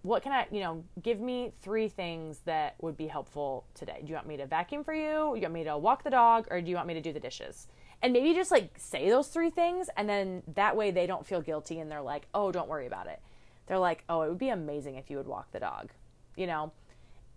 what 0.03 0.23
can 0.23 0.31
I, 0.31 0.47
you 0.51 0.61
know, 0.61 0.83
give 1.01 1.19
me 1.19 1.51
three 1.61 1.89
things 1.89 2.39
that 2.45 2.75
would 2.81 2.95
be 2.95 3.07
helpful 3.07 3.65
today. 3.73 3.99
Do 4.01 4.07
you 4.07 4.15
want 4.15 4.27
me 4.27 4.37
to 4.37 4.45
vacuum 4.45 4.83
for 4.83 4.93
you? 4.93 5.31
Do 5.33 5.35
you 5.35 5.41
want 5.41 5.53
me 5.53 5.63
to 5.65 5.77
walk 5.77 6.03
the 6.03 6.09
dog? 6.09 6.47
Or 6.49 6.61
do 6.61 6.69
you 6.69 6.75
want 6.75 6.87
me 6.87 6.93
to 6.93 7.01
do 7.01 7.11
the 7.11 7.19
dishes? 7.19 7.67
And 8.01 8.13
maybe 8.13 8.33
just 8.33 8.51
like 8.51 8.73
say 8.77 9.09
those 9.09 9.27
three 9.27 9.49
things. 9.49 9.89
And 9.97 10.07
then 10.07 10.43
that 10.55 10.77
way 10.77 10.91
they 10.91 11.07
don't 11.07 11.25
feel 11.25 11.41
guilty 11.41 11.79
and 11.79 11.91
they're 11.91 12.01
like, 12.01 12.27
oh, 12.33 12.51
don't 12.51 12.69
worry 12.69 12.87
about 12.87 13.07
it. 13.07 13.19
They're 13.65 13.79
like, 13.79 14.03
oh, 14.07 14.21
it 14.21 14.29
would 14.29 14.37
be 14.37 14.49
amazing 14.49 14.95
if 14.95 15.09
you 15.09 15.17
would 15.17 15.27
walk 15.27 15.51
the 15.51 15.59
dog. 15.59 15.89
You 16.37 16.47
know, 16.47 16.71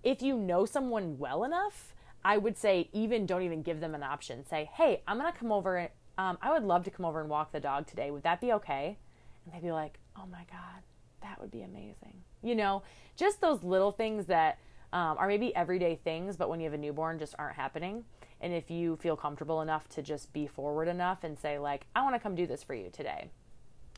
if 0.03 0.23
you 0.23 0.37
know 0.37 0.65
someone 0.65 1.19
well 1.19 1.45
enough, 1.45 1.95
I 2.25 2.37
would 2.37 2.57
say 2.57 2.89
even 2.93 3.27
don't 3.27 3.43
even 3.43 3.63
give 3.63 3.81
them 3.81 3.95
an 3.95 4.03
option. 4.03 4.45
Say, 4.47 4.71
hey, 4.75 5.03
I'm 5.07 5.19
to 5.19 5.33
come 5.33 5.53
over 5.53 5.91
um, 6.19 6.37
I 6.43 6.53
would 6.53 6.65
love 6.65 6.85
to 6.85 6.91
come 6.91 7.07
over 7.07 7.21
and 7.21 7.31
walk 7.31 7.51
the 7.51 7.61
dog 7.61 7.87
today. 7.87 8.11
Would 8.11 8.25
that 8.25 8.43
be 8.43 8.53
okay? 8.53 8.99
And 9.45 9.55
they'd 9.55 9.67
be 9.67 9.73
like, 9.73 9.99
oh 10.17 10.27
my 10.31 10.45
God, 10.51 10.83
that 11.23 11.41
would 11.41 11.51
be 11.51 11.63
amazing. 11.63 12.23
You 12.43 12.55
know, 12.55 12.83
just 13.17 13.41
those 13.41 13.63
little 13.63 13.91
things 13.91 14.27
that 14.27 14.59
um, 14.93 15.17
are 15.17 15.27
maybe 15.27 15.55
everyday 15.57 15.97
things, 15.97 16.37
but 16.37 16.51
when 16.51 16.61
you 16.61 16.65
have 16.65 16.75
a 16.75 16.79
newborn, 16.79 17.19
just 17.19 17.35
aren't 17.39 17.57
happening. 17.57 18.05
And 18.43 18.53
if 18.53 18.71
you 18.71 18.97
feel 18.97 19.17
comfortable 19.17 19.63
enough 19.63 19.89
to 19.91 20.03
just 20.03 20.31
be 20.35 20.47
forward 20.47 20.89
enough 20.89 21.25
and 21.25 21.39
say, 21.39 21.59
like, 21.59 21.87
I 21.97 22.03
want 22.03 22.15
to 22.15 22.21
come 22.21 22.35
do 22.35 22.47
this 22.47 22.63
for 22.63 22.75
you 22.75 22.91
today, 22.91 23.31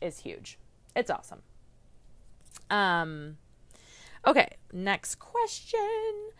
is 0.00 0.20
huge. 0.20 0.58
It's 0.94 1.10
awesome. 1.10 1.42
Um, 2.70 3.38
okay, 4.26 4.56
next 4.72 5.16
question. 5.16 6.30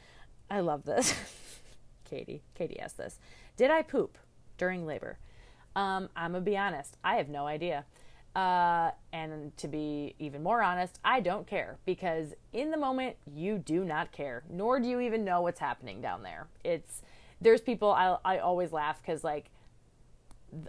I 0.51 0.61
love 0.61 0.85
this. 0.85 1.15
Katie, 2.05 2.43
Katie 2.55 2.79
asked 2.79 2.99
this. 2.99 3.19
Did 3.57 3.71
I 3.71 3.83
poop 3.83 4.19
during 4.59 4.87
labor? 4.87 5.19
Um, 5.75 6.11
I'm 6.15 6.33
gonna 6.33 6.45
be 6.45 6.57
honest, 6.57 6.97
I 7.03 7.17
have 7.17 7.29
no 7.29 7.47
idea. 7.47 7.85
Uh, 8.35 8.91
and 9.13 9.55
to 9.59 9.69
be 9.69 10.15
even 10.19 10.43
more 10.43 10.63
honest, 10.63 10.99
I 11.05 11.21
don't 11.21 11.47
care 11.47 11.77
because 11.85 12.33
in 12.53 12.71
the 12.71 12.79
moment 12.79 13.17
you 13.27 13.59
do 13.59 13.85
not 13.85 14.11
care, 14.11 14.43
nor 14.49 14.81
do 14.81 14.89
you 14.89 15.01
even 15.01 15.25
know 15.25 15.43
what's 15.43 15.61
happening 15.61 16.01
down 16.01 16.23
there. 16.23 16.49
It's 16.65 17.03
there's 17.41 17.61
people 17.61 17.91
I 17.93 18.17
I 18.25 18.39
always 18.39 18.73
laugh 18.73 19.01
because 19.03 19.23
like 19.23 19.51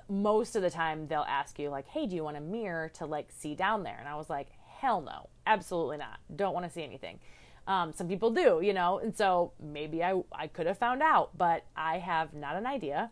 most 0.10 0.56
of 0.56 0.62
the 0.62 0.70
time 0.70 1.08
they'll 1.08 1.26
ask 1.28 1.60
you 1.60 1.70
like, 1.70 1.88
hey, 1.88 2.06
do 2.06 2.16
you 2.16 2.24
want 2.24 2.38
a 2.38 2.42
mirror 2.42 2.90
to 2.96 3.06
like 3.06 3.30
see 3.32 3.56
down 3.56 3.84
there? 3.84 3.98
And 4.00 4.08
I 4.08 4.16
was 4.16 4.30
like, 4.30 4.50
hell 4.84 5.02
no, 5.02 5.30
absolutely 5.48 5.96
not. 5.96 6.20
Don't 6.36 6.54
want 6.54 6.66
to 6.66 6.72
see 6.72 6.84
anything. 6.84 7.20
Um, 7.68 7.94
some 7.94 8.10
people 8.10 8.32
do, 8.32 8.60
you 8.62 8.74
know, 8.74 9.00
and 9.00 9.16
so 9.16 9.54
maybe 9.62 10.04
I 10.04 10.22
I 10.34 10.48
could 10.48 10.68
have 10.68 10.78
found 10.78 11.02
out, 11.02 11.38
but 11.38 11.64
I 11.76 12.00
have 12.00 12.34
not 12.34 12.58
an 12.58 12.66
idea. 12.66 13.10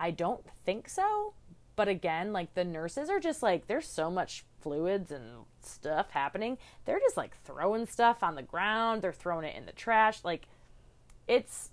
I 0.00 0.12
don't 0.12 0.42
think 0.64 0.88
so. 0.88 1.34
But 1.76 1.88
again, 1.88 2.32
like 2.32 2.54
the 2.54 2.64
nurses 2.64 3.10
are 3.10 3.20
just 3.20 3.42
like, 3.42 3.66
there's 3.66 3.86
so 3.86 4.10
much 4.10 4.44
fluids 4.62 5.10
and 5.10 5.44
stuff 5.62 6.10
happening. 6.10 6.56
They're 6.86 7.00
just 7.00 7.18
like 7.18 7.36
throwing 7.44 7.84
stuff 7.84 8.22
on 8.22 8.34
the 8.34 8.42
ground, 8.42 9.02
they're 9.02 9.12
throwing 9.12 9.44
it 9.44 9.56
in 9.56 9.66
the 9.66 9.72
trash. 9.72 10.24
Like, 10.24 10.46
it's, 11.28 11.70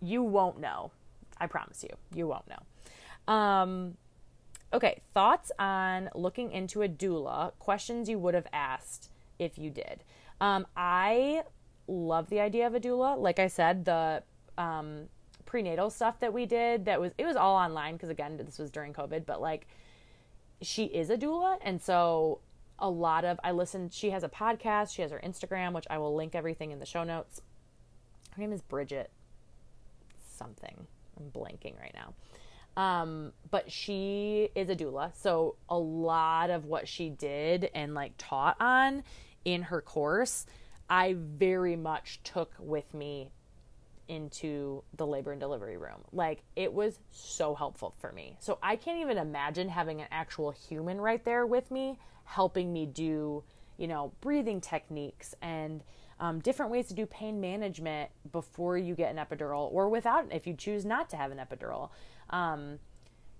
you 0.00 0.22
won't 0.22 0.58
know. 0.58 0.90
I 1.38 1.46
promise 1.46 1.84
you, 1.84 1.94
you 2.14 2.26
won't 2.26 2.48
know. 2.48 3.32
Um, 3.32 3.96
okay, 4.72 5.00
thoughts 5.12 5.50
on 5.58 6.10
looking 6.14 6.52
into 6.52 6.82
a 6.82 6.88
doula, 6.88 7.52
questions 7.58 8.08
you 8.08 8.18
would 8.18 8.34
have 8.34 8.46
asked 8.52 9.10
if 9.38 9.58
you 9.58 9.70
did. 9.70 10.04
Um, 10.40 10.66
I 10.76 11.42
love 11.88 12.30
the 12.30 12.40
idea 12.40 12.66
of 12.66 12.74
a 12.74 12.80
doula. 12.80 13.18
Like 13.18 13.38
I 13.38 13.48
said, 13.48 13.84
the 13.84 14.22
um, 14.56 15.08
prenatal 15.44 15.90
stuff 15.90 16.20
that 16.20 16.32
we 16.32 16.46
did 16.46 16.84
that 16.84 17.00
was 17.00 17.12
it 17.18 17.26
was 17.26 17.34
all 17.34 17.56
online 17.56 17.94
because 17.94 18.08
again 18.08 18.36
this 18.36 18.56
was 18.56 18.70
during 18.70 18.92
covid 18.92 19.26
but 19.26 19.40
like 19.40 19.66
she 20.62 20.84
is 20.84 21.10
a 21.10 21.16
doula. 21.16 21.58
And 21.62 21.82
so 21.82 22.40
a 22.78 22.88
lot 22.88 23.24
of 23.24 23.38
i 23.44 23.50
listened 23.50 23.92
she 23.92 24.08
has 24.10 24.22
a 24.22 24.28
podcast 24.28 24.94
she 24.94 25.02
has 25.02 25.10
her 25.10 25.20
instagram 25.22 25.74
which 25.74 25.86
i 25.90 25.98
will 25.98 26.14
link 26.14 26.34
everything 26.34 26.70
in 26.70 26.78
the 26.78 26.86
show 26.86 27.04
notes. 27.04 27.42
Her 28.36 28.40
name 28.40 28.52
is 28.52 28.62
bridget 28.62 29.10
something. 30.24 30.86
I'm 31.18 31.30
blanking 31.30 31.78
right 31.78 31.92
now 31.94 32.14
um, 32.76 33.32
but 33.50 33.70
she 33.70 34.48
is 34.54 34.68
a 34.70 34.76
doula 34.76 35.10
so 35.16 35.56
a 35.68 35.78
lot 35.78 36.50
of 36.50 36.64
what 36.66 36.86
she 36.86 37.10
did 37.10 37.70
and 37.74 37.94
like 37.94 38.12
taught 38.18 38.56
on 38.60 39.02
in 39.44 39.62
her 39.62 39.80
course 39.80 40.46
i 40.88 41.14
very 41.18 41.76
much 41.76 42.20
took 42.22 42.54
with 42.58 42.92
me 42.94 43.30
into 44.10 44.82
the 44.96 45.06
labor 45.06 45.30
and 45.30 45.40
delivery 45.40 45.76
room. 45.76 46.00
Like 46.12 46.42
it 46.56 46.72
was 46.74 46.98
so 47.12 47.54
helpful 47.54 47.94
for 48.00 48.10
me. 48.10 48.36
So 48.40 48.58
I 48.60 48.74
can't 48.74 48.98
even 48.98 49.16
imagine 49.16 49.68
having 49.68 50.00
an 50.00 50.08
actual 50.10 50.50
human 50.50 51.00
right 51.00 51.24
there 51.24 51.46
with 51.46 51.70
me 51.70 51.96
helping 52.24 52.72
me 52.72 52.86
do, 52.86 53.42
you 53.76 53.86
know, 53.86 54.12
breathing 54.20 54.60
techniques 54.60 55.34
and 55.42 55.82
um, 56.18 56.40
different 56.40 56.70
ways 56.70 56.86
to 56.88 56.94
do 56.94 57.06
pain 57.06 57.40
management 57.40 58.10
before 58.30 58.76
you 58.76 58.94
get 58.94 59.14
an 59.14 59.24
epidural 59.24 59.72
or 59.72 59.88
without 59.88 60.26
if 60.32 60.46
you 60.46 60.54
choose 60.54 60.84
not 60.84 61.08
to 61.10 61.16
have 61.16 61.30
an 61.30 61.38
epidural. 61.38 61.90
Um, 62.30 62.78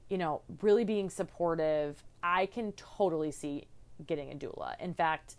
you 0.09 0.19
know, 0.19 0.43
really 0.61 0.85
being 0.85 1.09
supportive. 1.09 2.03
I 2.23 2.47
can 2.47 2.73
totally 2.73 3.31
see 3.31 3.67
getting 4.07 4.33
a 4.33 4.35
doula. 4.35 4.75
In 4.81 4.93
fact, 4.93 5.37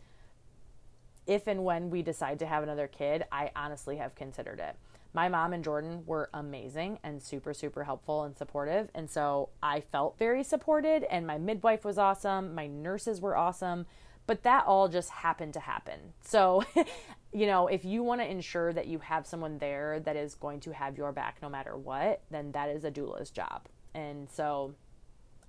if 1.28 1.47
and 1.47 1.64
when 1.64 1.89
we 1.89 2.02
decide 2.02 2.39
to 2.39 2.45
have 2.45 2.64
another 2.64 2.88
kid, 2.88 3.26
I 3.32 3.52
honestly 3.56 3.97
have 3.97 4.16
considered 4.16 4.60
it 4.60 4.76
my 5.14 5.28
mom 5.28 5.54
and 5.54 5.64
Jordan 5.64 6.04
were 6.06 6.30
amazing 6.34 6.99
and 7.04 7.22
super, 7.22 7.54
super 7.54 7.84
helpful 7.84 8.24
and 8.24 8.38
supportive. 8.38 8.89
And 8.95 9.10
so 9.10 9.49
I 9.62 9.82
felt 9.82 10.18
very 10.18 10.43
supported, 10.43 11.04
and 11.04 11.28
my 11.28 11.38
midwife 11.38 11.84
was 11.84 11.97
awesome. 11.97 12.56
My 12.56 12.68
nurses 12.68 13.20
were 13.20 13.36
awesome. 13.36 13.86
But 14.32 14.43
that 14.43 14.65
all 14.65 14.88
just 14.88 15.09
happened 15.09 15.55
to 15.55 15.59
happen. 15.59 15.99
So, 16.21 16.63
you 17.34 17.45
know, 17.45 17.67
if 17.67 17.84
you 17.84 18.01
want 18.01 18.21
to 18.21 18.32
ensure 18.32 18.71
that 18.71 18.88
you 18.88 18.99
have 18.99 19.27
someone 19.27 19.57
there 19.57 19.99
that 19.99 20.15
is 20.15 20.36
going 20.36 20.61
to 20.61 20.71
have 20.71 20.97
your 20.97 21.11
back 21.11 21.39
no 21.41 21.49
matter 21.49 21.75
what, 21.75 22.21
then 22.32 22.53
that 22.53 22.69
is 22.69 22.86
a 22.86 22.91
doula's 22.91 23.29
job. 23.29 23.67
And 23.93 24.29
so 24.29 24.73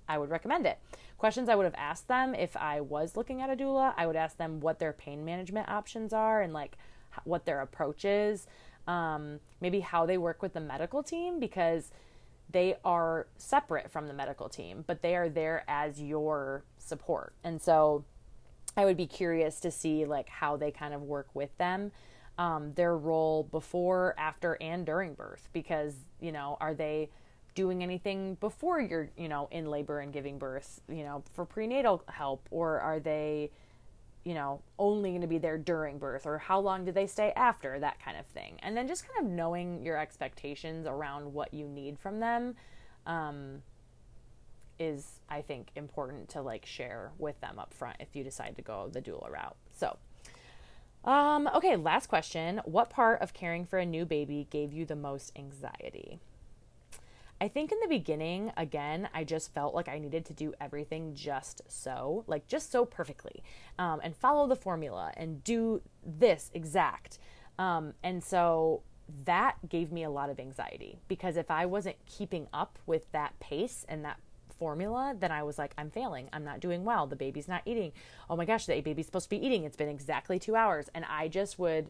I 0.09 0.17
would 0.17 0.29
recommend 0.29 0.65
it. 0.65 0.79
Questions 1.17 1.47
I 1.47 1.55
would 1.55 1.63
have 1.63 1.75
asked 1.77 2.09
them 2.09 2.35
if 2.35 2.57
I 2.57 2.81
was 2.81 3.15
looking 3.15 3.39
at 3.39 3.49
a 3.49 3.55
doula, 3.55 3.93
I 3.95 4.05
would 4.05 4.17
ask 4.17 4.35
them 4.35 4.59
what 4.59 4.79
their 4.79 4.91
pain 4.91 5.23
management 5.23 5.69
options 5.69 6.11
are 6.11 6.41
and 6.41 6.51
like 6.51 6.77
what 7.23 7.45
their 7.45 7.61
approach 7.61 8.03
is 8.03 8.47
um, 8.85 9.39
maybe 9.61 9.79
how 9.79 10.05
they 10.05 10.17
work 10.17 10.41
with 10.41 10.51
the 10.51 10.59
medical 10.59 11.01
team 11.03 11.39
because 11.39 11.91
they 12.51 12.75
are 12.83 13.27
separate 13.37 13.89
from 13.89 14.09
the 14.09 14.13
medical 14.13 14.49
team, 14.49 14.83
but 14.85 15.01
they 15.01 15.15
are 15.15 15.29
there 15.29 15.63
as 15.69 16.01
your 16.01 16.65
support. 16.77 17.33
And 17.45 17.61
so 17.61 18.03
I 18.75 18.85
would 18.85 18.97
be 18.97 19.07
curious 19.07 19.59
to 19.61 19.71
see 19.71 20.05
like 20.05 20.29
how 20.29 20.57
they 20.57 20.71
kind 20.71 20.93
of 20.93 21.01
work 21.03 21.27
with 21.33 21.55
them. 21.57 21.91
Um, 22.37 22.73
their 22.73 22.97
role 22.97 23.43
before, 23.43 24.15
after, 24.17 24.57
and 24.59 24.85
during 24.85 25.13
birth, 25.13 25.49
because 25.53 25.93
you 26.19 26.31
know, 26.31 26.57
are 26.59 26.73
they 26.73 27.09
doing 27.55 27.83
anything 27.83 28.35
before 28.35 28.81
you're, 28.81 29.09
you 29.17 29.29
know, 29.29 29.47
in 29.51 29.69
labor 29.69 29.99
and 29.99 30.11
giving 30.11 30.37
birth, 30.37 30.81
you 30.89 31.03
know, 31.03 31.23
for 31.33 31.45
prenatal 31.45 32.03
help, 32.07 32.47
or 32.51 32.79
are 32.79 32.99
they, 32.99 33.51
you 34.23 34.33
know, 34.33 34.61
only 34.79 35.11
going 35.11 35.21
to 35.21 35.27
be 35.27 35.37
there 35.37 35.57
during 35.57 35.97
birth 35.97 36.25
or 36.25 36.37
how 36.37 36.59
long 36.59 36.85
do 36.85 36.91
they 36.91 37.05
stay 37.05 37.31
after, 37.35 37.79
that 37.79 37.99
kind 38.03 38.17
of 38.17 38.25
thing. 38.27 38.57
And 38.63 38.75
then 38.75 38.87
just 38.87 39.07
kind 39.07 39.25
of 39.25 39.31
knowing 39.31 39.83
your 39.83 39.97
expectations 39.97 40.87
around 40.87 41.31
what 41.31 41.53
you 41.53 41.67
need 41.67 41.99
from 41.99 42.19
them 42.19 42.55
um, 43.05 43.61
is, 44.83 45.19
I 45.29 45.41
think, 45.41 45.69
important 45.75 46.29
to 46.29 46.41
like 46.41 46.65
share 46.65 47.11
with 47.17 47.39
them 47.41 47.59
up 47.59 47.73
front 47.73 47.97
if 47.99 48.15
you 48.15 48.23
decide 48.23 48.55
to 48.57 48.61
go 48.61 48.89
the 48.91 49.01
doula 49.01 49.31
route. 49.31 49.55
So, 49.71 49.97
um, 51.05 51.49
okay, 51.55 51.75
last 51.75 52.07
question. 52.07 52.61
What 52.65 52.89
part 52.89 53.21
of 53.21 53.33
caring 53.33 53.65
for 53.65 53.79
a 53.79 53.85
new 53.85 54.05
baby 54.05 54.47
gave 54.49 54.73
you 54.73 54.85
the 54.85 54.95
most 54.95 55.31
anxiety? 55.35 56.19
I 57.41 57.49
think 57.49 57.73
in 57.73 57.79
the 57.81 57.89
beginning, 57.89 58.53
again, 58.55 59.09
I 59.13 59.25
just 59.25 59.53
felt 59.53 59.75
like 59.75 59.89
I 59.89 59.99
needed 59.99 60.23
to 60.25 60.33
do 60.33 60.53
everything 60.61 61.13
just 61.13 61.61
so, 61.67 62.23
like 62.25 62.47
just 62.47 62.71
so 62.71 62.85
perfectly, 62.85 63.43
um, 63.77 63.99
and 64.01 64.15
follow 64.15 64.47
the 64.47 64.55
formula 64.55 65.11
and 65.17 65.43
do 65.43 65.81
this 66.05 66.51
exact. 66.53 67.19
Um, 67.59 67.95
and 68.01 68.23
so 68.23 68.83
that 69.25 69.57
gave 69.67 69.91
me 69.91 70.03
a 70.03 70.09
lot 70.09 70.29
of 70.29 70.39
anxiety 70.39 70.99
because 71.07 71.35
if 71.35 71.51
I 71.51 71.65
wasn't 71.65 71.97
keeping 72.05 72.47
up 72.53 72.79
with 72.85 73.11
that 73.11 73.37
pace 73.39 73.85
and 73.89 74.05
that 74.05 74.19
formula, 74.59 75.15
then 75.17 75.31
I 75.31 75.43
was 75.43 75.57
like, 75.57 75.73
I'm 75.77 75.89
failing. 75.89 76.29
I'm 76.33 76.43
not 76.43 76.59
doing 76.59 76.83
well. 76.83 77.07
The 77.07 77.15
baby's 77.15 77.47
not 77.47 77.61
eating. 77.65 77.91
Oh 78.29 78.35
my 78.35 78.45
gosh, 78.45 78.65
the 78.65 78.79
baby's 78.81 79.05
supposed 79.05 79.25
to 79.25 79.29
be 79.29 79.45
eating. 79.45 79.63
It's 79.63 79.77
been 79.77 79.89
exactly 79.89 80.39
two 80.39 80.55
hours. 80.55 80.87
And 80.93 81.05
I 81.05 81.27
just 81.27 81.59
would 81.59 81.89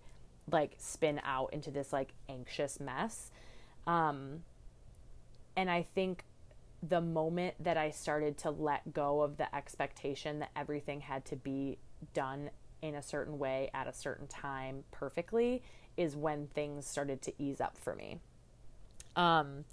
like 0.51 0.75
spin 0.77 1.21
out 1.23 1.53
into 1.53 1.71
this 1.71 1.93
like 1.93 2.13
anxious 2.27 2.79
mess. 2.79 3.31
Um, 3.87 4.43
and 5.55 5.69
I 5.69 5.83
think 5.83 6.23
the 6.87 7.01
moment 7.01 7.55
that 7.59 7.77
I 7.77 7.91
started 7.91 8.37
to 8.39 8.51
let 8.51 8.93
go 8.93 9.21
of 9.21 9.37
the 9.37 9.53
expectation 9.55 10.39
that 10.39 10.49
everything 10.55 11.01
had 11.01 11.23
to 11.25 11.35
be 11.35 11.77
done 12.13 12.49
in 12.81 12.95
a 12.95 13.01
certain 13.01 13.39
way 13.39 13.69
at 13.73 13.87
a 13.87 13.93
certain 13.93 14.27
time 14.27 14.83
perfectly 14.91 15.61
is 15.95 16.15
when 16.15 16.47
things 16.47 16.85
started 16.85 17.21
to 17.21 17.33
ease 17.41 17.61
up 17.61 17.77
for 17.77 17.95
me. 17.95 18.19
Um, 19.15 19.63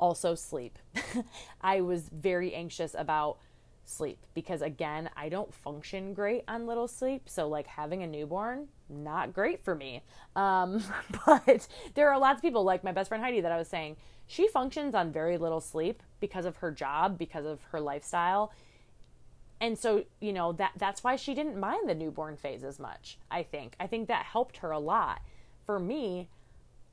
also, 0.00 0.34
sleep. 0.34 0.78
I 1.60 1.82
was 1.82 2.08
very 2.12 2.54
anxious 2.54 2.96
about 2.98 3.38
sleep 3.84 4.18
because, 4.34 4.62
again, 4.62 5.10
I 5.16 5.28
don't 5.28 5.54
function 5.54 6.14
great 6.14 6.44
on 6.48 6.66
little 6.66 6.88
sleep. 6.88 7.28
So, 7.28 7.48
like 7.48 7.66
having 7.66 8.02
a 8.02 8.06
newborn, 8.06 8.68
not 8.88 9.32
great 9.32 9.62
for 9.62 9.74
me. 9.74 10.02
Um, 10.34 10.82
but 11.26 11.68
there 11.94 12.10
are 12.10 12.18
lots 12.18 12.38
of 12.38 12.42
people, 12.42 12.64
like 12.64 12.82
my 12.82 12.92
best 12.92 13.08
friend 13.08 13.22
Heidi, 13.22 13.40
that 13.42 13.52
I 13.52 13.58
was 13.58 13.68
saying, 13.68 13.96
she 14.26 14.48
functions 14.48 14.94
on 14.94 15.12
very 15.12 15.38
little 15.38 15.60
sleep 15.60 16.02
because 16.20 16.46
of 16.46 16.56
her 16.58 16.70
job, 16.70 17.18
because 17.18 17.44
of 17.44 17.60
her 17.72 17.80
lifestyle. 17.80 18.52
And 19.60 19.78
so, 19.78 20.04
you 20.20 20.32
know, 20.32 20.52
that 20.52 20.72
that's 20.76 21.04
why 21.04 21.16
she 21.16 21.34
didn't 21.34 21.58
mind 21.58 21.88
the 21.88 21.94
newborn 21.94 22.36
phase 22.36 22.64
as 22.64 22.78
much, 22.78 23.18
I 23.30 23.42
think. 23.42 23.74
I 23.78 23.86
think 23.86 24.08
that 24.08 24.24
helped 24.24 24.58
her 24.58 24.70
a 24.70 24.78
lot. 24.78 25.20
For 25.66 25.78
me, 25.78 26.28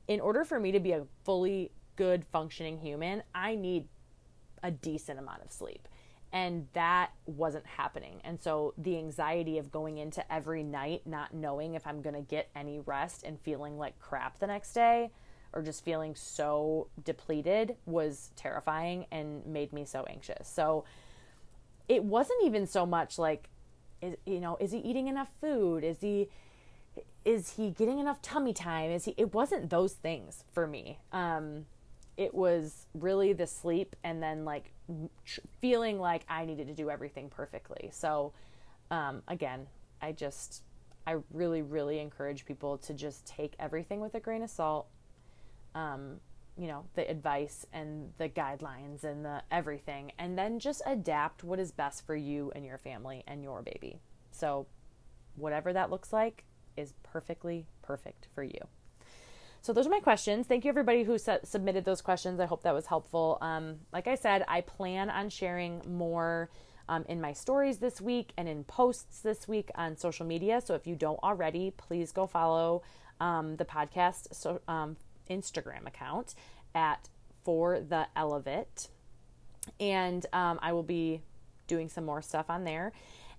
in 0.06 0.20
order 0.20 0.44
for 0.44 0.60
me 0.60 0.72
to 0.72 0.80
be 0.80 0.92
a 0.92 1.06
fully 1.24 1.70
good 1.98 2.24
functioning 2.24 2.78
human, 2.78 3.24
I 3.34 3.56
need 3.56 3.88
a 4.62 4.70
decent 4.70 5.18
amount 5.18 5.42
of 5.42 5.50
sleep. 5.50 5.88
And 6.32 6.68
that 6.74 7.10
wasn't 7.26 7.66
happening. 7.66 8.20
And 8.22 8.40
so 8.40 8.72
the 8.78 8.96
anxiety 8.96 9.58
of 9.58 9.72
going 9.72 9.98
into 9.98 10.32
every 10.32 10.62
night 10.62 11.02
not 11.06 11.34
knowing 11.34 11.74
if 11.74 11.86
I'm 11.86 12.00
going 12.00 12.14
to 12.14 12.22
get 12.22 12.50
any 12.54 12.78
rest 12.80 13.24
and 13.24 13.40
feeling 13.40 13.78
like 13.78 13.98
crap 13.98 14.38
the 14.38 14.46
next 14.46 14.74
day 14.74 15.10
or 15.52 15.62
just 15.62 15.84
feeling 15.84 16.14
so 16.14 16.88
depleted 17.04 17.74
was 17.84 18.30
terrifying 18.36 19.06
and 19.10 19.44
made 19.44 19.72
me 19.72 19.84
so 19.84 20.04
anxious. 20.08 20.46
So 20.46 20.84
it 21.88 22.04
wasn't 22.04 22.44
even 22.44 22.66
so 22.66 22.86
much 22.86 23.18
like 23.18 23.48
is 24.00 24.14
you 24.24 24.38
know, 24.38 24.56
is 24.60 24.70
he 24.70 24.78
eating 24.78 25.08
enough 25.08 25.30
food? 25.40 25.82
Is 25.82 26.00
he 26.00 26.28
is 27.24 27.56
he 27.56 27.70
getting 27.70 27.98
enough 27.98 28.22
tummy 28.22 28.52
time? 28.52 28.90
Is 28.90 29.06
he 29.06 29.14
it 29.16 29.34
wasn't 29.34 29.70
those 29.70 29.94
things 29.94 30.44
for 30.52 30.66
me. 30.66 30.98
Um 31.10 31.64
it 32.18 32.34
was 32.34 32.86
really 32.92 33.32
the 33.32 33.46
sleep 33.46 33.96
and 34.04 34.22
then 34.22 34.44
like 34.44 34.72
feeling 35.60 35.98
like 35.98 36.24
I 36.28 36.44
needed 36.44 36.66
to 36.66 36.74
do 36.74 36.90
everything 36.90 37.30
perfectly. 37.30 37.88
So 37.92 38.34
um 38.90 39.22
again, 39.28 39.66
I 40.02 40.12
just 40.12 40.62
I 41.06 41.16
really 41.32 41.62
really 41.62 42.00
encourage 42.00 42.44
people 42.44 42.76
to 42.78 42.92
just 42.92 43.26
take 43.26 43.54
everything 43.58 44.00
with 44.00 44.14
a 44.14 44.20
grain 44.20 44.42
of 44.42 44.50
salt 44.50 44.88
um, 45.74 46.20
you 46.56 46.66
know, 46.66 46.84
the 46.94 47.08
advice 47.08 47.64
and 47.72 48.12
the 48.18 48.28
guidelines 48.28 49.04
and 49.04 49.24
the 49.24 49.42
everything, 49.50 50.12
and 50.18 50.36
then 50.36 50.58
just 50.58 50.82
adapt 50.86 51.44
what 51.44 51.60
is 51.60 51.70
best 51.70 52.04
for 52.04 52.16
you 52.16 52.52
and 52.56 52.64
your 52.64 52.78
family 52.78 53.22
and 53.28 53.42
your 53.44 53.62
baby. 53.62 54.00
So, 54.32 54.66
whatever 55.36 55.72
that 55.72 55.90
looks 55.90 56.12
like 56.12 56.44
is 56.76 56.94
perfectly 57.04 57.66
perfect 57.82 58.26
for 58.34 58.42
you. 58.42 58.58
So, 59.68 59.74
those 59.74 59.86
are 59.86 59.90
my 59.90 60.00
questions. 60.00 60.46
Thank 60.46 60.64
you, 60.64 60.70
everybody 60.70 61.02
who 61.02 61.18
su- 61.18 61.40
submitted 61.44 61.84
those 61.84 62.00
questions. 62.00 62.40
I 62.40 62.46
hope 62.46 62.62
that 62.62 62.72
was 62.72 62.86
helpful. 62.86 63.36
Um, 63.42 63.80
like 63.92 64.08
I 64.08 64.14
said, 64.14 64.42
I 64.48 64.62
plan 64.62 65.10
on 65.10 65.28
sharing 65.28 65.82
more. 65.86 66.48
Um, 66.88 67.04
in 67.06 67.20
my 67.20 67.34
stories 67.34 67.76
this 67.76 68.00
week 68.00 68.32
and 68.38 68.48
in 68.48 68.64
posts 68.64 69.20
this 69.20 69.46
week 69.46 69.70
on 69.74 69.98
social 69.98 70.24
media. 70.24 70.62
So 70.64 70.74
if 70.74 70.86
you 70.86 70.96
don't 70.96 71.22
already, 71.22 71.70
please 71.76 72.12
go 72.12 72.26
follow 72.26 72.80
um, 73.20 73.56
the 73.56 73.66
podcast 73.66 74.34
so, 74.34 74.62
um, 74.68 74.96
Instagram 75.28 75.86
account 75.86 76.34
at 76.74 77.10
for 77.44 77.78
the 77.78 78.06
Ell 78.16 78.32
of 78.32 78.46
It, 78.46 78.88
and 79.78 80.24
um, 80.32 80.58
I 80.62 80.72
will 80.72 80.82
be 80.82 81.20
doing 81.66 81.90
some 81.90 82.06
more 82.06 82.22
stuff 82.22 82.46
on 82.48 82.64
there. 82.64 82.92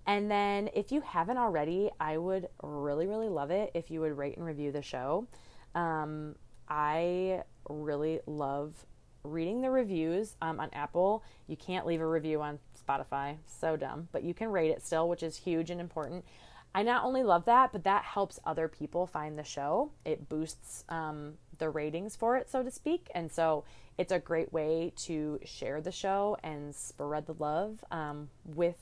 And 0.06 0.30
then, 0.30 0.70
if 0.76 0.92
you 0.92 1.02
haven't 1.02 1.38
already, 1.38 1.90
I 2.00 2.18
would 2.18 2.50
really, 2.62 3.08
really 3.08 3.30
love 3.30 3.50
it 3.50 3.72
if 3.74 3.90
you 3.90 4.02
would 4.02 4.16
rate 4.16 4.38
and 4.38 4.46
review 4.46 4.72
the 4.72 4.84
show. 4.84 5.28
Um, 5.76 6.36
I 6.68 7.44
really 7.70 8.20
love 8.26 8.86
reading 9.24 9.62
the 9.62 9.70
reviews 9.70 10.36
um, 10.42 10.60
on 10.60 10.70
Apple. 10.74 11.24
You 11.48 11.58
can't 11.58 11.86
leave 11.86 12.02
a 12.02 12.08
review 12.08 12.42
on 12.42 12.60
Spotify. 12.88 13.38
So 13.46 13.76
dumb. 13.76 14.08
But 14.12 14.24
you 14.24 14.34
can 14.34 14.50
rate 14.52 14.72
it 14.72 14.86
still, 14.86 15.10
which 15.10 15.24
is 15.24 15.38
huge 15.38 15.70
and 15.70 15.82
important. 15.82 16.26
I 16.74 16.84
not 16.84 17.04
only 17.04 17.24
love 17.24 17.46
that, 17.46 17.72
but 17.72 17.84
that 17.84 18.04
helps 18.04 18.40
other 18.46 18.68
people 18.68 19.08
find 19.08 19.38
the 19.38 19.44
show. 19.44 19.92
It 20.06 20.30
boosts 20.30 20.84
um, 20.90 21.34
the 21.58 21.70
ratings 21.70 22.16
for 22.16 22.38
it, 22.38 22.50
so 22.50 22.62
to 22.62 22.70
speak. 22.70 23.10
And 23.16 23.32
so 23.32 23.64
it's 23.98 24.12
a 24.12 24.20
great 24.20 24.54
way 24.54 24.94
to 25.06 25.40
share 25.44 25.82
the 25.82 25.92
show 25.92 26.38
and 26.44 26.76
spread 26.76 27.26
the 27.26 27.34
love 27.34 27.84
um, 27.92 28.30
with 28.46 28.76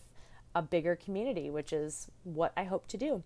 a 0.53 0.61
bigger 0.61 0.95
community, 0.95 1.49
which 1.49 1.71
is 1.71 2.09
what 2.23 2.51
I 2.57 2.65
hope 2.65 2.87
to 2.87 2.97
do. 2.97 3.23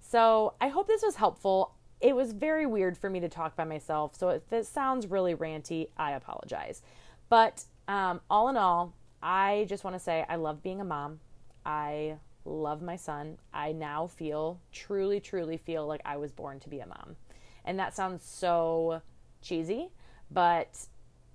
So 0.00 0.54
I 0.60 0.68
hope 0.68 0.86
this 0.86 1.02
was 1.02 1.16
helpful. 1.16 1.74
It 2.04 2.14
was 2.14 2.32
very 2.32 2.66
weird 2.66 2.98
for 2.98 3.08
me 3.08 3.18
to 3.20 3.30
talk 3.30 3.56
by 3.56 3.64
myself. 3.64 4.14
So 4.14 4.28
if 4.28 4.46
this 4.50 4.68
sounds 4.68 5.06
really 5.06 5.34
ranty, 5.34 5.88
I 5.96 6.12
apologize. 6.12 6.82
But 7.30 7.64
um, 7.88 8.20
all 8.28 8.50
in 8.50 8.58
all, 8.58 8.92
I 9.22 9.64
just 9.70 9.84
want 9.84 9.96
to 9.96 10.00
say 10.00 10.26
I 10.28 10.36
love 10.36 10.62
being 10.62 10.82
a 10.82 10.84
mom. 10.84 11.20
I 11.64 12.16
love 12.44 12.82
my 12.82 12.96
son. 12.96 13.38
I 13.54 13.72
now 13.72 14.06
feel, 14.06 14.60
truly, 14.70 15.18
truly 15.18 15.56
feel 15.56 15.86
like 15.86 16.02
I 16.04 16.18
was 16.18 16.30
born 16.30 16.60
to 16.60 16.68
be 16.68 16.80
a 16.80 16.86
mom. 16.86 17.16
And 17.64 17.78
that 17.78 17.96
sounds 17.96 18.22
so 18.22 19.00
cheesy, 19.40 19.88
but 20.30 20.76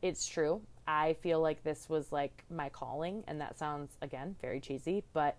it's 0.03 0.27
true. 0.27 0.61
I 0.87 1.13
feel 1.13 1.41
like 1.41 1.63
this 1.63 1.89
was 1.89 2.11
like 2.11 2.43
my 2.51 2.69
calling, 2.69 3.23
and 3.27 3.41
that 3.41 3.57
sounds, 3.57 3.97
again, 4.03 4.35
very 4.39 4.59
cheesy, 4.59 5.03
but 5.13 5.35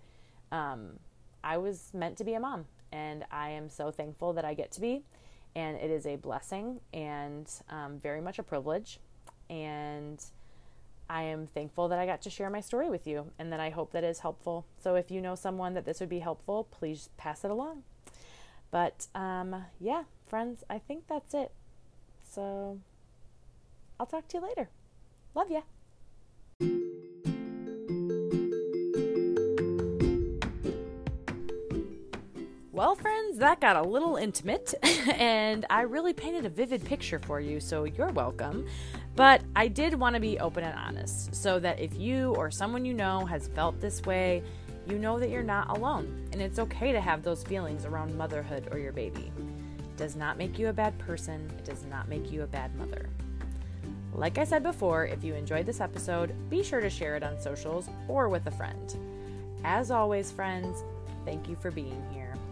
um, 0.50 0.98
I 1.44 1.58
was 1.58 1.92
meant 1.94 2.16
to 2.18 2.24
be 2.24 2.34
a 2.34 2.40
mom, 2.40 2.64
and 2.90 3.24
I 3.30 3.50
am 3.50 3.68
so 3.68 3.92
thankful 3.92 4.32
that 4.32 4.44
I 4.44 4.54
get 4.54 4.72
to 4.72 4.80
be. 4.80 5.04
And 5.54 5.76
it 5.76 5.90
is 5.90 6.06
a 6.06 6.16
blessing 6.16 6.80
and 6.92 7.50
um, 7.68 7.98
very 8.00 8.20
much 8.20 8.38
a 8.38 8.42
privilege. 8.42 9.00
And 9.48 10.22
I 11.08 11.22
am 11.24 11.48
thankful 11.48 11.88
that 11.88 11.98
I 11.98 12.06
got 12.06 12.22
to 12.22 12.30
share 12.30 12.50
my 12.50 12.60
story 12.60 12.88
with 12.88 13.06
you 13.06 13.32
and 13.38 13.52
that 13.52 13.58
I 13.58 13.70
hope 13.70 13.92
that 13.92 14.04
is 14.04 14.20
helpful. 14.20 14.64
So 14.80 14.94
if 14.94 15.10
you 15.10 15.20
know 15.20 15.34
someone 15.34 15.74
that 15.74 15.84
this 15.84 15.98
would 15.98 16.08
be 16.08 16.20
helpful, 16.20 16.68
please 16.70 17.08
pass 17.16 17.44
it 17.44 17.50
along. 17.50 17.82
But 18.70 19.08
um, 19.14 19.64
yeah, 19.80 20.04
friends, 20.28 20.62
I 20.70 20.78
think 20.78 21.08
that's 21.08 21.34
it. 21.34 21.50
So 22.30 22.78
I'll 23.98 24.06
talk 24.06 24.28
to 24.28 24.38
you 24.38 24.44
later. 24.46 24.70
Love 25.34 25.50
ya. 25.50 25.62
Well, 32.80 32.94
friends, 32.94 33.36
that 33.40 33.60
got 33.60 33.76
a 33.76 33.82
little 33.82 34.16
intimate, 34.16 34.72
and 34.82 35.66
I 35.68 35.82
really 35.82 36.14
painted 36.14 36.46
a 36.46 36.48
vivid 36.48 36.82
picture 36.82 37.18
for 37.18 37.38
you, 37.38 37.60
so 37.60 37.84
you're 37.84 38.08
welcome. 38.08 38.66
But 39.16 39.42
I 39.54 39.68
did 39.68 39.92
want 39.92 40.14
to 40.14 40.20
be 40.20 40.38
open 40.38 40.64
and 40.64 40.78
honest 40.78 41.34
so 41.34 41.58
that 41.58 41.78
if 41.78 41.94
you 41.96 42.34
or 42.36 42.50
someone 42.50 42.86
you 42.86 42.94
know 42.94 43.26
has 43.26 43.48
felt 43.48 43.78
this 43.82 44.00
way, 44.04 44.42
you 44.88 44.98
know 44.98 45.18
that 45.18 45.28
you're 45.28 45.42
not 45.42 45.76
alone, 45.76 46.26
and 46.32 46.40
it's 46.40 46.58
okay 46.58 46.90
to 46.90 47.02
have 47.02 47.22
those 47.22 47.44
feelings 47.44 47.84
around 47.84 48.16
motherhood 48.16 48.68
or 48.72 48.78
your 48.78 48.92
baby. 48.92 49.30
It 49.78 49.96
does 49.98 50.16
not 50.16 50.38
make 50.38 50.58
you 50.58 50.68
a 50.68 50.72
bad 50.72 50.98
person, 50.98 51.52
it 51.58 51.66
does 51.66 51.84
not 51.84 52.08
make 52.08 52.32
you 52.32 52.44
a 52.44 52.46
bad 52.46 52.74
mother. 52.76 53.10
Like 54.14 54.38
I 54.38 54.44
said 54.44 54.62
before, 54.62 55.04
if 55.04 55.22
you 55.22 55.34
enjoyed 55.34 55.66
this 55.66 55.82
episode, 55.82 56.32
be 56.48 56.62
sure 56.62 56.80
to 56.80 56.88
share 56.88 57.14
it 57.14 57.22
on 57.22 57.38
socials 57.38 57.90
or 58.08 58.30
with 58.30 58.46
a 58.46 58.50
friend. 58.50 58.96
As 59.64 59.90
always, 59.90 60.32
friends, 60.32 60.82
thank 61.26 61.46
you 61.46 61.56
for 61.56 61.70
being 61.70 62.02
here. 62.10 62.19